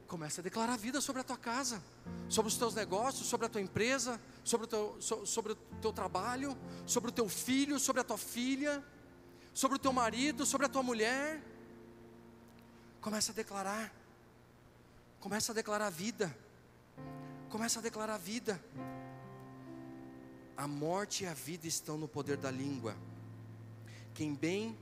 Começa 0.05 0.41
a 0.41 0.43
declarar 0.43 0.75
vida 0.77 0.99
sobre 0.99 1.21
a 1.21 1.23
tua 1.23 1.37
casa, 1.37 1.81
sobre 2.27 2.51
os 2.51 2.57
teus 2.57 2.75
negócios, 2.75 3.25
sobre 3.25 3.45
a 3.45 3.49
tua 3.49 3.61
empresa, 3.61 4.19
sobre 4.43 4.65
o 4.65 4.67
teu, 4.67 4.97
so- 4.99 5.25
sobre 5.25 5.53
o 5.53 5.55
teu 5.81 5.93
trabalho, 5.93 6.57
sobre 6.85 7.09
o 7.09 7.13
teu 7.13 7.29
filho, 7.29 7.79
sobre 7.79 8.01
a 8.01 8.03
tua 8.03 8.17
filha, 8.17 8.83
sobre 9.53 9.77
o 9.77 9.79
teu 9.79 9.93
marido, 9.93 10.45
sobre 10.45 10.65
a 10.65 10.69
tua 10.69 10.83
mulher. 10.83 11.41
Começa 12.99 13.31
a 13.31 13.35
declarar. 13.35 13.93
Começa 15.21 15.53
a 15.53 15.55
declarar 15.55 15.89
vida. 15.89 16.35
Começa 17.49 17.79
a 17.79 17.81
declarar 17.81 18.17
vida. 18.17 18.61
A 20.59 20.67
morte 20.67 21.23
e 21.23 21.25
a 21.25 21.33
vida 21.33 21.67
estão 21.67 21.97
no 21.97 22.05
poder 22.05 22.35
da 22.35 22.51
língua. 22.51 22.93
Quem 24.13 24.35
bem 24.35 24.77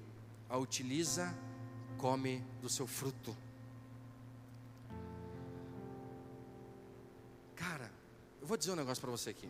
a 0.50 0.58
utiliza, 0.58 1.32
come 2.00 2.44
do 2.60 2.68
seu 2.68 2.88
fruto. 2.88 3.38
Cara, 7.56 7.92
eu 8.42 8.48
vou 8.48 8.58
dizer 8.58 8.72
um 8.72 8.76
negócio 8.76 9.00
para 9.00 9.12
você 9.12 9.30
aqui. 9.30 9.48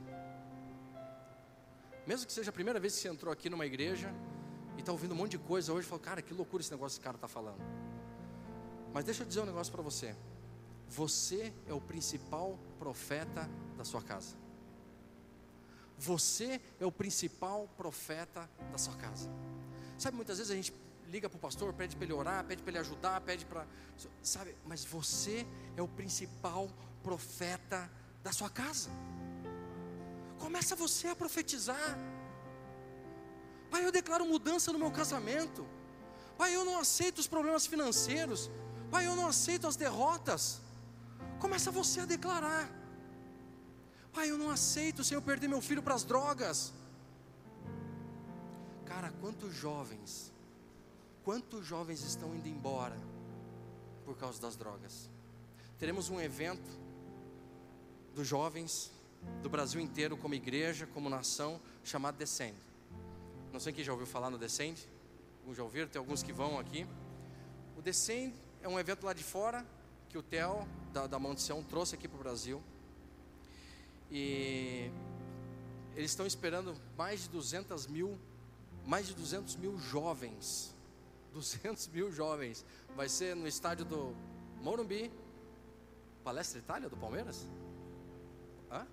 Mesmo 2.06 2.28
que 2.28 2.34
seja 2.34 2.50
a 2.50 2.54
primeira 2.54 2.78
vez 2.78 2.96
que 2.96 3.00
você 3.00 3.08
entrou 3.08 3.32
aqui 3.32 3.50
numa 3.50 3.66
igreja 3.66 4.14
e 4.76 4.82
está 4.82 4.92
ouvindo 4.92 5.14
um 5.14 5.18
monte 5.18 5.32
de 5.32 5.38
coisa 5.38 5.72
hoje, 5.72 5.88
fala, 5.88 6.02
cara, 6.02 6.22
que 6.22 6.34
loucura 6.34 6.60
esse 6.60 6.72
negócio 6.72 6.98
que 6.98 7.00
esse 7.00 7.06
cara 7.06 7.16
está 7.16 7.30
falando. 7.30 7.62
Mas 8.94 9.06
deixa 9.06 9.24
eu 9.24 9.28
dizer 9.28 9.40
um 9.40 9.46
negócio 9.46 9.72
para 9.72 9.82
você. 9.82 10.14
Você 10.90 11.54
é 11.66 11.74
o 11.74 11.80
principal 11.80 12.60
profeta 12.78 13.50
da 13.78 13.86
sua 13.86 14.02
casa. 14.02 14.36
Você 15.98 16.62
é 16.80 16.86
o 16.86 16.92
principal 16.92 17.68
profeta 17.76 18.50
da 18.72 18.78
sua 18.78 18.96
casa. 18.96 19.30
Sabe, 19.98 20.16
muitas 20.16 20.38
vezes 20.38 20.52
a 20.52 20.56
gente 20.56 20.74
liga 21.08 21.30
para 21.30 21.38
o 21.38 21.40
pastor, 21.40 21.74
pede 21.74 21.96
para 21.96 22.06
ele 22.06 22.14
orar, 22.14 22.44
pede 22.44 22.62
para 22.62 22.72
ele 22.72 22.80
ajudar, 22.80 23.20
pede 23.22 23.46
para. 23.46 23.66
Sabe, 24.22 24.56
mas 24.66 24.86
você 24.86 25.46
é 25.76 25.82
o 25.82 25.88
principal 25.88 26.70
profeta 27.02 27.90
da 28.24 28.32
sua 28.32 28.50
casa. 28.50 28.90
Começa 30.38 30.76
você 30.76 31.08
a 31.08 31.16
profetizar. 31.16 31.98
Pai, 33.72 33.86
eu 33.86 33.92
declaro 33.92 34.26
mudança 34.26 34.72
no 34.72 34.80
meu 34.80 34.92
casamento. 34.92 35.66
Pai, 36.38 36.56
eu 36.56 36.64
não 36.64 36.78
aceito 36.80 37.18
os 37.20 37.28
problemas 37.28 37.66
financeiros. 37.66 38.52
Pai, 38.92 39.08
eu 39.08 39.16
não 39.16 39.28
aceito 39.28 39.68
as 39.68 39.76
derrotas. 39.76 40.62
Começa 41.40 41.72
você 41.72 42.02
a 42.02 42.06
declarar. 42.06 42.70
Pai, 44.18 44.32
eu 44.32 44.38
não 44.40 44.50
aceito 44.50 45.04
se 45.04 45.14
eu 45.14 45.22
perder 45.22 45.48
meu 45.48 45.62
filho 45.62 45.84
para 45.84 45.94
as 45.94 46.04
drogas. 46.04 46.74
Cara, 48.84 49.14
quantos 49.22 49.54
jovens, 49.54 50.34
quantos 51.24 51.64
jovens 51.64 52.02
estão 52.02 52.36
indo 52.36 52.48
embora 52.48 52.98
por 54.04 54.18
causa 54.18 54.42
das 54.42 54.56
drogas? 54.56 55.08
Teremos 55.78 56.10
um 56.10 56.20
evento 56.20 56.68
dos 58.16 58.28
jovens 58.28 58.92
do 59.44 59.52
Brasil 59.52 59.80
inteiro, 59.80 60.18
como 60.18 60.34
igreja, 60.34 60.88
como 60.88 61.12
nação, 61.12 61.62
chamado 61.84 62.18
Descend. 62.18 62.58
Não 63.54 63.60
sei 63.60 63.72
quem 63.72 63.84
já 63.84 63.92
ouviu 63.92 64.08
falar 64.08 64.32
no 64.32 64.40
Descend. 64.40 64.90
Alguns 65.42 65.58
já 65.58 65.64
ouviram, 65.64 65.88
tem 65.88 66.00
alguns 66.00 66.24
que 66.24 66.34
vão 66.34 66.58
aqui. 66.58 66.88
O 67.78 67.84
Descend 67.84 68.34
é 68.64 68.68
um 68.68 68.80
evento 68.80 69.06
lá 69.06 69.14
de 69.14 69.24
fora 69.24 69.64
que 70.10 70.18
o 70.18 70.24
Theo 70.24 70.68
da, 70.92 71.06
da 71.06 71.20
Monte 71.20 71.44
Sião 71.44 71.62
trouxe 71.62 71.94
aqui 71.94 72.08
para 72.08 72.16
o 72.16 72.20
Brasil. 72.24 72.64
E 74.12 74.90
eles 75.96 76.12
estão 76.12 76.26
esperando 76.26 76.76
mais 76.98 77.24
de 77.24 77.30
200 77.30 77.88
mil, 77.88 78.18
mais 78.86 79.08
de 79.08 79.14
200 79.14 79.56
mil 79.56 79.78
jovens. 79.80 80.76
200 81.34 81.88
mil 81.88 82.12
jovens. 82.12 82.66
Vai 82.96 83.10
ser 83.10 83.36
no 83.36 83.48
estádio 83.48 83.86
do 83.86 84.16
Morumbi, 84.62 85.12
Palestra 86.24 86.60
Itália 86.60 86.90
do 86.90 86.98
Palmeiras? 86.98 87.46
Hã? 88.72 88.86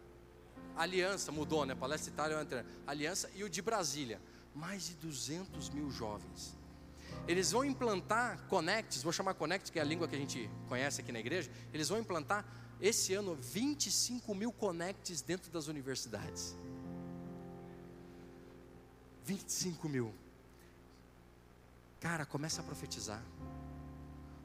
Aliança 0.77 1.31
mudou, 1.31 1.65
né? 1.65 1.75
Palestra 1.75 2.12
Itália 2.12 2.39
outra. 2.39 2.67
Aliança 2.87 3.31
e 3.35 3.45
o 3.45 3.49
de 3.49 3.62
Brasília. 3.62 4.21
Mais 4.55 4.87
de 4.87 4.95
200 4.95 5.71
mil 5.71 5.91
jovens. 5.91 6.57
Eles 7.27 7.53
vão 7.53 7.65
implantar 7.65 8.41
Connects, 8.49 9.03
vou 9.03 9.12
chamar 9.12 9.35
Connect, 9.35 9.73
que 9.73 9.79
é 9.79 9.83
a 9.83 9.85
língua 9.85 10.07
que 10.07 10.15
a 10.15 10.19
gente 10.19 10.51
conhece 10.69 11.01
aqui 11.01 11.11
na 11.11 11.21
igreja. 11.21 11.51
Eles 11.73 11.89
vão 11.89 11.99
implantar 11.99 12.45
esse 12.81 13.14
ano 13.14 13.35
25 13.35 14.35
mil 14.35 14.53
Connects 14.53 15.20
dentro 15.20 15.51
das 15.51 15.68
universidades. 15.68 16.55
25 19.25 19.89
mil. 19.89 20.14
Cara, 22.01 22.27
começa 22.27 22.61
a 22.61 22.64
profetizar. 22.64 23.22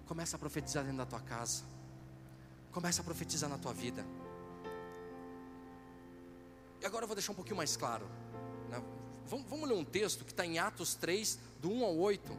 Começa 0.08 0.38
a 0.38 0.40
profetizar 0.40 0.84
dentro 0.84 0.98
da 1.00 1.06
tua 1.06 1.20
casa. 1.20 1.64
Começa 2.72 3.02
a 3.02 3.04
profetizar 3.04 3.50
na 3.50 3.58
tua 3.58 3.74
vida. 3.74 4.06
E 6.82 6.86
agora 6.86 7.04
eu 7.04 7.08
vou 7.08 7.16
deixar 7.16 7.34
um 7.34 7.36
pouquinho 7.36 7.58
mais 7.58 7.76
claro. 7.76 8.08
né? 8.70 8.82
Vamos, 9.28 9.50
vamos 9.50 9.68
ler 9.68 9.76
um 9.76 9.84
texto 9.84 10.24
que 10.24 10.32
está 10.32 10.46
em 10.46 10.58
Atos 10.58 10.96
3, 10.96 11.38
do 11.62 11.70
1 11.70 11.84
ao 11.84 11.98
8. 11.98 12.38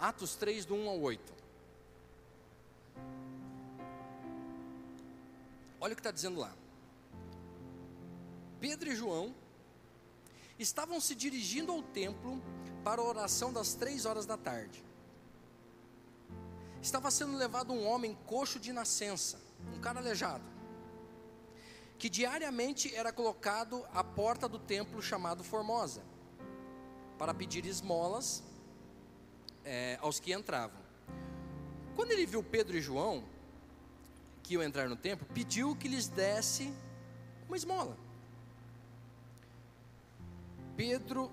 Atos 0.00 0.34
3, 0.34 0.64
do 0.64 0.74
1 0.74 0.88
ao 0.88 1.00
8. 1.00 1.41
Olha 5.82 5.94
o 5.94 5.96
que 5.96 6.00
está 6.00 6.12
dizendo 6.12 6.38
lá. 6.38 6.54
Pedro 8.60 8.88
e 8.88 8.94
João 8.94 9.34
estavam 10.56 11.00
se 11.00 11.12
dirigindo 11.12 11.72
ao 11.72 11.82
templo 11.82 12.40
para 12.84 13.00
a 13.00 13.04
oração 13.04 13.52
das 13.52 13.74
três 13.74 14.06
horas 14.06 14.24
da 14.24 14.36
tarde. 14.36 14.84
Estava 16.80 17.10
sendo 17.10 17.36
levado 17.36 17.72
um 17.72 17.84
homem 17.84 18.16
coxo 18.26 18.60
de 18.60 18.72
nascença, 18.72 19.40
um 19.74 19.80
cara 19.80 19.98
aleijado, 19.98 20.44
que 21.98 22.08
diariamente 22.08 22.94
era 22.94 23.12
colocado 23.12 23.84
à 23.92 24.04
porta 24.04 24.48
do 24.48 24.60
templo 24.60 25.02
chamado 25.02 25.42
Formosa, 25.42 26.04
para 27.18 27.34
pedir 27.34 27.66
esmolas 27.66 28.44
eh, 29.64 29.98
aos 30.00 30.20
que 30.20 30.32
entravam. 30.32 30.80
Quando 31.96 32.12
ele 32.12 32.24
viu 32.24 32.40
Pedro 32.40 32.76
e 32.76 32.80
João, 32.80 33.24
que 34.42 34.54
iam 34.54 34.62
entrar 34.62 34.88
no 34.88 34.96
templo, 34.96 35.26
pediu 35.32 35.74
que 35.76 35.88
lhes 35.88 36.08
desse 36.08 36.72
uma 37.48 37.56
esmola. 37.56 37.96
Pedro, 40.76 41.30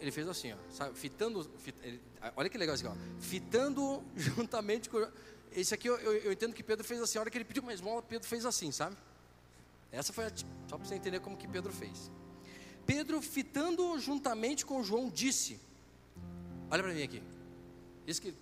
ele 0.00 0.10
fez 0.10 0.28
assim, 0.28 0.52
ó, 0.52 0.56
sabe, 0.70 0.96
fitando, 0.96 1.42
fit- 1.58 1.76
ele- 1.82 2.00
olha 2.36 2.48
que 2.48 2.56
legal 2.56 2.74
isso 2.74 2.86
aqui, 2.86 2.96
ó, 2.96 3.20
fitando 3.20 4.02
juntamente 4.16 4.88
com. 4.88 5.06
Esse 5.52 5.74
aqui 5.74 5.88
eu, 5.88 5.96
eu- 5.98 6.12
eu 6.18 6.32
entendo 6.32 6.54
que 6.54 6.62
Pedro 6.62 6.84
fez 6.84 7.00
assim, 7.00 7.18
a 7.18 7.22
hora 7.22 7.30
que 7.30 7.36
ele 7.36 7.44
pediu 7.44 7.62
uma 7.62 7.72
esmola, 7.74 8.00
Pedro 8.02 8.28
fez 8.28 8.46
assim, 8.46 8.70
sabe? 8.70 8.96
Essa 9.90 10.12
foi 10.12 10.26
a, 10.26 10.30
só 10.68 10.78
para 10.78 10.86
você 10.86 10.94
entender 10.94 11.18
como 11.20 11.36
que 11.36 11.48
Pedro 11.48 11.72
fez. 11.72 12.10
Pedro, 12.86 13.20
fitando 13.20 13.98
juntamente 13.98 14.64
com 14.64 14.82
João, 14.82 15.10
disse: 15.10 15.58
Olha 16.70 16.82
para 16.82 16.92
mim 16.94 17.02
aqui. 17.02 17.22
Isso 18.06 18.22
que 18.22 18.32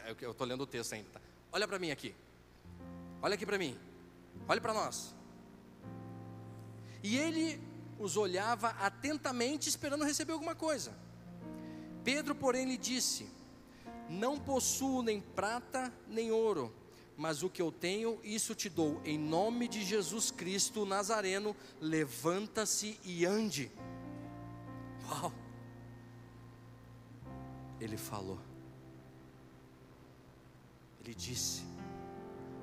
é 0.00 0.14
eu 0.20 0.30
estou 0.30 0.46
lendo 0.46 0.62
o 0.62 0.66
texto 0.66 0.92
ainda. 0.92 1.08
Tá? 1.10 1.20
Olha 1.52 1.66
para 1.66 1.78
mim 1.78 1.90
aqui. 1.90 2.14
Olha 3.22 3.34
aqui 3.34 3.46
para 3.46 3.56
mim. 3.56 3.78
Olha 4.48 4.60
para 4.60 4.74
nós. 4.74 5.14
E 7.02 7.16
ele 7.16 7.60
os 7.98 8.16
olhava 8.16 8.70
atentamente, 8.70 9.68
esperando 9.68 10.04
receber 10.04 10.32
alguma 10.32 10.54
coisa. 10.54 10.92
Pedro, 12.02 12.34
porém, 12.34 12.66
lhe 12.66 12.76
disse: 12.76 13.28
Não 14.08 14.38
possuo 14.38 15.02
nem 15.02 15.20
prata 15.20 15.92
nem 16.08 16.32
ouro, 16.32 16.74
mas 17.16 17.42
o 17.44 17.50
que 17.50 17.62
eu 17.62 17.70
tenho, 17.70 18.18
isso 18.24 18.54
te 18.54 18.68
dou. 18.68 19.00
Em 19.04 19.18
nome 19.18 19.68
de 19.68 19.84
Jesus 19.84 20.30
Cristo 20.32 20.84
Nazareno, 20.84 21.56
levanta-se 21.80 22.98
e 23.04 23.24
ande. 23.24 23.70
Uau! 25.08 25.32
Ele 27.80 27.96
falou. 27.96 28.40
Ele 31.00 31.14
disse: 31.14 31.71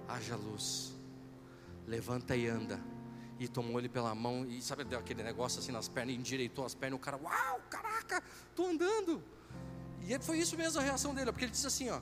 haja 0.09 0.35
luz, 0.35 0.93
levanta 1.87 2.35
e 2.35 2.47
anda. 2.47 2.79
E 3.39 3.47
tomou 3.47 3.79
ele 3.79 3.87
pela 3.87 4.13
mão 4.13 4.45
e 4.45 4.61
sabe, 4.61 4.83
deu 4.83 4.99
aquele 4.99 5.23
negócio 5.23 5.59
assim 5.59 5.71
nas 5.71 5.87
pernas, 5.87 6.15
endireitou 6.15 6.65
as 6.65 6.75
pernas, 6.75 6.99
o 6.99 7.01
cara, 7.01 7.17
uau, 7.17 7.61
caraca, 7.69 8.21
tô 8.53 8.65
andando. 8.65 9.23
E 10.01 10.19
foi 10.19 10.39
isso 10.39 10.57
mesmo 10.57 10.79
a 10.79 10.83
reação 10.83 11.13
dele, 11.13 11.31
porque 11.31 11.45
ele 11.45 11.51
disse 11.51 11.67
assim, 11.67 11.89
ó. 11.89 12.01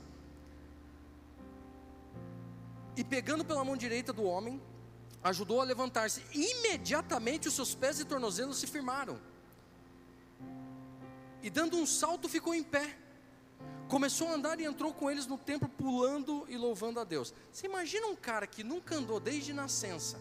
E 2.96 3.04
pegando 3.04 3.46
pela 3.46 3.64
mão 3.64 3.78
direita 3.78 4.12
do 4.12 4.24
homem, 4.24 4.60
ajudou 5.24 5.62
a 5.62 5.64
levantar-se. 5.64 6.24
Imediatamente 6.34 7.48
os 7.48 7.54
seus 7.54 7.76
pés 7.76 8.00
e 8.00 8.06
tornozelos 8.06 8.58
se 8.58 8.66
firmaram. 8.66 9.20
E 11.44 11.50
dando 11.50 11.78
um 11.78 11.86
salto, 11.86 12.28
ficou 12.28 12.56
em 12.56 12.64
pé. 12.64 12.98
Começou 13.88 14.28
a 14.28 14.34
andar 14.34 14.60
e 14.60 14.66
entrou 14.66 14.94
com 14.94 15.10
eles 15.10 15.26
no 15.26 15.38
templo, 15.38 15.70
pulando 15.70 16.46
e 16.50 16.58
louvando 16.58 17.00
a 17.00 17.04
Deus. 17.04 17.34
Você 17.52 17.68
imagina 17.68 18.08
um 18.08 18.16
cara 18.16 18.46
que 18.46 18.64
nunca 18.64 18.96
andou 18.96 19.20
desde 19.20 19.54
nascença. 19.54 20.20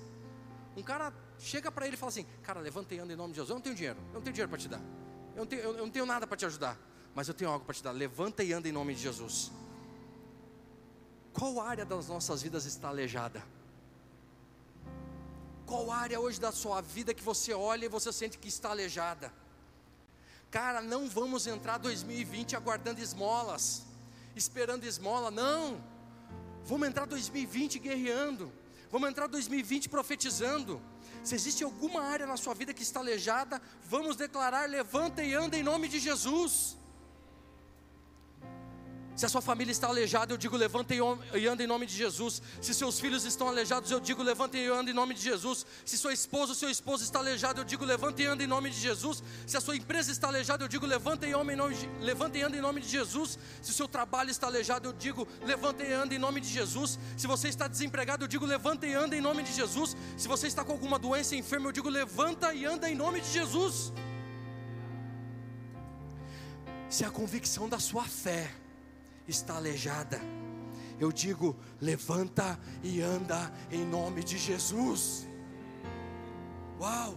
Um 0.76 0.82
cara 0.82 1.12
chega 1.38 1.70
para 1.72 1.86
ele 1.86 1.96
e 1.96 1.98
fala 1.98 2.10
assim: 2.10 2.26
Cara, 2.42 2.60
levanta 2.60 2.94
e 2.94 2.98
anda 2.98 3.12
em 3.12 3.16
nome 3.16 3.32
de 3.32 3.36
Jesus. 3.36 3.50
Eu 3.50 3.54
não 3.56 3.62
tenho 3.62 3.74
dinheiro, 3.74 3.98
eu 4.08 4.14
não 4.14 4.22
tenho 4.22 4.34
dinheiro 4.34 4.48
para 4.48 4.58
te 4.58 4.68
dar. 4.68 4.80
Eu 5.34 5.38
não 5.38 5.46
tenho, 5.46 5.62
eu 5.62 5.76
não 5.78 5.90
tenho 5.90 6.06
nada 6.06 6.26
para 6.26 6.36
te 6.36 6.46
ajudar, 6.46 6.78
mas 7.14 7.26
eu 7.26 7.34
tenho 7.34 7.50
algo 7.50 7.64
para 7.64 7.74
te 7.74 7.82
dar. 7.82 7.92
Levanta 7.92 8.44
e 8.44 8.52
anda 8.52 8.68
em 8.68 8.72
nome 8.72 8.94
de 8.94 9.02
Jesus. 9.02 9.50
Qual 11.32 11.60
área 11.60 11.84
das 11.84 12.08
nossas 12.08 12.42
vidas 12.42 12.66
está 12.66 12.88
aleijada? 12.88 13.42
Qual 15.66 15.90
área 15.90 16.20
hoje 16.20 16.40
da 16.40 16.52
sua 16.52 16.80
vida 16.80 17.12
que 17.12 17.22
você 17.22 17.52
olha 17.52 17.86
e 17.86 17.88
você 17.88 18.12
sente 18.12 18.38
que 18.38 18.48
está 18.48 18.70
aleijada? 18.70 19.32
Cara, 20.50 20.80
não 20.80 21.08
vamos 21.08 21.46
entrar 21.46 21.78
2020 21.78 22.56
aguardando 22.56 23.00
esmolas, 23.00 23.82
esperando 24.34 24.84
esmola, 24.84 25.30
não. 25.30 25.82
Vamos 26.64 26.88
entrar 26.88 27.06
2020 27.06 27.78
guerreando. 27.78 28.52
Vamos 28.90 29.08
entrar 29.08 29.26
2020 29.26 29.88
profetizando. 29.88 30.80
Se 31.22 31.34
existe 31.34 31.64
alguma 31.64 32.02
área 32.02 32.26
na 32.26 32.36
sua 32.36 32.54
vida 32.54 32.72
que 32.72 32.82
está 32.82 33.00
aleijada, 33.00 33.60
vamos 33.84 34.16
declarar: 34.16 34.68
levanta 34.68 35.22
e 35.22 35.34
anda 35.34 35.56
em 35.56 35.62
nome 35.62 35.88
de 35.88 35.98
Jesus. 35.98 36.76
Se 39.16 39.24
a 39.24 39.30
sua 39.30 39.40
família 39.40 39.72
está 39.72 39.88
aleijada, 39.88 40.34
eu 40.34 40.36
digo 40.36 40.54
levanta 40.58 40.94
e 40.94 41.46
anda 41.46 41.64
em 41.64 41.66
nome 41.66 41.86
de 41.86 41.96
Jesus. 41.96 42.42
Se 42.60 42.74
seus 42.74 43.00
filhos 43.00 43.24
estão 43.24 43.48
aleijados, 43.48 43.90
eu 43.90 43.98
digo 43.98 44.22
levanta 44.22 44.58
e 44.58 44.66
anda 44.66 44.90
em 44.90 44.94
nome 44.94 45.14
de 45.14 45.22
Jesus. 45.22 45.64
Se 45.86 45.96
sua 45.96 46.12
esposa 46.12 46.52
ou 46.52 46.54
seu 46.54 46.68
esposo 46.68 47.02
está 47.02 47.18
aleijado, 47.18 47.62
eu 47.62 47.64
digo 47.64 47.82
levanta 47.82 48.20
e 48.20 48.26
anda 48.26 48.44
em 48.44 48.46
nome 48.46 48.68
de 48.68 48.78
Jesus. 48.78 49.22
Se 49.46 49.56
a 49.56 49.60
sua 49.60 49.74
empresa 49.74 50.12
está 50.12 50.28
aleijada, 50.28 50.64
eu 50.64 50.68
digo 50.68 50.84
levanta 50.84 51.26
e, 51.26 51.32
anda 51.32 51.50
em 51.50 51.56
nome 51.56 51.74
de, 51.74 52.42
anda 52.42 52.58
em 52.58 52.60
nome 52.60 52.82
de 52.82 52.88
Jesus. 52.88 53.38
Se 53.62 53.70
o 53.70 53.74
seu 53.74 53.88
trabalho 53.88 54.30
está 54.30 54.48
aleijado, 54.48 54.86
eu 54.86 54.92
digo 54.92 55.26
levanta 55.46 55.82
e 55.82 55.94
anda 55.94 56.14
em 56.14 56.18
nome 56.18 56.38
de 56.38 56.48
Jesus. 56.48 56.98
Se 57.16 57.26
você 57.26 57.48
está 57.48 57.66
desempregado, 57.66 58.24
eu 58.24 58.28
digo 58.28 58.44
levanta 58.44 58.86
e 58.86 58.92
anda 58.92 59.16
em 59.16 59.22
nome 59.22 59.42
de 59.42 59.52
Jesus. 59.54 59.96
Se 60.18 60.28
você 60.28 60.46
está 60.46 60.62
com 60.62 60.72
alguma 60.72 60.98
doença 60.98 61.34
enferma, 61.34 61.68
eu 61.68 61.72
digo 61.72 61.88
levanta 61.88 62.52
e 62.52 62.66
anda 62.66 62.86
em 62.90 62.94
nome 62.94 63.22
de 63.22 63.32
Jesus. 63.32 63.94
Se 66.90 67.02
a 67.02 67.10
convicção 67.10 67.66
da 67.66 67.78
sua 67.78 68.04
fé 68.04 68.65
está 69.26 69.56
aleijada, 69.56 70.20
eu 70.98 71.12
digo: 71.12 71.56
levanta 71.80 72.58
e 72.82 73.00
anda 73.00 73.52
em 73.70 73.84
nome 73.84 74.22
de 74.24 74.38
Jesus. 74.38 75.26
Uau! 76.80 77.16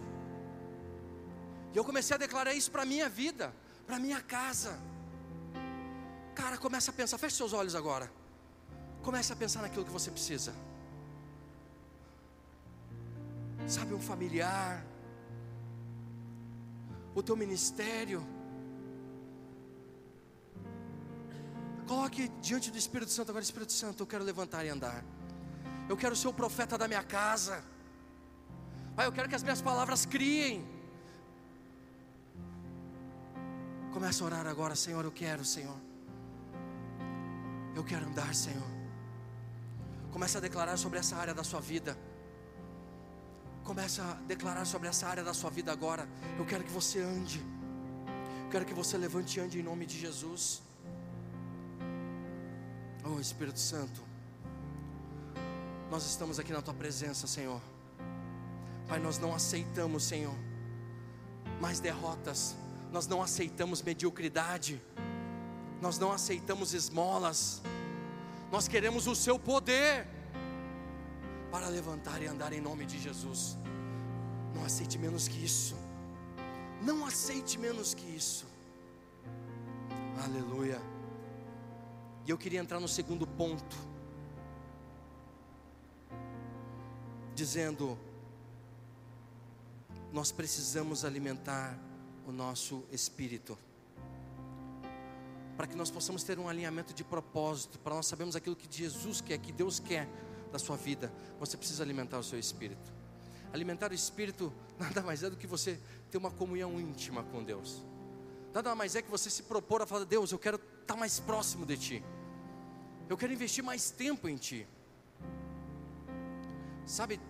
E 1.72 1.76
eu 1.76 1.84
comecei 1.84 2.14
a 2.14 2.18
declarar 2.18 2.52
isso 2.54 2.70
para 2.70 2.84
minha 2.84 3.08
vida, 3.08 3.54
para 3.86 3.98
minha 3.98 4.20
casa. 4.20 4.78
Cara, 6.34 6.56
começa 6.58 6.90
a 6.90 6.94
pensar, 6.94 7.18
feche 7.18 7.36
seus 7.36 7.52
olhos 7.52 7.74
agora. 7.74 8.10
Comece 9.02 9.32
a 9.32 9.36
pensar 9.36 9.62
naquilo 9.62 9.84
que 9.84 9.90
você 9.90 10.10
precisa. 10.10 10.54
Sabe, 13.66 13.94
um 13.94 14.00
familiar, 14.00 14.84
o 17.14 17.22
teu 17.22 17.36
ministério. 17.36 18.26
Coloque 21.90 22.28
diante 22.40 22.70
do 22.70 22.78
Espírito 22.78 23.10
Santo 23.10 23.30
agora, 23.30 23.42
Espírito 23.42 23.72
Santo, 23.72 24.04
eu 24.04 24.06
quero 24.06 24.22
levantar 24.22 24.64
e 24.64 24.68
andar. 24.68 25.02
Eu 25.88 25.96
quero 25.96 26.14
ser 26.14 26.28
o 26.28 26.32
profeta 26.32 26.78
da 26.78 26.86
minha 26.86 27.02
casa. 27.02 27.64
Pai, 28.94 29.06
eu 29.08 29.12
quero 29.16 29.28
que 29.28 29.34
as 29.34 29.42
minhas 29.42 29.60
palavras 29.60 30.06
criem. 30.06 30.64
Começa 33.92 34.22
a 34.22 34.26
orar 34.28 34.46
agora, 34.46 34.76
Senhor, 34.76 35.04
eu 35.04 35.10
quero, 35.10 35.44
Senhor. 35.44 35.76
Eu 37.74 37.82
quero 37.82 38.06
andar, 38.06 38.32
Senhor. 38.36 38.70
Começa 40.12 40.38
a 40.38 40.40
declarar 40.40 40.76
sobre 40.76 41.00
essa 41.00 41.16
área 41.16 41.34
da 41.34 41.42
sua 41.42 41.60
vida. 41.60 41.98
Começa 43.64 44.00
a 44.04 44.14
declarar 44.34 44.64
sobre 44.64 44.86
essa 44.86 45.08
área 45.08 45.24
da 45.24 45.34
sua 45.34 45.50
vida 45.50 45.72
agora. 45.72 46.08
Eu 46.38 46.46
quero 46.46 46.62
que 46.62 46.70
você 46.70 47.00
ande. 47.00 47.44
Eu 48.44 48.48
quero 48.48 48.64
que 48.64 48.74
você 48.74 48.96
levante 48.96 49.40
e 49.40 49.42
ande 49.42 49.58
em 49.58 49.64
nome 49.64 49.86
de 49.86 49.98
Jesus. 49.98 50.69
Oh 53.12 53.18
Espírito 53.18 53.58
Santo, 53.58 54.00
nós 55.90 56.06
estamos 56.06 56.38
aqui 56.38 56.52
na 56.52 56.62
tua 56.62 56.74
presença, 56.74 57.26
Senhor. 57.26 57.60
Pai, 58.86 59.00
nós 59.00 59.18
não 59.18 59.34
aceitamos, 59.34 60.04
Senhor, 60.04 60.34
mais 61.60 61.80
derrotas, 61.80 62.54
nós 62.92 63.08
não 63.08 63.20
aceitamos 63.20 63.82
mediocridade, 63.82 64.80
nós 65.82 65.98
não 65.98 66.12
aceitamos 66.12 66.72
esmolas, 66.72 67.60
nós 68.52 68.68
queremos 68.68 69.08
o 69.08 69.14
Seu 69.16 69.38
poder 69.38 70.06
para 71.50 71.66
levantar 71.66 72.22
e 72.22 72.26
andar 72.26 72.52
em 72.52 72.60
nome 72.60 72.86
de 72.86 73.00
Jesus. 73.00 73.56
Não 74.54 74.64
aceite 74.64 74.98
menos 74.98 75.26
que 75.26 75.44
isso, 75.44 75.74
não 76.80 77.04
aceite 77.04 77.58
menos 77.58 77.92
que 77.92 78.06
isso. 78.06 78.46
Aleluia. 80.22 80.99
E 82.30 82.32
eu 82.32 82.38
queria 82.38 82.60
entrar 82.60 82.78
no 82.78 82.86
segundo 82.86 83.26
ponto, 83.26 83.76
dizendo: 87.34 87.98
nós 90.12 90.30
precisamos 90.30 91.04
alimentar 91.04 91.76
o 92.24 92.30
nosso 92.30 92.84
espírito, 92.92 93.58
para 95.56 95.66
que 95.66 95.74
nós 95.74 95.90
possamos 95.90 96.22
ter 96.22 96.38
um 96.38 96.48
alinhamento 96.48 96.94
de 96.94 97.02
propósito, 97.02 97.80
para 97.80 97.96
nós 97.96 98.06
sabermos 98.06 98.36
aquilo 98.36 98.54
que 98.54 98.68
Jesus 98.70 99.20
quer, 99.20 99.36
que 99.38 99.50
Deus 99.50 99.80
quer 99.80 100.08
da 100.52 100.58
sua 100.60 100.76
vida. 100.76 101.12
Você 101.40 101.56
precisa 101.56 101.82
alimentar 101.82 102.20
o 102.20 102.22
seu 102.22 102.38
espírito. 102.38 102.92
Alimentar 103.52 103.90
o 103.90 103.94
espírito 103.94 104.52
nada 104.78 105.02
mais 105.02 105.24
é 105.24 105.30
do 105.30 105.36
que 105.36 105.48
você 105.48 105.80
ter 106.12 106.18
uma 106.18 106.30
comunhão 106.30 106.80
íntima 106.80 107.24
com 107.24 107.42
Deus. 107.42 107.82
Nada 108.54 108.72
mais 108.76 108.94
é 108.94 109.02
que 109.02 109.10
você 109.10 109.28
se 109.28 109.42
propor 109.42 109.82
a 109.82 109.86
falar: 109.86 110.04
Deus, 110.04 110.30
eu 110.30 110.38
quero 110.38 110.60
estar 110.80 110.94
mais 110.94 111.18
próximo 111.18 111.66
de 111.66 111.76
Ti. 111.76 112.04
Eu 113.10 113.16
quero 113.16 113.32
investir 113.32 113.62
mais 113.64 113.90
tempo 113.90 114.28
em 114.28 114.36
Ti. 114.36 114.64
Sabe, 116.86 117.20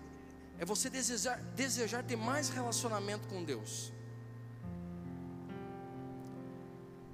é 0.59 0.63
você 0.63 0.91
desejar, 0.91 1.41
desejar 1.55 2.03
ter 2.03 2.15
mais 2.15 2.49
relacionamento 2.49 3.27
com 3.27 3.43
Deus. 3.43 3.91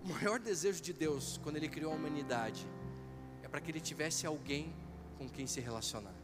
O 0.04 0.10
maior 0.10 0.38
desejo 0.38 0.82
de 0.82 0.92
Deus, 0.92 1.40
quando 1.42 1.56
Ele 1.56 1.70
criou 1.70 1.94
a 1.94 1.96
humanidade, 1.96 2.68
é 3.42 3.48
para 3.48 3.62
que 3.62 3.72
Ele 3.72 3.80
tivesse 3.80 4.28
alguém 4.28 4.76
com 5.18 5.30
quem 5.30 5.48
se 5.48 5.62
relacionar. 5.62 6.18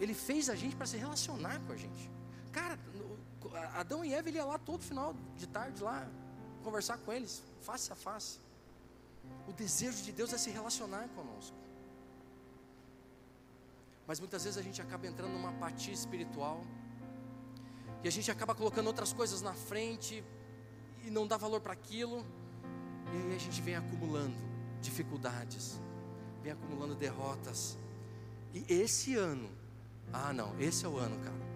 Ele 0.00 0.14
fez 0.14 0.48
a 0.48 0.54
gente 0.54 0.74
para 0.74 0.86
se 0.86 0.96
relacionar 0.96 1.60
com 1.66 1.72
a 1.74 1.76
gente. 1.76 2.10
Cara, 2.50 2.78
Adão 3.74 4.02
e 4.02 4.14
Eva, 4.14 4.26
ele 4.30 4.38
ia 4.38 4.44
lá 4.46 4.58
todo 4.58 4.82
final 4.82 5.14
de 5.36 5.46
tarde 5.46 5.82
lá, 5.82 6.08
conversar 6.64 6.96
com 6.96 7.12
eles, 7.12 7.42
face 7.60 7.92
a 7.92 7.94
face. 7.94 8.45
O 9.48 9.52
desejo 9.52 10.02
de 10.02 10.12
Deus 10.12 10.32
é 10.32 10.38
se 10.38 10.50
relacionar 10.50 11.08
conosco. 11.08 11.56
Mas 14.06 14.20
muitas 14.20 14.44
vezes 14.44 14.58
a 14.58 14.62
gente 14.62 14.80
acaba 14.80 15.06
entrando 15.06 15.32
numa 15.32 15.50
apatia 15.50 15.92
espiritual. 15.92 16.64
E 18.04 18.08
a 18.08 18.10
gente 18.10 18.30
acaba 18.30 18.54
colocando 18.54 18.86
outras 18.86 19.12
coisas 19.12 19.42
na 19.42 19.54
frente 19.54 20.22
e 21.04 21.10
não 21.10 21.26
dá 21.26 21.36
valor 21.36 21.60
para 21.60 21.72
aquilo. 21.72 22.24
E 23.12 23.16
aí 23.16 23.34
a 23.34 23.38
gente 23.38 23.60
vem 23.62 23.74
acumulando 23.74 24.36
dificuldades, 24.80 25.80
vem 26.42 26.52
acumulando 26.52 26.94
derrotas. 26.94 27.78
E 28.54 28.64
esse 28.72 29.16
ano, 29.16 29.50
ah 30.12 30.32
não, 30.32 30.58
esse 30.60 30.84
é 30.84 30.88
o 30.88 30.96
ano, 30.96 31.18
cara. 31.24 31.46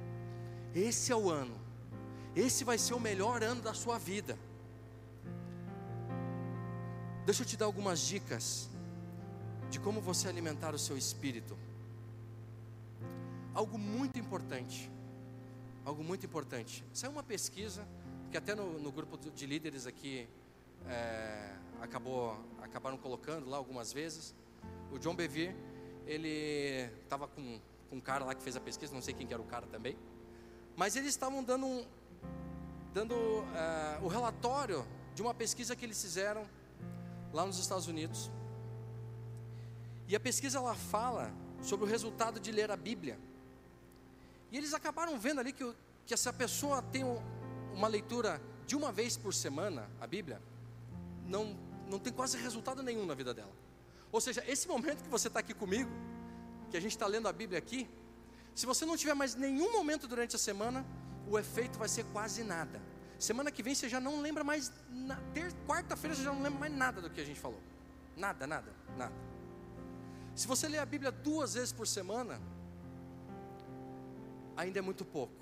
Esse 0.74 1.12
é 1.12 1.16
o 1.16 1.30
ano. 1.30 1.58
Esse 2.34 2.64
vai 2.64 2.78
ser 2.78 2.94
o 2.94 3.00
melhor 3.00 3.42
ano 3.42 3.60
da 3.60 3.74
sua 3.74 3.98
vida. 3.98 4.38
Deixa 7.26 7.42
eu 7.42 7.46
te 7.46 7.56
dar 7.56 7.66
algumas 7.66 8.00
dicas 8.00 8.68
de 9.70 9.78
como 9.78 10.00
você 10.00 10.26
alimentar 10.26 10.74
o 10.74 10.78
seu 10.78 10.96
espírito. 10.96 11.56
Algo 13.54 13.78
muito 13.78 14.18
importante. 14.18 14.90
Algo 15.84 16.02
muito 16.02 16.24
importante. 16.24 16.82
Saiu 16.92 17.12
uma 17.12 17.22
pesquisa 17.22 17.86
que 18.30 18.36
até 18.36 18.54
no, 18.54 18.78
no 18.78 18.90
grupo 18.90 19.18
de 19.30 19.46
líderes 19.46 19.86
aqui 19.86 20.28
é, 20.88 21.54
acabou, 21.80 22.36
acabaram 22.62 22.96
colocando 22.96 23.48
lá 23.50 23.58
algumas 23.58 23.92
vezes. 23.92 24.34
O 24.90 24.98
John 24.98 25.14
Bevere, 25.14 25.54
ele 26.06 26.90
estava 27.02 27.28
com, 27.28 27.60
com 27.90 27.96
um 27.96 28.00
cara 28.00 28.24
lá 28.24 28.34
que 28.34 28.42
fez 28.42 28.56
a 28.56 28.60
pesquisa, 28.60 28.94
não 28.94 29.02
sei 29.02 29.12
quem 29.12 29.26
que 29.26 29.34
era 29.34 29.42
o 29.42 29.46
cara 29.46 29.66
também. 29.66 29.96
Mas 30.74 30.96
eles 30.96 31.10
estavam 31.10 31.44
dando, 31.44 31.66
um, 31.66 31.86
dando 32.94 33.14
é, 33.14 33.98
o 34.02 34.08
relatório 34.08 34.86
de 35.14 35.20
uma 35.20 35.34
pesquisa 35.34 35.76
que 35.76 35.84
eles 35.84 36.00
fizeram 36.00 36.46
lá 37.32 37.44
nos 37.46 37.58
Estados 37.58 37.86
Unidos. 37.86 38.30
E 40.08 40.16
a 40.16 40.20
pesquisa 40.20 40.58
ela 40.58 40.74
fala 40.74 41.32
sobre 41.62 41.86
o 41.86 41.88
resultado 41.88 42.40
de 42.40 42.50
ler 42.50 42.70
a 42.70 42.76
Bíblia. 42.76 43.18
E 44.50 44.56
eles 44.56 44.74
acabaram 44.74 45.18
vendo 45.18 45.38
ali 45.40 45.52
que, 45.52 45.74
que 46.06 46.12
essa 46.14 46.32
pessoa 46.32 46.82
tem 46.82 47.04
um- 47.04 47.20
uma 47.74 47.86
leitura 47.86 48.40
de 48.66 48.74
uma 48.74 48.90
vez 48.90 49.16
por 49.16 49.32
semana, 49.32 49.88
a 50.00 50.06
Bíblia, 50.06 50.40
não, 51.26 51.56
não 51.88 51.98
tem 51.98 52.12
quase 52.12 52.36
resultado 52.38 52.82
nenhum 52.82 53.06
na 53.06 53.14
vida 53.14 53.32
dela. 53.32 53.52
Ou 54.10 54.20
seja, 54.20 54.42
esse 54.48 54.66
momento 54.66 55.04
que 55.04 55.08
você 55.08 55.28
está 55.28 55.38
aqui 55.38 55.54
comigo, 55.54 55.90
que 56.70 56.76
a 56.76 56.80
gente 56.80 56.92
está 56.92 57.06
lendo 57.06 57.28
a 57.28 57.32
Bíblia 57.32 57.58
aqui, 57.58 57.88
se 58.54 58.66
você 58.66 58.84
não 58.84 58.96
tiver 58.96 59.14
mais 59.14 59.36
nenhum 59.36 59.70
momento 59.72 60.08
durante 60.08 60.34
a 60.34 60.38
semana, 60.38 60.84
o 61.28 61.38
efeito 61.38 61.78
vai 61.78 61.88
ser 61.88 62.04
quase 62.06 62.42
nada. 62.42 62.80
Semana 63.20 63.50
que 63.50 63.62
vem 63.62 63.74
você 63.74 63.86
já 63.86 64.00
não 64.00 64.22
lembra 64.22 64.42
mais, 64.42 64.72
na, 64.88 65.18
quarta-feira 65.66 66.16
você 66.16 66.22
já 66.22 66.32
não 66.32 66.42
lembra 66.42 66.58
mais 66.58 66.72
nada 66.72 67.02
do 67.02 67.10
que 67.10 67.20
a 67.20 67.24
gente 67.24 67.38
falou. 67.38 67.60
Nada, 68.16 68.46
nada, 68.46 68.72
nada. 68.96 69.14
Se 70.34 70.46
você 70.46 70.66
ler 70.66 70.78
a 70.78 70.86
Bíblia 70.86 71.12
duas 71.12 71.52
vezes 71.52 71.70
por 71.70 71.86
semana, 71.86 72.40
ainda 74.56 74.78
é 74.78 74.82
muito 74.82 75.04
pouco. 75.04 75.34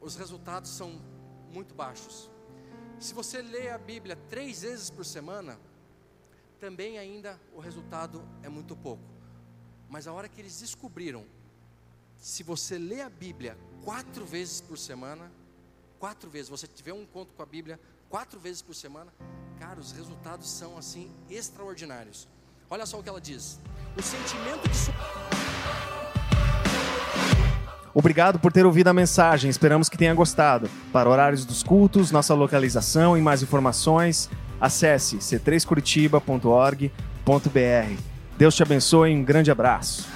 Os 0.00 0.16
resultados 0.16 0.70
são 0.70 0.98
muito 1.52 1.74
baixos. 1.74 2.30
Se 2.98 3.12
você 3.12 3.42
lê 3.42 3.68
a 3.68 3.76
Bíblia 3.76 4.16
três 4.30 4.62
vezes 4.62 4.88
por 4.88 5.04
semana, 5.04 5.60
também 6.58 6.98
ainda 6.98 7.38
o 7.54 7.60
resultado 7.60 8.26
é 8.42 8.48
muito 8.48 8.74
pouco. 8.74 9.04
Mas 9.90 10.06
a 10.06 10.12
hora 10.14 10.26
que 10.26 10.40
eles 10.40 10.58
descobriram, 10.58 11.26
se 12.16 12.42
você 12.42 12.78
lê 12.78 13.02
a 13.02 13.10
Bíblia 13.10 13.58
quatro 13.84 14.24
vezes 14.24 14.62
por 14.62 14.78
semana, 14.78 15.30
quatro 15.98 16.30
vezes, 16.30 16.48
você 16.48 16.66
tiver 16.66 16.92
um 16.92 17.02
encontro 17.02 17.34
com 17.34 17.42
a 17.42 17.46
Bíblia 17.46 17.78
quatro 18.08 18.40
vezes 18.40 18.62
por 18.62 18.74
semana, 18.74 19.12
cara, 19.58 19.78
os 19.78 19.92
resultados 19.92 20.48
são 20.48 20.78
assim 20.78 21.10
extraordinários. 21.28 22.26
Olha 22.70 22.86
só 22.86 22.98
o 22.98 23.02
que 23.02 23.08
ela 23.08 23.20
diz: 23.20 23.60
o 23.96 24.02
sentimento 24.02 24.68
de 24.68 24.78
Obrigado 27.94 28.38
por 28.38 28.52
ter 28.52 28.64
ouvido 28.64 28.88
a 28.88 28.94
mensagem, 28.94 29.50
esperamos 29.50 29.88
que 29.88 29.98
tenha 29.98 30.14
gostado. 30.14 30.70
Para 30.92 31.08
horários 31.08 31.44
dos 31.44 31.64
cultos, 31.64 32.12
nossa 32.12 32.34
localização 32.34 33.16
e 33.16 33.20
mais 33.20 33.42
informações, 33.42 34.30
acesse 34.60 35.16
c3curitiba.org.br. 35.16 38.02
Deus 38.36 38.54
te 38.54 38.62
abençoe 38.62 39.10
e 39.10 39.16
um 39.16 39.24
grande 39.24 39.50
abraço. 39.50 40.06